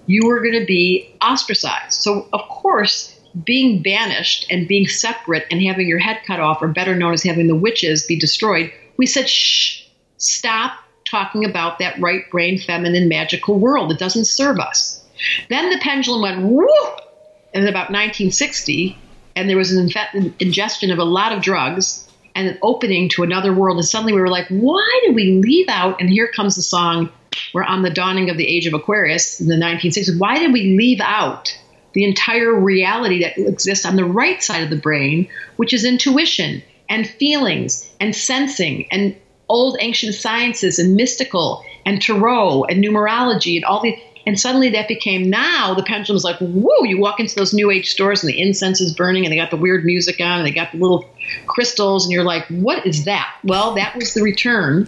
you 0.06 0.28
were 0.28 0.42
going 0.42 0.60
to 0.60 0.66
be 0.66 1.16
ostracized. 1.22 2.02
So, 2.02 2.28
of 2.34 2.42
course, 2.50 3.18
being 3.46 3.82
banished 3.82 4.46
and 4.50 4.68
being 4.68 4.90
separate 4.90 5.48
and 5.50 5.62
having 5.62 5.88
your 5.88 6.00
head 6.00 6.20
cut 6.28 6.42
off, 6.42 6.62
or 6.62 6.68
better 6.68 6.94
known 6.94 7.14
as 7.14 7.24
having 7.24 7.48
the 7.48 7.56
witches 7.56 8.06
be 8.06 8.20
destroyed, 8.20 8.70
we 8.98 9.06
said, 9.06 9.30
shh, 9.30 9.86
stop 10.18 10.74
talking 11.10 11.46
about 11.46 11.80
that 11.80 11.98
right 12.02 12.30
brain, 12.32 12.60
feminine, 12.60 13.08
magical 13.08 13.58
world. 13.58 13.94
It 13.94 13.98
doesn't 13.98 14.26
serve 14.26 14.60
us. 14.60 15.02
Then 15.48 15.70
the 15.70 15.80
pendulum 15.80 16.22
went 16.22 16.42
whoop 16.44 17.09
in 17.54 17.68
about 17.68 17.92
1960, 17.92 18.98
and 19.36 19.50
there 19.50 19.58
was 19.58 19.72
an 19.72 19.90
inf- 19.90 20.34
ingestion 20.40 20.92
of 20.92 21.00
a 21.00 21.04
lot 21.04 21.32
of 21.32 21.42
drugs 21.42 22.08
and 22.36 22.48
an 22.48 22.58
opening 22.62 23.10
to 23.10 23.24
another 23.24 23.54
world. 23.54 23.78
And 23.78 23.86
suddenly 23.86 24.14
we 24.14 24.22
were 24.22 24.30
like, 24.30 24.48
why 24.50 25.02
did 25.04 25.16
we 25.16 25.42
leave 25.42 25.68
out? 25.70 26.00
And 26.00 26.10
here 26.10 26.28
comes 26.28 26.56
the 26.56 26.62
song, 26.62 27.10
we're 27.54 27.64
on 27.64 27.82
the 27.82 27.90
dawning 27.90 28.30
of 28.30 28.38
the 28.38 28.48
age 28.48 28.68
of 28.68 28.74
Aquarius 28.74 29.40
in 29.42 29.48
the 29.48 29.56
1960s. 29.56 30.18
Why 30.20 30.40
did 30.40 30.54
we 30.54 30.76
leave 30.78 31.02
out 31.02 31.58
the 31.94 32.04
entire 32.04 32.54
reality 32.54 33.24
that 33.24 33.38
exists 33.38 33.86
on 33.86 33.96
the 33.96 34.06
right 34.06 34.42
side 34.44 34.64
of 34.64 34.70
the 34.70 34.76
brain, 34.76 35.28
which 35.56 35.74
is 35.74 35.84
intuition 35.86 36.62
and 36.88 37.08
feelings 37.08 37.90
and 38.00 38.16
sensing 38.16 38.88
and 38.92 39.16
old 39.48 39.78
ancient 39.80 40.14
sciences 40.14 40.80
and 40.80 40.96
mystical 40.96 41.64
and 41.86 42.02
tarot 42.02 42.66
and 42.66 42.84
numerology 42.84 43.56
and 43.56 43.66
all 43.66 43.82
the 43.82 43.98
and 44.30 44.40
suddenly 44.40 44.70
that 44.70 44.88
became 44.88 45.28
now 45.28 45.74
the 45.74 45.82
pendulum 45.82 46.16
is 46.16 46.24
like, 46.24 46.38
whoa, 46.38 46.84
you 46.84 47.00
walk 47.00 47.20
into 47.20 47.34
those 47.34 47.52
new 47.52 47.72
age 47.72 47.90
stores 47.90 48.22
and 48.22 48.30
the 48.32 48.40
incense 48.40 48.80
is 48.80 48.94
burning 48.94 49.26
and 49.26 49.32
they 49.32 49.36
got 49.36 49.50
the 49.50 49.58
weird 49.58 49.84
music 49.84 50.22
on 50.22 50.38
and 50.38 50.46
they 50.46 50.52
got 50.52 50.72
the 50.72 50.78
little 50.78 51.10
crystals 51.48 52.06
and 52.06 52.12
you're 52.12 52.24
like, 52.24 52.46
what 52.50 52.86
is 52.86 53.06
that? 53.06 53.28
Well, 53.44 53.74
that 53.74 53.96
was 53.96 54.14
the 54.14 54.22
return 54.22 54.88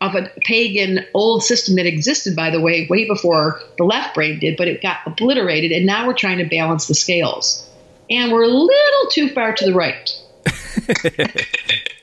of 0.00 0.14
a 0.14 0.30
pagan 0.46 1.04
old 1.12 1.44
system 1.44 1.76
that 1.76 1.84
existed, 1.84 2.34
by 2.34 2.48
the 2.48 2.58
way, 2.58 2.86
way 2.88 3.06
before 3.06 3.60
the 3.76 3.84
left 3.84 4.14
brain 4.14 4.38
did, 4.38 4.56
but 4.56 4.66
it 4.66 4.80
got 4.80 5.00
obliterated 5.04 5.70
and 5.70 5.84
now 5.84 6.06
we're 6.06 6.14
trying 6.14 6.38
to 6.38 6.46
balance 6.46 6.86
the 6.86 6.94
scales. 6.94 7.68
And 8.08 8.32
we're 8.32 8.44
a 8.44 8.48
little 8.48 9.10
too 9.10 9.28
far 9.28 9.52
to 9.52 9.64
the 9.66 9.74
right. 9.74 10.10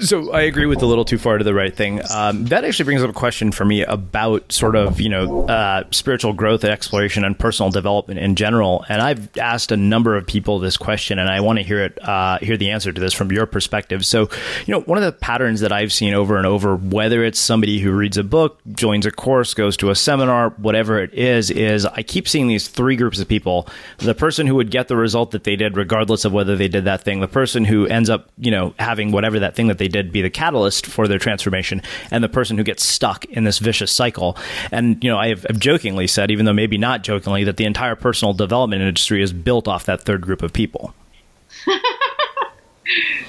So 0.00 0.32
I 0.32 0.42
agree 0.42 0.66
with 0.66 0.80
the 0.80 0.86
little 0.86 1.04
too 1.04 1.18
far 1.18 1.38
to 1.38 1.44
the 1.44 1.54
right 1.54 1.74
thing. 1.74 2.00
Um, 2.10 2.46
that 2.46 2.64
actually 2.64 2.84
brings 2.84 3.02
up 3.02 3.10
a 3.10 3.14
question 3.14 3.52
for 3.52 3.64
me 3.64 3.82
about 3.82 4.50
sort 4.52 4.76
of 4.76 5.00
you 5.00 5.08
know 5.08 5.46
uh, 5.46 5.84
spiritual 5.90 6.32
growth 6.32 6.64
and 6.64 6.72
exploration 6.72 7.24
and 7.24 7.38
personal 7.38 7.70
development 7.70 8.20
in 8.20 8.34
general. 8.36 8.84
And 8.88 9.02
I've 9.02 9.36
asked 9.36 9.72
a 9.72 9.76
number 9.76 10.16
of 10.16 10.26
people 10.26 10.58
this 10.58 10.76
question, 10.76 11.18
and 11.18 11.28
I 11.28 11.40
want 11.40 11.58
to 11.58 11.62
hear 11.64 11.84
it 11.84 11.98
uh, 12.02 12.38
hear 12.38 12.56
the 12.56 12.70
answer 12.70 12.92
to 12.92 13.00
this 13.00 13.12
from 13.12 13.30
your 13.32 13.46
perspective. 13.46 14.06
So 14.06 14.28
you 14.66 14.72
know 14.72 14.80
one 14.82 14.98
of 14.98 15.04
the 15.04 15.12
patterns 15.12 15.60
that 15.60 15.72
I've 15.72 15.92
seen 15.92 16.14
over 16.14 16.36
and 16.36 16.46
over, 16.46 16.76
whether 16.76 17.24
it's 17.24 17.38
somebody 17.38 17.80
who 17.80 17.92
reads 17.92 18.16
a 18.16 18.24
book, 18.24 18.60
joins 18.72 19.06
a 19.06 19.10
course, 19.10 19.54
goes 19.54 19.76
to 19.78 19.90
a 19.90 19.94
seminar, 19.94 20.50
whatever 20.50 21.00
it 21.00 21.12
is, 21.14 21.50
is 21.50 21.84
I 21.84 22.02
keep 22.02 22.28
seeing 22.28 22.48
these 22.48 22.68
three 22.68 22.96
groups 22.96 23.18
of 23.20 23.28
people: 23.28 23.68
the 23.98 24.14
person 24.14 24.46
who 24.46 24.54
would 24.56 24.70
get 24.70 24.88
the 24.88 24.96
result 24.96 25.32
that 25.32 25.44
they 25.44 25.56
did, 25.56 25.76
regardless 25.76 26.24
of 26.24 26.32
whether 26.32 26.56
they 26.56 26.68
did 26.68 26.84
that 26.84 27.02
thing; 27.02 27.20
the 27.20 27.28
person 27.28 27.64
who 27.64 27.86
ends 27.86 28.08
up 28.08 28.30
you 28.38 28.50
know 28.50 28.74
having 28.78 28.99
whatever 29.08 29.40
that 29.40 29.54
thing 29.54 29.68
that 29.68 29.78
they 29.78 29.88
did 29.88 30.12
be 30.12 30.22
the 30.22 30.30
catalyst 30.30 30.86
for 30.86 31.08
their 31.08 31.18
transformation 31.18 31.82
and 32.10 32.22
the 32.22 32.28
person 32.28 32.56
who 32.58 32.64
gets 32.64 32.84
stuck 32.84 33.24
in 33.26 33.44
this 33.44 33.58
vicious 33.58 33.90
cycle. 33.90 34.36
And, 34.70 35.02
you 35.02 35.10
know, 35.10 35.18
I 35.18 35.28
have, 35.28 35.46
I've 35.48 35.58
jokingly 35.58 36.06
said, 36.06 36.30
even 36.30 36.44
though 36.44 36.52
maybe 36.52 36.78
not 36.78 37.02
jokingly, 37.02 37.44
that 37.44 37.56
the 37.56 37.64
entire 37.64 37.96
personal 37.96 38.34
development 38.34 38.82
industry 38.82 39.22
is 39.22 39.32
built 39.32 39.66
off 39.66 39.84
that 39.86 40.02
third 40.02 40.20
group 40.20 40.42
of 40.42 40.52
people. 40.52 40.94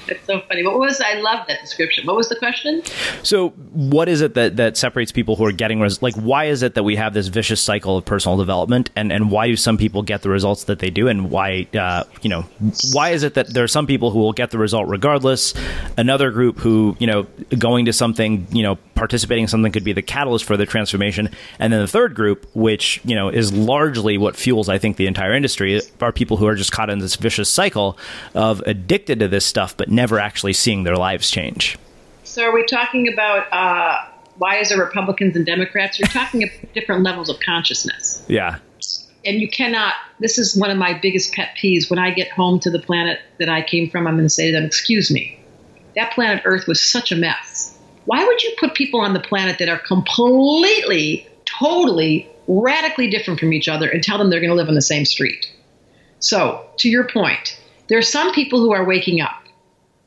That's 0.06 0.24
so 0.26 0.40
funny. 0.48 0.64
What 0.64 0.78
was 0.78 1.00
I 1.00 1.14
love 1.14 1.46
that 1.48 1.60
description. 1.60 2.06
What 2.06 2.16
was 2.16 2.28
the 2.28 2.36
question? 2.36 2.82
So, 3.22 3.50
what 3.50 4.08
is 4.08 4.20
it 4.20 4.34
that, 4.34 4.56
that 4.56 4.76
separates 4.76 5.12
people 5.12 5.36
who 5.36 5.44
are 5.44 5.52
getting 5.52 5.80
res- 5.80 6.02
like 6.02 6.14
why 6.14 6.46
is 6.46 6.62
it 6.62 6.74
that 6.74 6.82
we 6.82 6.96
have 6.96 7.14
this 7.14 7.28
vicious 7.28 7.60
cycle 7.60 7.96
of 7.96 8.04
personal 8.04 8.36
development, 8.36 8.90
and 8.96 9.12
and 9.12 9.30
why 9.30 9.46
do 9.46 9.56
some 9.56 9.78
people 9.78 10.02
get 10.02 10.22
the 10.22 10.28
results 10.28 10.64
that 10.64 10.80
they 10.80 10.90
do, 10.90 11.08
and 11.08 11.30
why 11.30 11.68
uh, 11.78 12.04
you 12.22 12.30
know 12.30 12.42
why 12.92 13.10
is 13.10 13.22
it 13.22 13.34
that 13.34 13.52
there 13.54 13.62
are 13.62 13.68
some 13.68 13.86
people 13.86 14.10
who 14.10 14.18
will 14.18 14.32
get 14.32 14.50
the 14.50 14.58
result 14.58 14.88
regardless, 14.88 15.54
another 15.96 16.30
group 16.30 16.58
who 16.58 16.96
you 16.98 17.06
know 17.06 17.26
going 17.58 17.84
to 17.84 17.92
something 17.92 18.46
you 18.50 18.62
know 18.62 18.76
participating 18.94 19.42
in 19.42 19.48
something 19.48 19.72
could 19.72 19.84
be 19.84 19.92
the 19.92 20.02
catalyst 20.02 20.44
for 20.44 20.56
the 20.56 20.66
transformation, 20.66 21.30
and 21.58 21.72
then 21.72 21.80
the 21.80 21.88
third 21.88 22.14
group, 22.14 22.48
which 22.54 23.00
you 23.04 23.14
know 23.14 23.28
is 23.28 23.52
largely 23.52 24.18
what 24.18 24.36
fuels 24.36 24.68
I 24.68 24.78
think 24.78 24.96
the 24.96 25.06
entire 25.06 25.34
industry, 25.34 25.80
are 26.00 26.12
people 26.12 26.36
who 26.36 26.46
are 26.46 26.56
just 26.56 26.72
caught 26.72 26.90
in 26.90 26.98
this 26.98 27.14
vicious 27.14 27.48
cycle 27.48 27.96
of 28.34 28.60
addicted 28.66 29.20
to 29.20 29.28
this 29.28 29.44
stuff 29.44 29.76
but 29.76 29.88
never 29.92 30.18
actually 30.18 30.54
seeing 30.54 30.82
their 30.82 30.96
lives 30.96 31.30
change. 31.30 31.78
So, 32.24 32.42
are 32.44 32.54
we 32.54 32.64
talking 32.64 33.12
about 33.12 33.52
uh, 33.52 34.08
why 34.38 34.56
is 34.56 34.70
there 34.70 34.78
Republicans 34.78 35.36
and 35.36 35.44
Democrats? 35.44 35.98
You're 35.98 36.08
talking 36.08 36.42
about 36.42 36.74
different 36.74 37.02
levels 37.02 37.28
of 37.28 37.38
consciousness. 37.40 38.24
Yeah. 38.28 38.58
And 39.24 39.40
you 39.40 39.48
cannot, 39.48 39.94
this 40.18 40.36
is 40.36 40.56
one 40.56 40.70
of 40.70 40.76
my 40.76 40.98
biggest 40.98 41.32
pet 41.32 41.56
peeves. 41.62 41.88
When 41.88 41.98
I 41.98 42.10
get 42.10 42.30
home 42.30 42.58
to 42.60 42.70
the 42.70 42.80
planet 42.80 43.20
that 43.38 43.48
I 43.48 43.62
came 43.62 43.88
from, 43.88 44.06
I'm 44.06 44.14
going 44.14 44.24
to 44.24 44.30
say 44.30 44.46
to 44.46 44.52
them, 44.52 44.64
Excuse 44.64 45.10
me, 45.10 45.38
that 45.94 46.12
planet 46.12 46.42
Earth 46.44 46.66
was 46.66 46.80
such 46.80 47.12
a 47.12 47.16
mess. 47.16 47.78
Why 48.06 48.24
would 48.24 48.42
you 48.42 48.52
put 48.58 48.74
people 48.74 49.00
on 49.00 49.14
the 49.14 49.20
planet 49.20 49.58
that 49.60 49.68
are 49.68 49.78
completely, 49.78 51.28
totally, 51.44 52.28
radically 52.48 53.08
different 53.08 53.38
from 53.38 53.52
each 53.52 53.68
other 53.68 53.88
and 53.88 54.02
tell 54.02 54.18
them 54.18 54.28
they're 54.28 54.40
going 54.40 54.50
to 54.50 54.56
live 54.56 54.68
on 54.68 54.74
the 54.74 54.82
same 54.82 55.04
street? 55.04 55.46
So, 56.18 56.66
to 56.78 56.88
your 56.88 57.06
point, 57.06 57.60
there 57.86 57.98
are 57.98 58.02
some 58.02 58.32
people 58.32 58.60
who 58.60 58.72
are 58.72 58.84
waking 58.84 59.20
up 59.20 59.41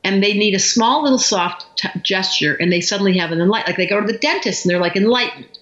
and 0.06 0.22
they 0.22 0.34
need 0.34 0.54
a 0.54 0.60
small 0.60 1.02
little 1.02 1.18
soft 1.18 1.66
t- 1.76 1.88
gesture 2.00 2.54
and 2.54 2.70
they 2.70 2.80
suddenly 2.80 3.18
have 3.18 3.32
an 3.32 3.40
enlightenment. 3.40 3.76
Like 3.76 3.76
they 3.76 3.92
go 3.92 4.00
to 4.00 4.06
the 4.06 4.16
dentist 4.16 4.64
and 4.64 4.70
they're 4.70 4.80
like 4.80 4.94
enlightened. 4.94 5.58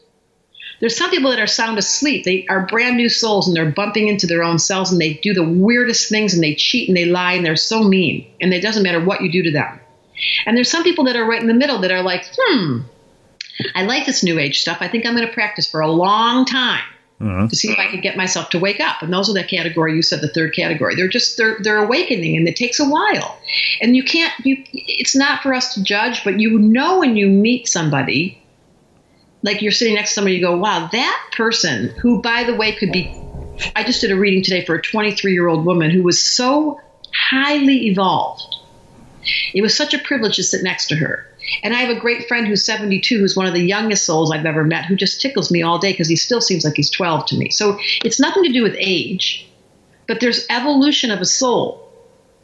There's 0.80 0.98
some 0.98 1.10
people 1.10 1.30
that 1.30 1.40
are 1.40 1.46
sound 1.46 1.78
asleep. 1.78 2.26
They 2.26 2.44
are 2.50 2.66
brand 2.66 2.98
new 2.98 3.08
souls 3.08 3.48
and 3.48 3.56
they're 3.56 3.70
bumping 3.70 4.08
into 4.08 4.26
their 4.26 4.42
own 4.42 4.58
selves 4.58 4.92
and 4.92 5.00
they 5.00 5.14
do 5.14 5.32
the 5.32 5.48
weirdest 5.48 6.10
things 6.10 6.34
and 6.34 6.42
they 6.42 6.54
cheat 6.54 6.88
and 6.88 6.96
they 6.96 7.06
lie 7.06 7.32
and 7.32 7.46
they're 7.46 7.56
so 7.56 7.84
mean. 7.84 8.30
And 8.38 8.52
it 8.52 8.60
doesn't 8.60 8.82
matter 8.82 9.02
what 9.02 9.22
you 9.22 9.32
do 9.32 9.42
to 9.44 9.50
them. 9.50 9.80
And 10.44 10.54
there's 10.54 10.70
some 10.70 10.84
people 10.84 11.04
that 11.04 11.16
are 11.16 11.24
right 11.24 11.40
in 11.40 11.48
the 11.48 11.54
middle 11.54 11.78
that 11.78 11.90
are 11.90 12.02
like, 12.02 12.26
hmm, 12.36 12.80
I 13.74 13.84
like 13.84 14.04
this 14.04 14.22
new 14.22 14.38
age 14.38 14.60
stuff. 14.60 14.76
I 14.80 14.88
think 14.88 15.06
I'm 15.06 15.16
going 15.16 15.26
to 15.26 15.32
practice 15.32 15.66
for 15.66 15.80
a 15.80 15.90
long 15.90 16.44
time 16.44 16.84
mm-hmm. 17.20 17.46
to 17.46 17.56
see 17.56 17.70
if 17.70 17.78
I 17.78 17.90
can 17.90 18.00
get 18.00 18.16
myself 18.16 18.50
to 18.50 18.58
wake 18.58 18.80
up. 18.80 19.02
And 19.02 19.12
those 19.12 19.28
are 19.28 19.34
the 19.34 19.44
category 19.44 19.94
you 19.94 20.02
said, 20.02 20.20
the 20.20 20.28
third 20.28 20.54
category. 20.54 20.94
They're 20.94 21.08
just 21.08 21.36
they're 21.36 21.58
they're 21.60 21.82
awakening, 21.82 22.36
and 22.36 22.46
it 22.48 22.56
takes 22.56 22.80
a 22.80 22.88
while. 22.88 23.38
And 23.80 23.96
you 23.96 24.04
can't 24.04 24.32
you. 24.44 24.64
It's 24.72 25.16
not 25.16 25.42
for 25.42 25.54
us 25.54 25.74
to 25.74 25.82
judge, 25.82 26.24
but 26.24 26.40
you 26.40 26.58
know 26.58 27.00
when 27.00 27.16
you 27.16 27.28
meet 27.28 27.68
somebody, 27.68 28.42
like 29.42 29.62
you're 29.62 29.72
sitting 29.72 29.94
next 29.94 30.10
to 30.10 30.14
somebody, 30.14 30.36
you 30.36 30.42
go, 30.42 30.56
wow, 30.56 30.88
that 30.90 31.30
person 31.32 31.88
who, 32.00 32.20
by 32.22 32.44
the 32.44 32.54
way, 32.54 32.72
could 32.72 32.92
be. 32.92 33.14
I 33.76 33.84
just 33.84 34.00
did 34.00 34.10
a 34.10 34.16
reading 34.16 34.42
today 34.42 34.64
for 34.64 34.74
a 34.74 34.82
23 34.82 35.32
year 35.32 35.46
old 35.46 35.64
woman 35.64 35.90
who 35.90 36.02
was 36.02 36.22
so 36.22 36.80
highly 37.14 37.86
evolved. 37.86 38.42
It 39.54 39.62
was 39.62 39.76
such 39.76 39.94
a 39.94 39.98
privilege 39.98 40.36
to 40.36 40.42
sit 40.42 40.62
next 40.62 40.88
to 40.88 40.96
her. 40.96 41.26
And 41.62 41.74
I 41.74 41.78
have 41.78 41.96
a 41.96 42.00
great 42.00 42.26
friend 42.28 42.46
who's 42.46 42.64
72, 42.64 43.18
who's 43.18 43.36
one 43.36 43.46
of 43.46 43.54
the 43.54 43.62
youngest 43.62 44.04
souls 44.04 44.30
I've 44.30 44.46
ever 44.46 44.64
met, 44.64 44.84
who 44.86 44.96
just 44.96 45.20
tickles 45.20 45.50
me 45.50 45.62
all 45.62 45.78
day 45.78 45.92
because 45.92 46.08
he 46.08 46.16
still 46.16 46.40
seems 46.40 46.64
like 46.64 46.74
he's 46.76 46.90
12 46.90 47.26
to 47.26 47.36
me. 47.36 47.50
So 47.50 47.78
it's 48.04 48.20
nothing 48.20 48.44
to 48.44 48.52
do 48.52 48.62
with 48.62 48.74
age, 48.78 49.48
but 50.06 50.20
there's 50.20 50.46
evolution 50.50 51.10
of 51.10 51.20
a 51.20 51.26
soul. 51.26 51.80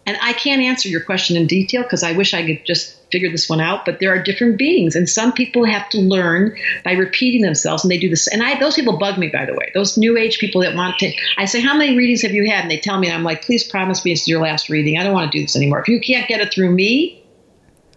And 0.06 0.16
I 0.22 0.32
can't 0.32 0.62
answer 0.62 0.88
your 0.88 1.02
question 1.02 1.36
in 1.36 1.46
detail 1.46 1.82
because 1.82 2.02
I 2.02 2.12
wish 2.12 2.34
I 2.34 2.44
could 2.44 2.64
just 2.64 2.96
figure 3.12 3.30
this 3.30 3.48
one 3.48 3.60
out. 3.60 3.84
But 3.84 4.00
there 4.00 4.12
are 4.12 4.22
different 4.22 4.56
beings, 4.56 4.96
and 4.96 5.08
some 5.08 5.32
people 5.32 5.64
have 5.64 5.88
to 5.90 5.98
learn 5.98 6.56
by 6.84 6.92
repeating 6.92 7.42
themselves, 7.42 7.84
and 7.84 7.90
they 7.90 7.98
do 7.98 8.08
this. 8.08 8.26
And 8.26 8.42
I, 8.42 8.58
those 8.58 8.74
people 8.74 8.96
bug 8.96 9.18
me, 9.18 9.28
by 9.28 9.44
the 9.44 9.52
way. 9.52 9.70
Those 9.74 9.98
new 9.98 10.16
age 10.16 10.38
people 10.38 10.62
that 10.62 10.74
want 10.74 10.98
to. 10.98 11.12
I 11.36 11.44
say, 11.44 11.60
"How 11.60 11.76
many 11.76 11.96
readings 11.96 12.22
have 12.22 12.32
you 12.32 12.50
had?" 12.50 12.62
And 12.62 12.70
they 12.70 12.78
tell 12.78 12.98
me, 12.98 13.08
and 13.08 13.16
I'm 13.16 13.24
like, 13.24 13.44
"Please 13.44 13.62
promise 13.62 14.04
me 14.04 14.12
it's 14.12 14.26
your 14.26 14.40
last 14.40 14.68
reading. 14.68 14.98
I 14.98 15.04
don't 15.04 15.12
want 15.12 15.30
to 15.30 15.38
do 15.38 15.44
this 15.44 15.54
anymore. 15.54 15.80
If 15.80 15.88
you 15.88 16.00
can't 16.00 16.26
get 16.26 16.40
it 16.40 16.52
through 16.52 16.72
me, 16.72 17.22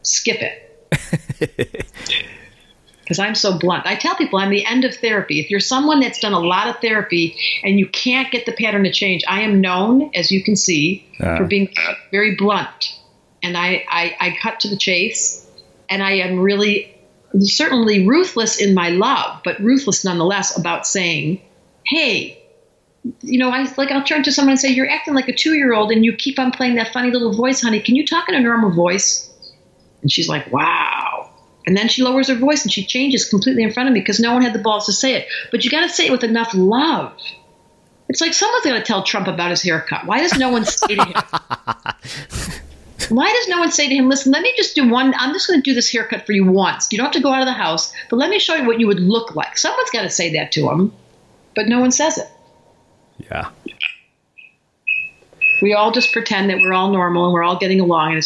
skip 0.01 0.41
it." 0.41 0.62
Because 3.03 3.19
I'm 3.19 3.35
so 3.35 3.57
blunt. 3.59 3.85
I 3.85 3.95
tell 3.95 4.15
people 4.15 4.39
I'm 4.39 4.49
the 4.49 4.65
end 4.65 4.85
of 4.85 4.95
therapy. 4.95 5.39
If 5.39 5.49
you're 5.49 5.59
someone 5.59 5.99
that's 5.99 6.19
done 6.19 6.33
a 6.33 6.39
lot 6.39 6.67
of 6.67 6.77
therapy 6.77 7.37
and 7.63 7.77
you 7.77 7.87
can't 7.87 8.31
get 8.31 8.45
the 8.45 8.53
pattern 8.53 8.83
to 8.83 8.91
change, 8.91 9.23
I 9.27 9.41
am 9.41 9.59
known, 9.59 10.09
as 10.15 10.31
you 10.31 10.41
can 10.43 10.55
see, 10.55 11.05
uh. 11.19 11.37
for 11.37 11.43
being 11.43 11.73
very 12.11 12.35
blunt. 12.35 12.97
And 13.41 13.57
I, 13.57 13.85
I, 13.89 14.15
I 14.19 14.37
cut 14.41 14.61
to 14.61 14.69
the 14.69 14.77
chase. 14.77 15.45
And 15.89 16.01
I 16.01 16.13
am 16.13 16.39
really, 16.39 16.95
certainly 17.39 18.07
ruthless 18.07 18.59
in 18.59 18.73
my 18.73 18.89
love, 18.89 19.41
but 19.43 19.59
ruthless 19.59 20.05
nonetheless 20.05 20.57
about 20.57 20.87
saying, 20.87 21.41
hey, 21.85 22.41
you 23.21 23.37
know, 23.37 23.49
I 23.49 23.67
like 23.77 23.91
I'll 23.91 24.03
turn 24.03 24.23
to 24.23 24.31
someone 24.31 24.51
and 24.51 24.59
say, 24.59 24.69
"You're 24.69 24.89
acting 24.89 25.13
like 25.13 25.27
a 25.27 25.33
two 25.33 25.55
year 25.55 25.73
old, 25.73 25.91
and 25.91 26.05
you 26.05 26.13
keep 26.13 26.39
on 26.39 26.51
playing 26.51 26.75
that 26.75 26.93
funny 26.93 27.11
little 27.11 27.33
voice, 27.33 27.61
honey. 27.61 27.81
Can 27.81 27.95
you 27.95 28.05
talk 28.07 28.29
in 28.29 28.35
a 28.35 28.39
normal 28.39 28.71
voice?" 28.71 29.32
And 30.04 30.12
she's 30.12 30.30
like, 30.30 30.51
wow. 30.51 31.32
And 31.66 31.76
then 31.76 31.88
she 31.88 32.04
lowers 32.04 32.28
her 32.28 32.36
voice 32.36 32.64
and 32.64 32.72
she 32.72 32.86
changes 32.86 33.28
completely 33.28 33.64
in 33.64 33.74
front 33.74 33.89
of 33.89 33.93
me 33.93 34.01
because 34.01 34.20
no 34.20 34.34
one 34.34 34.41
had 34.41 34.54
the 34.54 34.60
balls 34.60 34.86
to 34.86 34.93
say 34.93 35.16
it. 35.16 35.28
But 35.49 35.64
you 35.64 35.72
got 35.72 35.82
to 35.82 35.89
say 35.89 36.06
it 36.06 36.12
with 36.12 36.24
enough 36.24 36.54
love. 36.54 37.14
It's 38.10 38.22
like 38.22 38.34
someone's 38.34 38.66
got 38.66 38.74
to 38.74 38.84
tell 38.84 39.04
Trump 39.04 39.28
about 39.28 39.49
his 39.49 39.64
haircut. 39.64 40.06
Why 40.06 40.20
does 40.20 40.38
no 40.38 40.49
one 40.49 40.66
say 40.66 40.95
to 40.95 41.04
him? 41.04 41.14
Why 43.10 43.32
does 43.32 43.47
no 43.47 43.60
one 43.60 43.72
say 43.72 43.88
to 43.88 43.95
him, 43.95 44.10
listen, 44.10 44.32
let 44.32 44.41
me 44.41 44.54
just 44.56 44.76
do 44.76 44.88
one, 44.89 45.14
I'm 45.18 45.34
just 45.34 45.47
going 45.47 45.62
to 45.62 45.64
do 45.64 45.74
this 45.74 45.91
haircut 45.91 46.26
for 46.26 46.32
you 46.32 46.45
once. 46.45 46.91
You 46.91 46.97
don't 46.97 47.06
have 47.06 47.14
to 47.14 47.22
go 47.22 47.32
out 47.32 47.41
of 47.41 47.47
the 47.47 47.54
house, 47.54 47.93
but 48.10 48.18
let 48.18 48.30
me 48.30 48.39
show 48.39 48.56
you 48.56 48.66
what 48.66 48.80
you 48.80 48.88
would 48.88 48.99
look 48.99 49.36
like. 49.36 49.58
Someone's 49.58 49.89
got 49.89 50.04
to 50.04 50.10
say 50.10 50.34
that 50.34 50.51
to 50.54 50.70
him, 50.70 50.93
but 51.56 51.68
no 51.68 51.80
one 51.80 51.91
says 51.91 52.18
it. 52.18 52.28
Yeah. 53.20 53.49
We 55.62 55.74
all 55.74 55.91
just 55.91 56.12
pretend 56.12 56.49
that 56.49 56.58
we're 56.60 56.74
all 56.74 56.91
normal 56.91 57.26
and 57.26 57.34
we're 57.34 57.43
all 57.43 57.58
getting 57.58 57.80
along. 57.80 58.14
And 58.14 58.24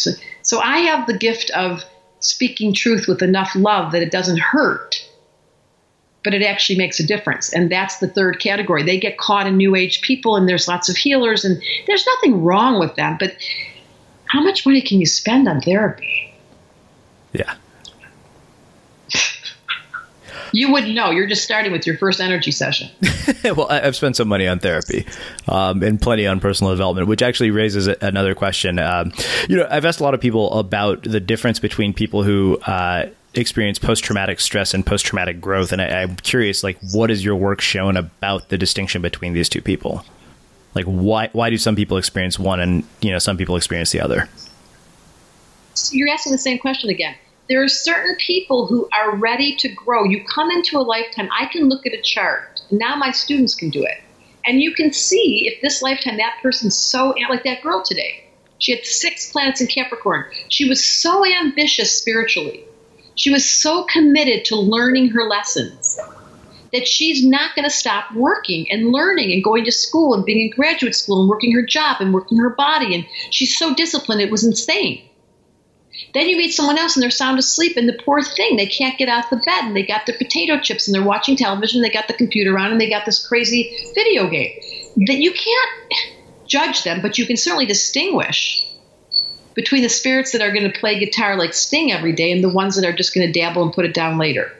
so 0.48 0.60
I 0.60 0.78
have 0.78 1.06
the 1.06 1.12
gift 1.12 1.50
of 1.50 1.84
speaking 2.20 2.72
truth 2.72 3.06
with 3.06 3.20
enough 3.20 3.54
love 3.54 3.92
that 3.92 4.00
it 4.00 4.10
doesn't 4.10 4.38
hurt, 4.38 5.06
but 6.24 6.32
it 6.32 6.40
actually 6.40 6.78
makes 6.78 6.98
a 6.98 7.06
difference. 7.06 7.52
And 7.52 7.70
that's 7.70 7.98
the 7.98 8.08
third 8.08 8.40
category. 8.40 8.82
They 8.82 8.98
get 8.98 9.18
caught 9.18 9.46
in 9.46 9.58
new 9.58 9.74
age 9.74 10.00
people, 10.00 10.36
and 10.36 10.48
there's 10.48 10.66
lots 10.66 10.88
of 10.88 10.96
healers, 10.96 11.44
and 11.44 11.62
there's 11.86 12.06
nothing 12.06 12.42
wrong 12.42 12.80
with 12.80 12.94
them. 12.94 13.18
But 13.20 13.36
how 14.24 14.42
much 14.42 14.64
money 14.64 14.80
can 14.80 15.00
you 15.00 15.04
spend 15.04 15.46
on 15.48 15.60
therapy? 15.60 16.32
Yeah. 17.34 17.54
You 20.52 20.72
wouldn't 20.72 20.94
know. 20.94 21.10
You're 21.10 21.26
just 21.26 21.44
starting 21.44 21.72
with 21.72 21.86
your 21.86 21.96
first 21.96 22.20
energy 22.20 22.50
session. 22.50 22.90
well, 23.44 23.66
I've 23.68 23.96
spent 23.96 24.16
some 24.16 24.28
money 24.28 24.46
on 24.46 24.58
therapy 24.58 25.06
um, 25.46 25.82
and 25.82 26.00
plenty 26.00 26.26
on 26.26 26.40
personal 26.40 26.72
development, 26.72 27.08
which 27.08 27.22
actually 27.22 27.50
raises 27.50 27.86
another 27.86 28.34
question. 28.34 28.78
Um, 28.78 29.12
you 29.48 29.56
know, 29.56 29.66
I've 29.70 29.84
asked 29.84 30.00
a 30.00 30.04
lot 30.04 30.14
of 30.14 30.20
people 30.20 30.58
about 30.58 31.02
the 31.02 31.20
difference 31.20 31.58
between 31.58 31.92
people 31.92 32.22
who 32.22 32.58
uh, 32.66 33.08
experience 33.34 33.78
post 33.78 34.04
traumatic 34.04 34.40
stress 34.40 34.74
and 34.74 34.84
post 34.84 35.04
traumatic 35.04 35.40
growth, 35.40 35.72
and 35.72 35.82
I, 35.82 36.02
I'm 36.02 36.16
curious, 36.16 36.64
like, 36.64 36.78
what 36.92 37.10
is 37.10 37.24
your 37.24 37.36
work 37.36 37.60
shown 37.60 37.96
about 37.96 38.48
the 38.48 38.58
distinction 38.58 39.02
between 39.02 39.34
these 39.34 39.48
two 39.48 39.62
people? 39.62 40.04
Like, 40.74 40.86
why 40.86 41.28
why 41.32 41.50
do 41.50 41.58
some 41.58 41.76
people 41.76 41.96
experience 41.96 42.38
one 42.38 42.60
and 42.60 42.84
you 43.00 43.10
know 43.10 43.18
some 43.18 43.36
people 43.36 43.56
experience 43.56 43.90
the 43.90 44.00
other? 44.00 44.28
So 45.74 45.94
you're 45.94 46.08
asking 46.08 46.32
the 46.32 46.38
same 46.38 46.58
question 46.58 46.90
again 46.90 47.14
there 47.48 47.62
are 47.62 47.68
certain 47.68 48.16
people 48.16 48.66
who 48.66 48.88
are 48.92 49.16
ready 49.16 49.56
to 49.56 49.68
grow. 49.68 50.04
You 50.04 50.24
come 50.24 50.50
into 50.50 50.76
a 50.76 50.80
lifetime, 50.80 51.28
I 51.32 51.46
can 51.46 51.68
look 51.68 51.86
at 51.86 51.92
a 51.92 52.02
chart, 52.02 52.60
now 52.70 52.96
my 52.96 53.10
students 53.10 53.54
can 53.54 53.70
do 53.70 53.82
it. 53.82 54.02
And 54.46 54.60
you 54.60 54.74
can 54.74 54.92
see 54.92 55.48
if 55.48 55.60
this 55.60 55.82
lifetime 55.82 56.16
that 56.18 56.38
person's 56.42 56.76
so, 56.76 57.14
like 57.28 57.44
that 57.44 57.62
girl 57.62 57.82
today. 57.84 58.24
She 58.58 58.72
had 58.74 58.84
six 58.84 59.30
planets 59.30 59.60
in 59.60 59.66
Capricorn. 59.66 60.24
She 60.48 60.68
was 60.68 60.84
so 60.84 61.24
ambitious 61.24 61.96
spiritually. 61.96 62.64
She 63.14 63.30
was 63.30 63.48
so 63.48 63.84
committed 63.84 64.44
to 64.46 64.56
learning 64.56 65.08
her 65.10 65.24
lessons 65.24 65.98
that 66.72 66.86
she's 66.86 67.24
not 67.24 67.54
going 67.54 67.64
to 67.64 67.70
stop 67.70 68.12
working 68.14 68.70
and 68.70 68.92
learning 68.92 69.32
and 69.32 69.42
going 69.42 69.64
to 69.64 69.72
school 69.72 70.14
and 70.14 70.24
being 70.24 70.48
in 70.48 70.50
graduate 70.50 70.94
school 70.94 71.20
and 71.20 71.28
working 71.28 71.52
her 71.52 71.62
job 71.62 71.96
and 72.00 72.12
working 72.12 72.38
her 72.38 72.50
body. 72.50 72.94
And 72.94 73.06
she's 73.30 73.56
so 73.56 73.74
disciplined, 73.74 74.20
it 74.20 74.30
was 74.30 74.44
insane. 74.44 75.02
Then 76.14 76.28
you 76.28 76.36
meet 76.36 76.54
someone 76.54 76.78
else 76.78 76.96
and 76.96 77.02
they're 77.02 77.10
sound 77.10 77.38
asleep, 77.38 77.76
and 77.76 77.88
the 77.88 77.98
poor 78.04 78.22
thing, 78.22 78.56
they 78.56 78.66
can't 78.66 78.98
get 78.98 79.08
out 79.08 79.30
the 79.30 79.36
bed, 79.36 79.64
and 79.64 79.76
they 79.76 79.84
got 79.84 80.06
their 80.06 80.16
potato 80.16 80.58
chips, 80.58 80.86
and 80.86 80.94
they're 80.94 81.02
watching 81.02 81.36
television, 81.36 81.82
they 81.82 81.90
got 81.90 82.08
the 82.08 82.14
computer 82.14 82.58
on, 82.58 82.72
and 82.72 82.80
they 82.80 82.88
got 82.88 83.04
this 83.04 83.26
crazy 83.26 83.70
video 83.94 84.28
game. 84.28 84.52
That 85.06 85.18
you 85.18 85.32
can't 85.32 85.70
judge 86.46 86.82
them, 86.82 87.00
but 87.02 87.18
you 87.18 87.26
can 87.26 87.36
certainly 87.36 87.66
distinguish 87.66 88.66
between 89.54 89.82
the 89.82 89.88
spirits 89.88 90.32
that 90.32 90.40
are 90.40 90.52
going 90.52 90.70
to 90.70 90.78
play 90.78 90.98
guitar 90.98 91.36
like 91.36 91.52
Sting 91.52 91.92
every 91.92 92.12
day 92.12 92.32
and 92.32 92.42
the 92.42 92.48
ones 92.48 92.76
that 92.76 92.86
are 92.86 92.92
just 92.92 93.14
going 93.14 93.26
to 93.26 93.40
dabble 93.40 93.62
and 93.64 93.72
put 93.72 93.84
it 93.84 93.92
down 93.92 94.16
later. 94.16 94.50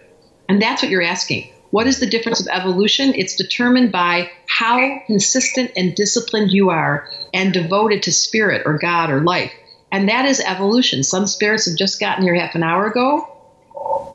And 0.49 0.61
that's 0.61 0.83
what 0.83 0.91
you're 0.91 1.03
asking. 1.03 1.49
What 1.71 1.87
is 1.87 2.01
the 2.01 2.07
difference 2.07 2.41
of 2.41 2.49
evolution? 2.51 3.13
It's 3.15 3.37
determined 3.37 3.93
by 3.93 4.31
how 4.47 5.01
consistent 5.07 5.71
and 5.77 5.95
disciplined 5.95 6.51
you 6.51 6.71
are 6.71 7.07
and 7.33 7.53
devoted 7.53 8.03
to 8.05 8.13
spirit 8.13 8.63
or 8.65 8.79
God 8.79 9.11
or 9.11 9.21
life 9.21 9.53
And 9.91 10.09
that 10.09 10.25
is 10.27 10.41
evolution. 10.41 11.03
Some 11.03 11.27
spirits 11.27 11.67
have 11.67 11.77
just 11.77 11.99
gotten 11.99 12.23
here 12.23 12.35
half 12.35 12.55
an 12.55 12.63
hour 12.63 12.87
ago. 12.87 13.27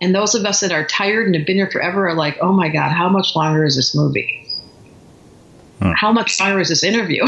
And 0.02 0.14
those 0.14 0.36
of 0.36 0.46
us 0.46 0.60
that 0.60 0.72
are 0.72 0.86
tired 0.86 1.26
and 1.26 1.36
have 1.36 1.46
been 1.46 1.56
here 1.56 1.70
forever 1.72 2.08
are 2.08 2.14
like, 2.14 2.38
oh 2.42 2.52
my 2.52 2.70
God, 2.70 2.92
how 2.92 3.10
much 3.10 3.36
longer 3.36 3.66
is 3.66 3.76
this 3.76 3.96
movie? 3.96 4.48
Hmm. 5.82 5.92
How 5.96 6.12
much 6.12 6.40
longer 6.40 6.60
is 6.60 6.70
this 6.70 6.84
interview? 6.84 7.26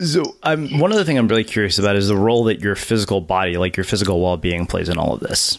so, 0.00 0.34
I'm 0.42 0.78
one 0.78 0.92
other 0.92 1.04
thing 1.04 1.16
I'm 1.18 1.28
really 1.28 1.44
curious 1.44 1.78
about 1.78 1.94
is 1.96 2.08
the 2.08 2.16
role 2.16 2.44
that 2.44 2.60
your 2.60 2.74
physical 2.74 3.20
body, 3.20 3.56
like 3.56 3.76
your 3.76 3.84
physical 3.84 4.20
well 4.22 4.36
being, 4.36 4.66
plays 4.66 4.88
in 4.88 4.98
all 4.98 5.14
of 5.14 5.20
this. 5.20 5.58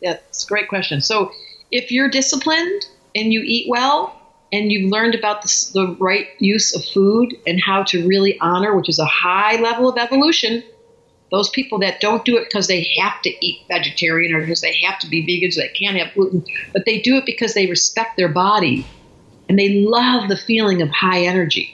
Yeah, 0.00 0.18
it's 0.28 0.44
a 0.44 0.46
great 0.46 0.68
question. 0.68 1.00
So, 1.00 1.32
if 1.70 1.90
you're 1.90 2.08
disciplined 2.08 2.86
and 3.14 3.32
you 3.32 3.42
eat 3.44 3.66
well, 3.68 4.15
and 4.52 4.70
you've 4.70 4.90
learned 4.90 5.14
about 5.14 5.42
the, 5.42 5.70
the, 5.74 5.96
right 5.98 6.28
use 6.38 6.74
of 6.74 6.84
food 6.84 7.34
and 7.46 7.60
how 7.60 7.82
to 7.84 8.06
really 8.06 8.38
honor, 8.40 8.76
which 8.76 8.88
is 8.88 8.98
a 8.98 9.06
high 9.06 9.60
level 9.60 9.88
of 9.88 9.98
evolution, 9.98 10.62
those 11.30 11.50
people 11.50 11.78
that 11.80 12.00
don't 12.00 12.24
do 12.24 12.36
it 12.36 12.44
because 12.48 12.68
they 12.68 12.86
have 13.00 13.20
to 13.22 13.30
eat 13.44 13.64
vegetarian 13.68 14.34
or 14.34 14.40
because 14.40 14.60
they 14.60 14.76
have 14.84 14.98
to 15.00 15.08
be 15.08 15.26
vegan 15.26 15.50
so 15.50 15.60
they 15.60 15.68
can't 15.68 15.96
have 15.96 16.14
gluten, 16.14 16.44
but 16.72 16.84
they 16.84 17.00
do 17.00 17.16
it 17.16 17.26
because 17.26 17.54
they 17.54 17.66
respect 17.66 18.16
their 18.16 18.28
body 18.28 18.86
and 19.48 19.58
they 19.58 19.80
love 19.80 20.28
the 20.28 20.36
feeling 20.36 20.82
of 20.82 20.90
high 20.90 21.22
energy. 21.22 21.72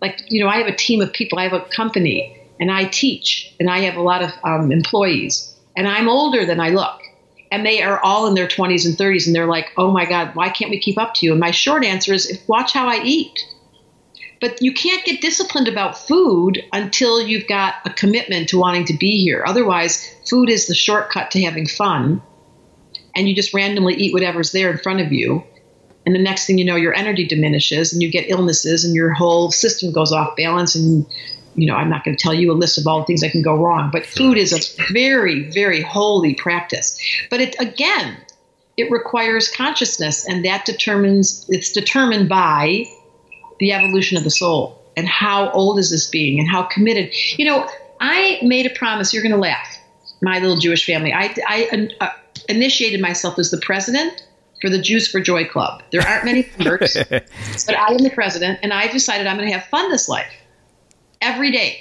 Like, 0.00 0.20
you 0.28 0.42
know, 0.42 0.50
I 0.50 0.58
have 0.58 0.66
a 0.66 0.76
team 0.76 1.00
of 1.00 1.12
people, 1.12 1.38
I 1.38 1.44
have 1.44 1.52
a 1.52 1.64
company, 1.74 2.40
and 2.60 2.70
I 2.70 2.84
teach, 2.84 3.54
and 3.58 3.70
I 3.70 3.80
have 3.80 3.96
a 3.96 4.02
lot 4.02 4.22
of 4.22 4.30
um, 4.42 4.70
employees, 4.70 5.54
and 5.76 5.88
I'm 5.88 6.08
older 6.08 6.44
than 6.44 6.60
I 6.60 6.70
look 6.70 7.00
and 7.54 7.64
they 7.64 7.80
are 7.82 8.00
all 8.00 8.26
in 8.26 8.34
their 8.34 8.48
20s 8.48 8.84
and 8.84 8.98
30s 8.98 9.26
and 9.26 9.34
they're 9.34 9.46
like 9.46 9.70
oh 9.76 9.92
my 9.92 10.04
god 10.04 10.34
why 10.34 10.48
can't 10.48 10.70
we 10.70 10.78
keep 10.80 10.98
up 10.98 11.14
to 11.14 11.24
you? 11.24 11.32
And 11.32 11.40
my 11.40 11.52
short 11.52 11.84
answer 11.84 12.12
is 12.12 12.42
watch 12.48 12.72
how 12.72 12.88
i 12.88 13.00
eat. 13.04 13.46
But 14.40 14.60
you 14.60 14.74
can't 14.74 15.04
get 15.04 15.20
disciplined 15.20 15.68
about 15.68 15.96
food 15.96 16.62
until 16.72 17.22
you've 17.22 17.46
got 17.46 17.76
a 17.84 17.90
commitment 17.90 18.48
to 18.48 18.58
wanting 18.58 18.84
to 18.86 18.94
be 18.94 19.22
here. 19.22 19.44
Otherwise 19.46 20.04
food 20.28 20.50
is 20.50 20.66
the 20.66 20.74
shortcut 20.74 21.30
to 21.30 21.42
having 21.42 21.66
fun 21.66 22.20
and 23.14 23.28
you 23.28 23.34
just 23.36 23.54
randomly 23.54 23.94
eat 23.94 24.12
whatever's 24.12 24.50
there 24.50 24.72
in 24.72 24.78
front 24.78 25.00
of 25.00 25.12
you. 25.12 25.44
And 26.04 26.14
the 26.14 26.18
next 26.18 26.46
thing 26.46 26.58
you 26.58 26.64
know 26.64 26.76
your 26.76 26.92
energy 26.92 27.26
diminishes 27.26 27.92
and 27.92 28.02
you 28.02 28.10
get 28.10 28.28
illnesses 28.28 28.84
and 28.84 28.96
your 28.96 29.12
whole 29.12 29.52
system 29.52 29.92
goes 29.92 30.12
off 30.12 30.36
balance 30.36 30.74
and 30.74 31.06
you 31.54 31.66
know, 31.66 31.74
I'm 31.74 31.88
not 31.88 32.04
going 32.04 32.16
to 32.16 32.22
tell 32.22 32.34
you 32.34 32.50
a 32.50 32.54
list 32.54 32.78
of 32.78 32.86
all 32.86 33.00
the 33.00 33.06
things 33.06 33.20
that 33.20 33.30
can 33.30 33.42
go 33.42 33.54
wrong, 33.54 33.90
but 33.92 34.04
food 34.04 34.36
is 34.36 34.52
a 34.52 34.92
very, 34.92 35.50
very 35.50 35.80
holy 35.82 36.34
practice. 36.34 36.98
But 37.30 37.40
it, 37.40 37.56
again, 37.60 38.16
it 38.76 38.90
requires 38.90 39.50
consciousness, 39.50 40.26
and 40.26 40.44
that 40.44 40.64
determines, 40.64 41.46
it's 41.48 41.72
determined 41.72 42.28
by 42.28 42.84
the 43.60 43.72
evolution 43.72 44.16
of 44.18 44.24
the 44.24 44.30
soul 44.30 44.80
and 44.96 45.08
how 45.08 45.50
old 45.50 45.78
is 45.78 45.90
this 45.90 46.08
being 46.08 46.40
and 46.40 46.48
how 46.48 46.64
committed. 46.64 47.14
You 47.38 47.44
know, 47.46 47.68
I 48.00 48.40
made 48.42 48.66
a 48.66 48.70
promise, 48.70 49.14
you're 49.14 49.22
going 49.22 49.34
to 49.34 49.38
laugh, 49.38 49.78
my 50.22 50.40
little 50.40 50.58
Jewish 50.58 50.84
family. 50.84 51.12
I, 51.12 51.34
I 51.48 51.90
uh, 52.00 52.10
initiated 52.48 53.00
myself 53.00 53.38
as 53.38 53.50
the 53.50 53.58
president 53.58 54.26
for 54.60 54.70
the 54.70 54.80
Jews 54.80 55.08
for 55.08 55.20
Joy 55.20 55.44
Club. 55.44 55.82
There 55.92 56.00
aren't 56.00 56.24
many 56.24 56.48
members, 56.58 56.94
but 57.10 57.78
I 57.78 57.92
am 57.92 57.98
the 57.98 58.10
president, 58.10 58.58
and 58.62 58.72
I 58.72 58.88
decided 58.88 59.26
I'm 59.26 59.36
going 59.36 59.48
to 59.48 59.56
have 59.56 59.68
fun 59.68 59.90
this 59.90 60.08
life 60.08 60.32
every 61.24 61.50
day. 61.50 61.78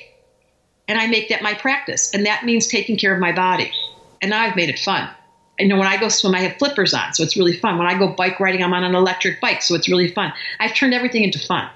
And 0.88 0.98
I 0.98 1.08
make 1.08 1.30
that 1.30 1.42
my 1.42 1.54
practice. 1.54 2.14
And 2.14 2.26
that 2.26 2.44
means 2.44 2.68
taking 2.68 2.98
care 2.98 3.14
of 3.14 3.20
my 3.20 3.32
body. 3.32 3.72
And 4.22 4.32
now 4.32 4.42
I've 4.42 4.56
made 4.56 4.70
it 4.70 4.80
fun. 4.80 5.10
I 5.60 5.64
know 5.64 5.78
when 5.78 5.88
I 5.88 5.98
go 5.98 6.10
swim, 6.10 6.34
I 6.34 6.40
have 6.40 6.58
flippers 6.58 6.94
on, 6.94 7.14
so 7.14 7.22
it's 7.22 7.38
really 7.38 7.54
fun. 7.54 7.78
When 7.78 7.86
I 7.86 7.98
go 7.98 8.08
bike 8.08 8.40
riding, 8.40 8.64
I'm 8.64 8.74
on 8.74 8.84
an 8.84 8.96
electric 8.96 9.40
bike, 9.40 9.62
so 9.62 9.76
it's 9.76 9.88
really 9.88 10.08
fun. 10.08 10.34
I've 10.60 10.74
turned 10.74 10.94
everything 10.94 11.24
into 11.24 11.40
fun. 11.40 11.70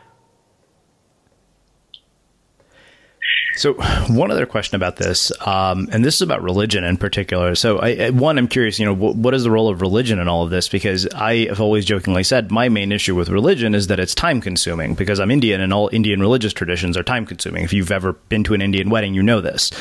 So, 3.58 3.74
one 4.08 4.30
other 4.30 4.46
question 4.46 4.76
about 4.76 4.98
this, 4.98 5.32
um, 5.46 5.90
and 5.92 6.06
this 6.06 6.16
is 6.16 6.22
about 6.22 6.44
religion 6.44 6.84
in 6.84 6.98
particular. 6.98 7.56
So, 7.56 7.80
I, 7.80 8.12
one, 8.12 8.38
I'm 8.38 8.48
curious, 8.48 8.78
you 8.80 8.86
know, 8.86 8.94
what, 8.94 9.34
is 9.34 9.44
the 9.44 9.50
role 9.50 9.68
of 9.68 9.82
religion 9.82 10.20
in 10.20 10.28
all 10.28 10.44
of 10.44 10.52
this? 10.52 10.70
Because 10.70 11.08
I 11.08 11.48
have 11.48 11.60
always 11.60 11.84
jokingly 11.84 12.24
said 12.24 12.52
my 12.52 12.70
main 12.70 12.92
issue 12.92 13.16
with 13.16 13.30
religion 13.30 13.74
is 13.74 13.88
that 13.88 14.00
it's 14.00 14.14
time 14.14 14.42
consuming 14.42 14.94
because 14.94 15.20
I'm 15.20 15.32
Indian 15.32 15.60
and 15.60 15.74
all 15.74 15.90
Indian 15.92 16.20
religious 16.20 16.54
traditions 16.54 16.96
are 16.98 17.04
time 17.04 17.26
consuming. 17.26 17.64
If 17.64 17.74
you've 17.74 17.92
ever 17.92 18.14
been 18.14 18.44
to 18.44 18.54
an 18.54 18.62
Indian 18.62 18.92
wedding, 18.92 19.16
you 19.16 19.24
know 19.24 19.42
this. 19.42 19.72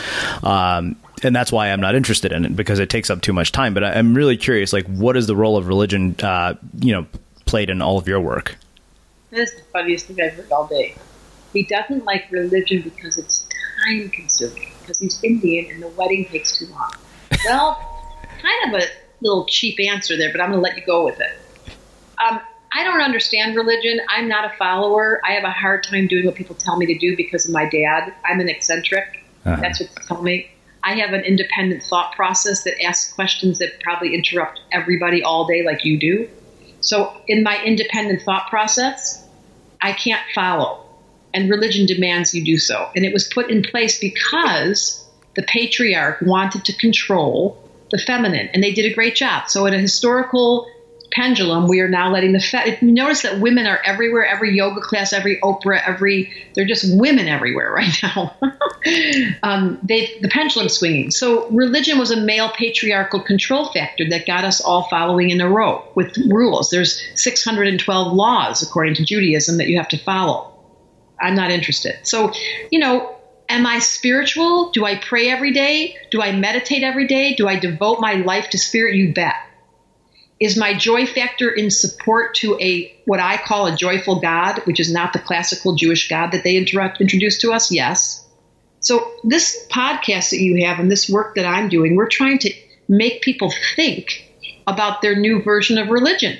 Um, 0.43 0.97
and 1.22 1.37
that's 1.37 1.53
why 1.53 1.70
I'm 1.70 1.81
not 1.81 1.95
interested 1.95 2.33
in 2.33 2.47
it 2.47 2.57
because 2.57 2.79
it 2.79 2.89
takes 2.89 3.11
up 3.11 3.20
too 3.20 3.35
much 3.35 3.53
time. 3.53 3.74
But 3.74 3.85
I, 3.85 3.93
am 3.93 4.14
really 4.14 4.39
curious, 4.39 4.72
like, 4.72 4.87
what 4.87 5.18
is 5.18 5.27
the 5.27 5.37
role 5.37 5.59
of 5.59 5.68
religion, 5.68 6.16
uh, 6.22 6.55
you 6.79 6.95
know, 6.95 7.07
played 7.45 7.68
in 7.68 7.83
all 7.83 7.99
of 7.99 8.09
your 8.09 8.20
work? 8.20 8.57
That's 9.31 9.55
the 9.55 9.62
funniest 9.64 10.07
thing 10.07 10.20
I've 10.20 10.33
heard 10.33 10.51
all 10.51 10.66
day. 10.66 10.95
He 11.53 11.62
doesn't 11.62 12.05
like 12.05 12.27
religion 12.31 12.83
because 12.83 13.18
it's 13.18 13.46
time 13.87 14.11
consuming 14.11 14.72
because 14.80 14.99
he's 14.99 15.22
Indian 15.22 15.70
and 15.70 15.82
the 15.82 15.89
wedding 15.89 16.24
takes 16.26 16.59
too 16.59 16.66
long. 16.66 16.93
Well, 17.45 17.78
kind 18.43 18.74
of 18.74 18.80
a 18.80 18.87
little 19.20 19.47
cheap 19.47 19.78
answer 19.80 20.16
there, 20.16 20.30
but 20.32 20.41
I'm 20.41 20.51
going 20.51 20.62
to 20.62 20.68
let 20.68 20.76
you 20.76 20.84
go 20.84 21.05
with 21.05 21.20
it. 21.20 21.32
Um, 22.18 22.41
I 22.72 22.84
don't 22.84 23.01
understand 23.01 23.57
religion. 23.57 24.01
I'm 24.09 24.28
not 24.28 24.45
a 24.45 24.57
follower. 24.57 25.20
I 25.24 25.32
have 25.32 25.45
a 25.45 25.51
hard 25.51 25.84
time 25.84 26.09
doing 26.09 26.26
what 26.26 26.34
people 26.34 26.57
tell 26.57 26.76
me 26.76 26.87
to 26.87 26.99
do 26.99 27.16
because 27.16 27.47
of 27.47 27.53
my 27.53 27.68
dad. 27.68 28.12
I'm 28.24 28.41
an 28.41 28.49
eccentric. 28.49 29.24
Uh-huh. 29.45 29.61
That's 29.61 29.80
what 29.80 29.89
they 29.95 30.03
tell 30.07 30.22
me. 30.22 30.51
I 30.82 30.95
have 30.97 31.12
an 31.12 31.22
independent 31.22 31.82
thought 31.82 32.12
process 32.14 32.64
that 32.64 32.80
asks 32.82 33.12
questions 33.12 33.59
that 33.59 33.80
probably 33.80 34.14
interrupt 34.14 34.61
everybody 34.72 35.22
all 35.22 35.47
day, 35.47 35.64
like 35.64 35.84
you 35.84 35.99
do. 35.99 36.28
So, 36.80 37.12
in 37.26 37.43
my 37.43 37.61
independent 37.64 38.22
thought 38.22 38.49
process, 38.49 39.26
I 39.80 39.93
can't 39.93 40.22
follow 40.34 40.86
and 41.37 41.51
religion 41.51 41.84
demands 41.84 42.34
you 42.34 42.43
do 42.43 42.57
so. 42.57 42.89
And 42.97 43.05
it 43.05 43.12
was 43.12 43.28
put 43.28 43.51
in 43.51 43.62
place 43.62 44.01
because 44.01 45.07
the 45.37 45.43
patriarch 45.43 46.22
wanted 46.22 46.64
to 46.64 46.72
control 46.72 47.62
the 47.93 47.99
feminine, 47.99 48.49
and 48.53 48.64
they 48.64 48.72
did 48.72 48.91
a 48.91 48.95
great 48.95 49.14
job. 49.14 49.49
So, 49.49 49.66
in 49.66 49.74
a 49.74 49.78
historical 49.78 50.66
pendulum, 51.12 51.68
we 51.68 51.80
are 51.80 51.89
now 51.89 52.11
letting 52.11 52.32
the 52.32 52.41
fe- 52.41 52.78
notice 52.80 53.22
that 53.22 53.39
women 53.39 53.66
are 53.66 53.78
everywhere. 53.84 54.24
Every 54.24 54.57
yoga 54.57 54.80
class, 54.80 55.12
every 55.12 55.39
Oprah, 55.41 55.80
every 55.87 56.32
they're 56.55 56.66
just 56.66 56.99
women 56.99 57.28
everywhere 57.28 57.70
right 57.76 58.03
now. 58.03 58.34
um, 59.43 59.78
they 59.82 60.18
the 60.22 60.28
pendulum 60.28 60.70
swinging. 60.70 61.11
So, 61.11 61.49
religion 61.51 61.99
was 61.99 62.11
a 62.11 62.16
male 62.16 62.51
patriarchal 62.57 63.20
control 63.20 63.70
factor 63.72 64.09
that 64.09 64.26
got 64.26 64.45
us 64.45 64.62
all 64.62 64.89
following 64.89 65.28
in 65.28 65.43
a 65.43 65.49
row 65.49 65.84
with 65.95 66.16
rules. 66.30 66.70
There's 66.70 66.99
612 67.14 68.12
laws 68.14 68.62
according 68.62 68.95
to 68.95 69.05
Judaism 69.05 69.59
that 69.59 69.68
you 69.68 69.76
have 69.76 69.89
to 69.91 69.99
follow. 69.99 70.56
I'm 71.21 71.35
not 71.35 71.51
interested. 71.51 71.99
So, 72.03 72.33
you 72.71 72.79
know, 72.79 73.17
am 73.49 73.67
I 73.67 73.79
spiritual? 73.79 74.71
Do 74.71 74.85
I 74.85 74.97
pray 74.97 75.29
every 75.29 75.53
day? 75.53 75.97
Do 76.11 76.21
I 76.21 76.33
meditate 76.33 76.83
every 76.83 77.07
day? 77.07 77.35
Do 77.35 77.49
I 77.49 77.59
devote 77.59 78.01
my 78.01 78.14
life 78.14 78.51
to 78.51 78.59
spirit? 78.59 78.97
You 78.97 79.12
bet. 79.12 79.35
Is 80.39 80.57
my 80.57 80.75
joy 80.75 81.07
factor 81.07 81.51
in 81.51 81.71
support 81.71 82.35
to 82.37 82.59
a 82.61 82.95
what 83.07 83.21
I 83.21 83.39
call 83.39 83.67
a 83.67 83.77
joyful 83.77 84.21
God, 84.21 84.61
which 84.64 84.81
is 84.81 84.93
not 84.93 85.14
the 85.14 85.19
classical 85.19 85.75
Jewish 85.77 86.09
God 86.09 86.33
that 86.33 86.45
they 86.45 86.57
interrupt, 86.57 87.01
introduce 87.01 87.39
to 87.39 87.53
us? 87.53 87.73
Yes. 87.73 88.27
So 88.81 89.11
this 89.25 89.67
podcast 89.71 90.31
that 90.31 90.41
you 90.41 90.67
have 90.67 90.79
and 90.79 90.91
this 90.91 91.09
work 91.09 91.37
that 91.37 91.47
I'm 91.47 91.71
doing, 91.71 91.97
we're 91.97 92.09
trying 92.09 92.39
to 92.41 92.53
make 92.87 93.23
people 93.23 93.51
think 93.75 94.31
about 94.67 95.01
their 95.01 95.17
new 95.17 95.43
version 95.43 95.79
of 95.79 95.89
religion 95.89 96.39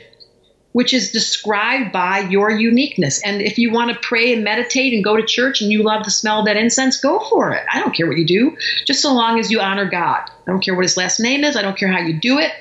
which 0.77 0.93
is 0.93 1.11
described 1.11 1.91
by 1.91 2.19
your 2.19 2.51
uniqueness. 2.51 3.23
And 3.23 3.41
if 3.41 3.57
you 3.57 3.73
want 3.73 3.91
to 3.91 3.99
pray 4.07 4.35
and 4.35 4.45
meditate 4.45 4.93
and 4.93 5.03
go 5.03 5.17
to 5.17 5.25
church 5.25 5.63
and 5.63 5.73
you 5.73 5.83
love 5.83 6.05
the 6.05 6.11
smell 6.11 6.41
of 6.41 6.45
that 6.45 6.59
incense, 6.59 7.01
go 7.01 7.19
for 7.31 7.51
it. 7.53 7.65
I 7.73 7.81
don't 7.81 7.95
care 7.95 8.07
what 8.07 8.19
you 8.19 8.27
do, 8.27 8.55
just 8.85 9.01
so 9.01 9.15
long 9.15 9.39
as 9.39 9.51
you 9.51 9.59
honor 9.59 9.87
God. 9.87 10.21
I 10.47 10.51
don't 10.51 10.63
care 10.63 10.75
what 10.75 10.85
his 10.85 10.99
last 10.99 11.19
name 11.19 11.45
is, 11.45 11.57
I 11.57 11.63
don't 11.63 11.79
care 11.79 11.91
how 11.91 12.01
you 12.01 12.21
do 12.21 12.39
it. 12.39 12.53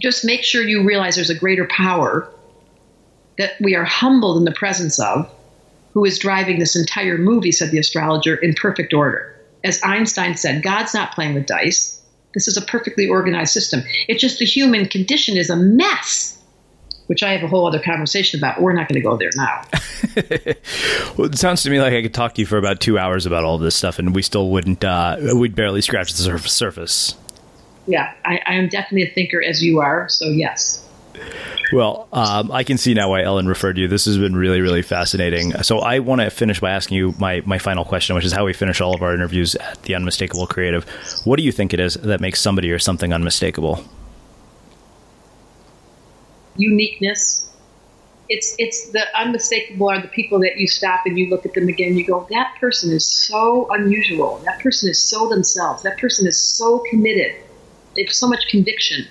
Just 0.00 0.24
make 0.24 0.44
sure 0.44 0.62
you 0.62 0.84
realize 0.84 1.16
there's 1.16 1.30
a 1.30 1.34
greater 1.34 1.66
power 1.66 2.30
that 3.38 3.54
we 3.60 3.74
are 3.74 3.82
humbled 3.82 4.36
in 4.36 4.44
the 4.44 4.52
presence 4.52 5.00
of, 5.00 5.28
who 5.94 6.04
is 6.04 6.20
driving 6.20 6.60
this 6.60 6.76
entire 6.76 7.18
movie, 7.18 7.50
said 7.50 7.72
the 7.72 7.78
astrologer, 7.78 8.36
in 8.36 8.54
perfect 8.54 8.94
order. 8.94 9.34
As 9.64 9.82
Einstein 9.82 10.36
said, 10.36 10.62
God's 10.62 10.94
not 10.94 11.12
playing 11.12 11.34
with 11.34 11.46
dice. 11.46 12.00
This 12.34 12.46
is 12.46 12.56
a 12.56 12.62
perfectly 12.62 13.08
organized 13.08 13.52
system. 13.52 13.82
It's 14.06 14.20
just 14.20 14.38
the 14.38 14.44
human 14.44 14.86
condition 14.86 15.36
is 15.36 15.50
a 15.50 15.56
mess 15.56 16.33
which 17.06 17.22
I 17.22 17.32
have 17.32 17.42
a 17.42 17.48
whole 17.48 17.66
other 17.66 17.80
conversation 17.80 18.40
about. 18.40 18.60
We're 18.60 18.72
not 18.72 18.88
going 18.88 19.00
to 19.00 19.06
go 19.06 19.16
there 19.16 19.30
now. 19.36 19.62
well, 21.16 21.26
it 21.26 21.38
sounds 21.38 21.62
to 21.64 21.70
me 21.70 21.80
like 21.80 21.92
I 21.92 22.02
could 22.02 22.14
talk 22.14 22.34
to 22.34 22.40
you 22.40 22.46
for 22.46 22.58
about 22.58 22.80
two 22.80 22.98
hours 22.98 23.26
about 23.26 23.44
all 23.44 23.58
this 23.58 23.74
stuff, 23.74 23.98
and 23.98 24.14
we 24.14 24.22
still 24.22 24.50
wouldn't. 24.50 24.84
Uh, 24.84 25.16
we'd 25.34 25.54
barely 25.54 25.80
scratch 25.80 26.12
the 26.12 26.38
surface. 26.38 27.16
Yeah, 27.86 28.12
I, 28.24 28.40
I, 28.46 28.54
am 28.54 28.68
definitely 28.68 29.10
a 29.10 29.12
thinker, 29.12 29.42
as 29.42 29.62
you 29.62 29.80
are. 29.80 30.08
So 30.08 30.26
yes. 30.26 30.80
Well, 31.72 32.08
um, 32.12 32.50
I 32.50 32.62
can 32.62 32.78
see 32.78 32.94
now 32.94 33.10
why 33.10 33.22
Ellen 33.22 33.46
referred 33.46 33.74
to 33.74 33.82
you. 33.82 33.88
This 33.88 34.04
has 34.06 34.16
been 34.18 34.36
really, 34.36 34.60
really 34.60 34.82
fascinating. 34.82 35.52
So 35.62 35.80
I 35.80 35.98
want 35.98 36.20
to 36.20 36.30
finish 36.30 36.60
by 36.60 36.70
asking 36.70 36.96
you 36.96 37.14
my, 37.18 37.42
my 37.44 37.58
final 37.58 37.84
question, 37.84 38.14
which 38.16 38.24
is 38.24 38.32
how 38.32 38.44
we 38.44 38.52
finish 38.52 38.80
all 38.80 38.94
of 38.94 39.02
our 39.02 39.14
interviews 39.14 39.54
at 39.56 39.82
the 39.82 39.94
Unmistakable 39.94 40.46
Creative. 40.46 40.84
What 41.24 41.36
do 41.36 41.42
you 41.42 41.52
think 41.52 41.74
it 41.74 41.80
is 41.80 41.94
that 41.94 42.20
makes 42.20 42.40
somebody 42.40 42.70
or 42.70 42.78
something 42.78 43.12
unmistakable? 43.12 43.84
Uniqueness, 46.56 47.50
it's 48.28 48.54
it's 48.58 48.92
the 48.92 49.04
unmistakable 49.18 49.90
are 49.90 50.00
the 50.00 50.08
people 50.08 50.40
that 50.40 50.56
you 50.56 50.66
stop 50.66 51.00
and 51.04 51.18
you 51.18 51.28
look 51.28 51.44
at 51.44 51.54
them 51.54 51.68
again. 51.68 51.96
You 51.96 52.06
go, 52.06 52.26
that 52.30 52.54
person 52.58 52.92
is 52.92 53.06
so 53.06 53.68
unusual. 53.70 54.42
That 54.44 54.60
person 54.60 54.88
is 54.88 55.02
so 55.02 55.28
themselves. 55.28 55.82
That 55.82 55.98
person 55.98 56.26
is 56.26 56.38
so 56.38 56.82
committed. 56.90 57.36
They 57.94 58.02
have 58.02 58.12
so 58.12 58.28
much 58.28 58.48
conviction 58.48 59.06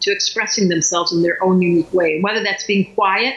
to 0.00 0.10
expressing 0.10 0.68
themselves 0.68 1.12
in 1.12 1.22
their 1.22 1.42
own 1.44 1.60
unique 1.60 1.92
way. 1.92 2.14
And 2.14 2.24
whether 2.24 2.42
that's 2.42 2.64
being 2.64 2.94
quiet 2.94 3.34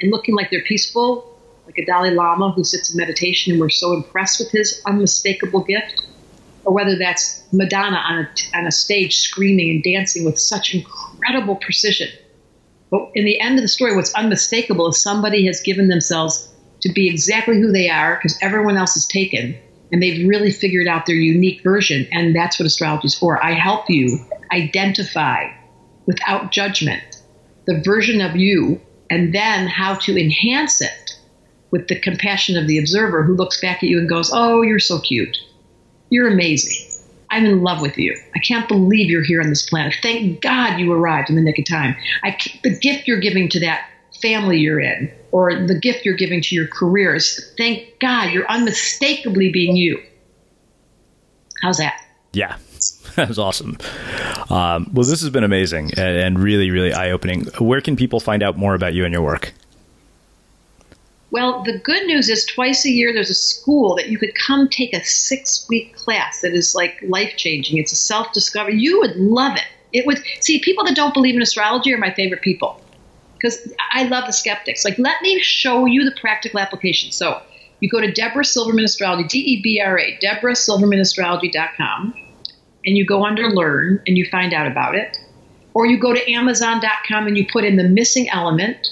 and 0.00 0.10
looking 0.10 0.34
like 0.34 0.50
they're 0.50 0.64
peaceful, 0.64 1.26
like 1.66 1.78
a 1.78 1.86
Dalai 1.86 2.10
Lama 2.10 2.52
who 2.52 2.64
sits 2.64 2.90
in 2.90 2.96
meditation 2.96 3.52
and 3.52 3.60
we're 3.60 3.70
so 3.70 3.94
impressed 3.94 4.38
with 4.40 4.50
his 4.50 4.82
unmistakable 4.86 5.64
gift, 5.64 6.06
or 6.64 6.74
whether 6.74 6.98
that's 6.98 7.42
Madonna 7.52 7.96
on 7.96 8.18
a, 8.18 8.58
on 8.58 8.66
a 8.66 8.72
stage 8.72 9.18
screaming 9.18 9.70
and 9.70 9.82
dancing 9.82 10.24
with 10.24 10.38
such 10.38 10.74
incredible 10.74 11.56
precision. 11.56 12.08
But 12.90 13.10
in 13.14 13.24
the 13.24 13.40
end 13.40 13.56
of 13.56 13.62
the 13.62 13.68
story, 13.68 13.94
what's 13.94 14.14
unmistakable 14.14 14.88
is 14.88 15.00
somebody 15.00 15.46
has 15.46 15.60
given 15.60 15.88
themselves 15.88 16.48
to 16.80 16.92
be 16.92 17.08
exactly 17.08 17.60
who 17.60 17.72
they 17.72 17.88
are 17.88 18.16
because 18.16 18.36
everyone 18.42 18.76
else 18.76 18.96
is 18.96 19.06
taken 19.06 19.56
and 19.92 20.02
they've 20.02 20.26
really 20.28 20.50
figured 20.50 20.88
out 20.88 21.06
their 21.06 21.16
unique 21.16 21.62
version. 21.62 22.06
And 22.12 22.34
that's 22.34 22.58
what 22.58 22.66
astrology 22.66 23.06
is 23.06 23.14
for. 23.14 23.42
I 23.44 23.52
help 23.52 23.88
you 23.88 24.18
identify 24.52 25.46
without 26.06 26.52
judgment 26.52 27.22
the 27.66 27.80
version 27.84 28.20
of 28.20 28.36
you 28.36 28.80
and 29.10 29.34
then 29.34 29.66
how 29.66 29.94
to 29.96 30.20
enhance 30.20 30.80
it 30.80 31.18
with 31.70 31.88
the 31.88 31.98
compassion 31.98 32.56
of 32.56 32.66
the 32.66 32.78
observer 32.78 33.22
who 33.22 33.34
looks 33.34 33.60
back 33.60 33.82
at 33.82 33.88
you 33.88 33.98
and 33.98 34.08
goes, 34.08 34.30
Oh, 34.32 34.62
you're 34.62 34.78
so 34.78 34.98
cute. 35.00 35.36
You're 36.08 36.28
amazing. 36.28 36.89
I'm 37.30 37.46
in 37.46 37.62
love 37.62 37.80
with 37.80 37.96
you. 37.96 38.16
I 38.34 38.40
can't 38.40 38.68
believe 38.68 39.10
you're 39.10 39.24
here 39.24 39.40
on 39.40 39.48
this 39.48 39.68
planet. 39.68 39.94
Thank 40.02 40.40
God 40.40 40.78
you 40.78 40.92
arrived 40.92 41.30
in 41.30 41.36
the 41.36 41.42
nick 41.42 41.58
of 41.58 41.64
time. 41.64 41.94
I, 42.24 42.36
the 42.62 42.76
gift 42.76 43.06
you're 43.06 43.20
giving 43.20 43.48
to 43.50 43.60
that 43.60 43.88
family 44.20 44.58
you're 44.58 44.80
in, 44.80 45.10
or 45.30 45.66
the 45.66 45.78
gift 45.78 46.04
you're 46.04 46.16
giving 46.16 46.42
to 46.42 46.54
your 46.54 46.66
career 46.66 47.14
is 47.14 47.52
thank 47.56 47.98
God 48.00 48.32
you're 48.32 48.50
unmistakably 48.50 49.50
being 49.50 49.76
you. 49.76 50.02
How's 51.62 51.78
that? 51.78 52.02
Yeah, 52.32 52.56
that 53.16 53.28
was 53.28 53.38
awesome. 53.38 53.78
Um, 54.50 54.90
well, 54.92 55.04
this 55.04 55.20
has 55.20 55.30
been 55.30 55.44
amazing 55.44 55.92
and, 55.96 56.16
and 56.16 56.38
really, 56.38 56.70
really 56.70 56.92
eye 56.92 57.10
opening. 57.10 57.46
Where 57.58 57.80
can 57.80 57.96
people 57.96 58.20
find 58.20 58.42
out 58.42 58.56
more 58.56 58.74
about 58.74 58.94
you 58.94 59.04
and 59.04 59.12
your 59.12 59.22
work? 59.22 59.52
Well, 61.30 61.62
the 61.62 61.78
good 61.78 62.06
news 62.06 62.28
is 62.28 62.44
twice 62.44 62.84
a 62.84 62.90
year 62.90 63.12
there's 63.12 63.30
a 63.30 63.34
school 63.34 63.94
that 63.96 64.08
you 64.08 64.18
could 64.18 64.34
come 64.34 64.68
take 64.68 64.92
a 64.92 65.04
six 65.04 65.66
week 65.68 65.94
class 65.94 66.40
that 66.40 66.52
is 66.52 66.74
like 66.74 66.98
life 67.02 67.34
changing. 67.36 67.78
It's 67.78 67.92
a 67.92 67.96
self 67.96 68.32
discovery. 68.32 68.76
You 68.76 68.98
would 69.00 69.16
love 69.16 69.56
it. 69.56 69.66
It 69.92 70.06
would 70.06 70.22
see 70.40 70.58
people 70.60 70.84
that 70.84 70.96
don't 70.96 71.14
believe 71.14 71.36
in 71.36 71.42
astrology 71.42 71.92
are 71.92 71.98
my 71.98 72.12
favorite 72.12 72.42
people 72.42 72.80
because 73.34 73.72
I 73.92 74.04
love 74.04 74.26
the 74.26 74.32
skeptics. 74.32 74.84
Like, 74.84 74.98
let 74.98 75.22
me 75.22 75.40
show 75.40 75.86
you 75.86 76.04
the 76.04 76.14
practical 76.20 76.60
application. 76.60 77.10
So 77.10 77.40
you 77.80 77.88
go 77.88 78.00
to 78.00 78.12
Debra 78.12 78.44
Silverman 78.44 78.84
Astrology, 78.84 79.26
D 79.26 79.38
E 79.38 79.62
B 79.62 79.80
R 79.80 79.98
A, 79.98 80.18
DebraSilvermanAstrology.com, 80.18 82.14
and 82.84 82.96
you 82.96 83.06
go 83.06 83.24
under 83.24 83.48
Learn 83.50 84.02
and 84.06 84.18
you 84.18 84.26
find 84.26 84.52
out 84.52 84.66
about 84.66 84.94
it. 84.94 85.18
Or 85.72 85.86
you 85.86 85.98
go 85.98 86.12
to 86.12 86.30
Amazon.com 86.30 87.26
and 87.26 87.38
you 87.38 87.46
put 87.50 87.64
in 87.64 87.76
the 87.76 87.88
missing 87.88 88.28
element 88.28 88.88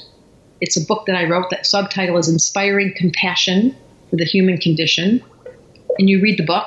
it's 0.60 0.76
a 0.76 0.84
book 0.84 1.06
that 1.06 1.16
I 1.16 1.24
wrote. 1.24 1.50
That 1.50 1.66
subtitle 1.66 2.18
is 2.18 2.28
Inspiring 2.28 2.94
Compassion 2.96 3.74
for 4.10 4.16
the 4.16 4.24
Human 4.24 4.58
Condition. 4.58 5.22
And 5.98 6.08
you 6.08 6.20
read 6.20 6.38
the 6.38 6.44
book, 6.44 6.66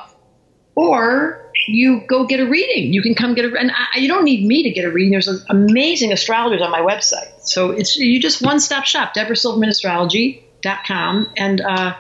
or 0.76 1.42
you 1.68 2.02
go 2.08 2.26
get 2.26 2.40
a 2.40 2.50
reading. 2.50 2.94
You 2.94 3.02
can 3.02 3.14
come 3.16 3.34
get 3.34 3.44
a, 3.46 3.56
and 3.58 3.72
I, 3.72 4.00
you 4.00 4.08
don't 4.08 4.24
need 4.24 4.46
me 4.46 4.64
to 4.64 4.72
get 4.72 4.86
a 4.86 4.92
reading. 4.92 5.12
There's 5.12 5.28
an 5.28 5.42
amazing 5.50 6.12
astrologers 6.12 6.62
on 6.62 6.70
my 6.72 6.82
website. 6.82 7.32
So 7.42 7.72
it's 7.72 7.98
you 7.98 8.20
just 8.20 8.42
one 8.42 8.60
stop 8.60 8.86
shop, 8.86 9.14
DebraSilvermanAstrology.com, 9.16 11.34
and 11.38 11.62
uh, 11.62 11.96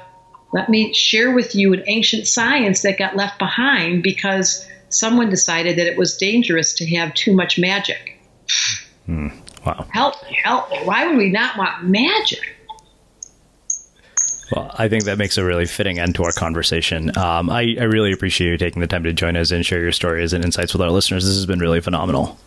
let 0.54 0.70
me 0.70 0.94
share 0.94 1.32
with 1.32 1.56
you 1.56 1.74
an 1.74 1.84
ancient 1.88 2.28
science 2.28 2.82
that 2.82 2.98
got 2.98 3.16
left 3.16 3.39
behind 3.39 4.04
because 4.04 4.68
someone 4.89 5.30
decided 5.30 5.78
that 5.78 5.88
it 5.88 5.98
was 5.98 6.18
dangerous 6.18 6.74
to 6.74 6.86
have 6.96 7.14
too 7.14 7.34
much 7.34 7.58
magic. 7.58 8.18
Hmm. 9.06 9.30
Wow. 9.66 9.86
Help, 9.91 10.16
help. 10.16 10.70
Why 10.86 11.07
would 11.07 11.18
we 11.18 11.30
not 11.30 11.57
want 11.57 11.84
magic? 11.84 12.57
Well, 14.55 14.74
I 14.78 14.89
think 14.89 15.05
that 15.05 15.18
makes 15.18 15.38
a 15.38 15.45
really 15.45 15.66
fitting 15.66 15.99
end 15.99 16.16
to 16.16 16.24
our 16.24 16.32
conversation. 16.34 17.16
Um, 17.18 17.49
I, 17.49 17.78
I, 17.80 17.84
really 17.84 18.12
appreciate 18.12 18.49
you 18.51 18.57
taking 18.57 18.82
the 18.82 18.88
time 18.88 19.03
to 19.03 19.14
join 19.14 19.38
us 19.38 19.51
and 19.51 19.66
share 19.66 19.82
your 19.82 19.93
stories 19.93 20.34
and 20.34 20.43
insights 20.43 20.74
with 20.74 20.82
our 20.82 20.91
listeners. 20.91 21.26
This 21.26 21.36
has 21.36 21.45
been 21.45 21.59
really 21.59 21.80
phenomenal. 21.80 22.38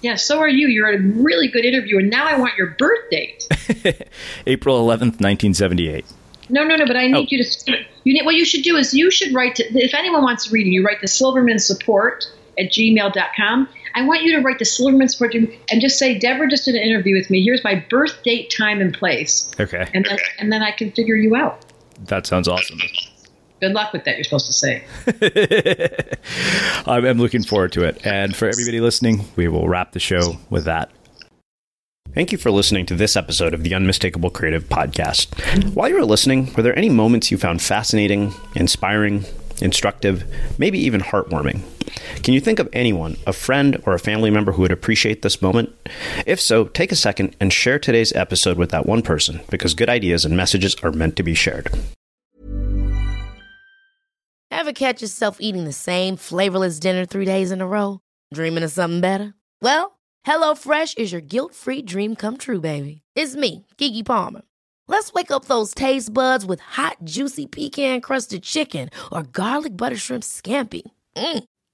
Yeah, 0.00 0.16
so 0.16 0.38
are 0.38 0.48
you. 0.48 0.66
You're 0.68 0.92
a 0.92 0.98
really 0.98 1.48
good 1.48 1.64
interview, 1.64 1.98
and 1.98 2.10
now 2.10 2.26
I 2.26 2.38
want 2.38 2.56
your 2.56 2.74
birth 2.78 3.10
date. 3.10 3.46
April 4.46 4.84
11th, 4.84 5.20
1978. 5.20 6.04
No, 6.48 6.64
no, 6.64 6.76
no, 6.76 6.86
but 6.86 6.96
I 6.96 7.06
need 7.06 7.16
oh. 7.16 7.26
you 7.28 7.42
to. 7.42 7.84
You 8.04 8.14
need, 8.14 8.24
what 8.24 8.34
you 8.34 8.44
should 8.44 8.62
do 8.62 8.76
is 8.76 8.92
you 8.94 9.10
should 9.10 9.32
write 9.34 9.56
to, 9.56 9.64
if 9.64 9.94
anyone 9.94 10.22
wants 10.22 10.46
to 10.46 10.52
read 10.52 10.66
you 10.66 10.84
write 10.84 11.00
to 11.00 11.08
Silverman 11.08 11.58
Support 11.58 12.26
at 12.58 12.66
gmail.com 12.70 13.68
I 13.96 14.02
want 14.02 14.22
you 14.22 14.36
to 14.36 14.42
write 14.42 14.58
the 14.58 14.66
Silverman 14.66 15.08
Support 15.08 15.32
Team 15.32 15.50
and 15.70 15.80
just 15.80 15.98
say, 15.98 16.18
Debra 16.18 16.50
just 16.50 16.66
did 16.66 16.74
an 16.74 16.82
interview 16.82 17.16
with 17.16 17.30
me. 17.30 17.42
Here's 17.42 17.64
my 17.64 17.82
birth 17.88 18.22
date, 18.22 18.52
time, 18.54 18.82
and 18.82 18.92
place. 18.92 19.50
Okay. 19.58 19.88
And 19.94 20.04
then, 20.04 20.18
and 20.38 20.52
then 20.52 20.62
I 20.62 20.70
can 20.70 20.92
figure 20.92 21.16
you 21.16 21.34
out. 21.34 21.64
That 22.04 22.26
sounds 22.26 22.46
awesome. 22.46 22.78
Good 23.58 23.72
luck 23.72 23.94
with 23.94 24.04
that, 24.04 24.16
you're 24.16 24.24
supposed 24.24 24.46
to 24.46 24.52
say. 24.52 24.84
I'm 26.86 27.16
looking 27.16 27.42
forward 27.42 27.72
to 27.72 27.84
it. 27.84 28.04
And 28.04 28.36
for 28.36 28.46
everybody 28.46 28.80
listening, 28.80 29.24
we 29.34 29.48
will 29.48 29.66
wrap 29.66 29.92
the 29.92 29.98
show 29.98 30.36
with 30.50 30.66
that. 30.66 30.90
Thank 32.12 32.32
you 32.32 32.38
for 32.38 32.50
listening 32.50 32.84
to 32.86 32.94
this 32.94 33.16
episode 33.16 33.54
of 33.54 33.62
the 33.62 33.74
Unmistakable 33.74 34.28
Creative 34.28 34.64
Podcast. 34.64 35.74
While 35.74 35.88
you 35.88 35.94
were 35.94 36.04
listening, 36.04 36.52
were 36.52 36.62
there 36.62 36.78
any 36.78 36.90
moments 36.90 37.30
you 37.30 37.38
found 37.38 37.62
fascinating, 37.62 38.34
inspiring, 38.54 39.24
instructive, 39.62 40.24
maybe 40.58 40.78
even 40.78 41.00
heartwarming? 41.00 41.62
Can 42.22 42.34
you 42.34 42.40
think 42.40 42.58
of 42.58 42.68
anyone, 42.72 43.16
a 43.26 43.32
friend 43.32 43.82
or 43.86 43.94
a 43.94 43.98
family 43.98 44.30
member 44.30 44.52
who 44.52 44.62
would 44.62 44.72
appreciate 44.72 45.22
this 45.22 45.42
moment? 45.42 45.74
If 46.26 46.40
so, 46.40 46.64
take 46.64 46.92
a 46.92 46.96
second 46.96 47.36
and 47.40 47.52
share 47.52 47.78
today's 47.78 48.12
episode 48.14 48.58
with 48.58 48.70
that 48.70 48.86
one 48.86 49.02
person 49.02 49.40
because 49.50 49.74
good 49.74 49.88
ideas 49.88 50.24
and 50.24 50.36
messages 50.36 50.74
are 50.82 50.92
meant 50.92 51.16
to 51.16 51.22
be 51.22 51.34
shared. 51.34 51.68
Ever 54.50 54.72
catch 54.72 55.02
yourself 55.02 55.36
eating 55.40 55.64
the 55.64 55.72
same 55.72 56.16
flavorless 56.16 56.80
dinner 56.80 57.04
three 57.04 57.24
days 57.24 57.50
in 57.50 57.60
a 57.60 57.66
row? 57.66 58.00
Dreaming 58.32 58.64
of 58.64 58.72
something 58.72 59.00
better? 59.00 59.34
Well, 59.60 59.98
HelloFresh 60.26 60.98
is 60.98 61.12
your 61.12 61.20
guilt 61.20 61.54
free 61.54 61.82
dream 61.82 62.16
come 62.16 62.36
true, 62.36 62.60
baby. 62.60 63.02
It's 63.14 63.36
me, 63.36 63.66
Keke 63.78 64.04
Palmer. 64.04 64.42
Let's 64.88 65.12
wake 65.12 65.30
up 65.30 65.44
those 65.44 65.74
taste 65.74 66.12
buds 66.12 66.46
with 66.46 66.60
hot, 66.60 66.96
juicy 67.04 67.46
pecan 67.46 68.00
crusted 68.00 68.42
chicken 68.42 68.90
or 69.12 69.24
garlic 69.24 69.76
butter 69.76 69.96
shrimp 69.96 70.22
scampi. 70.22 70.82
Mm. 71.16 71.44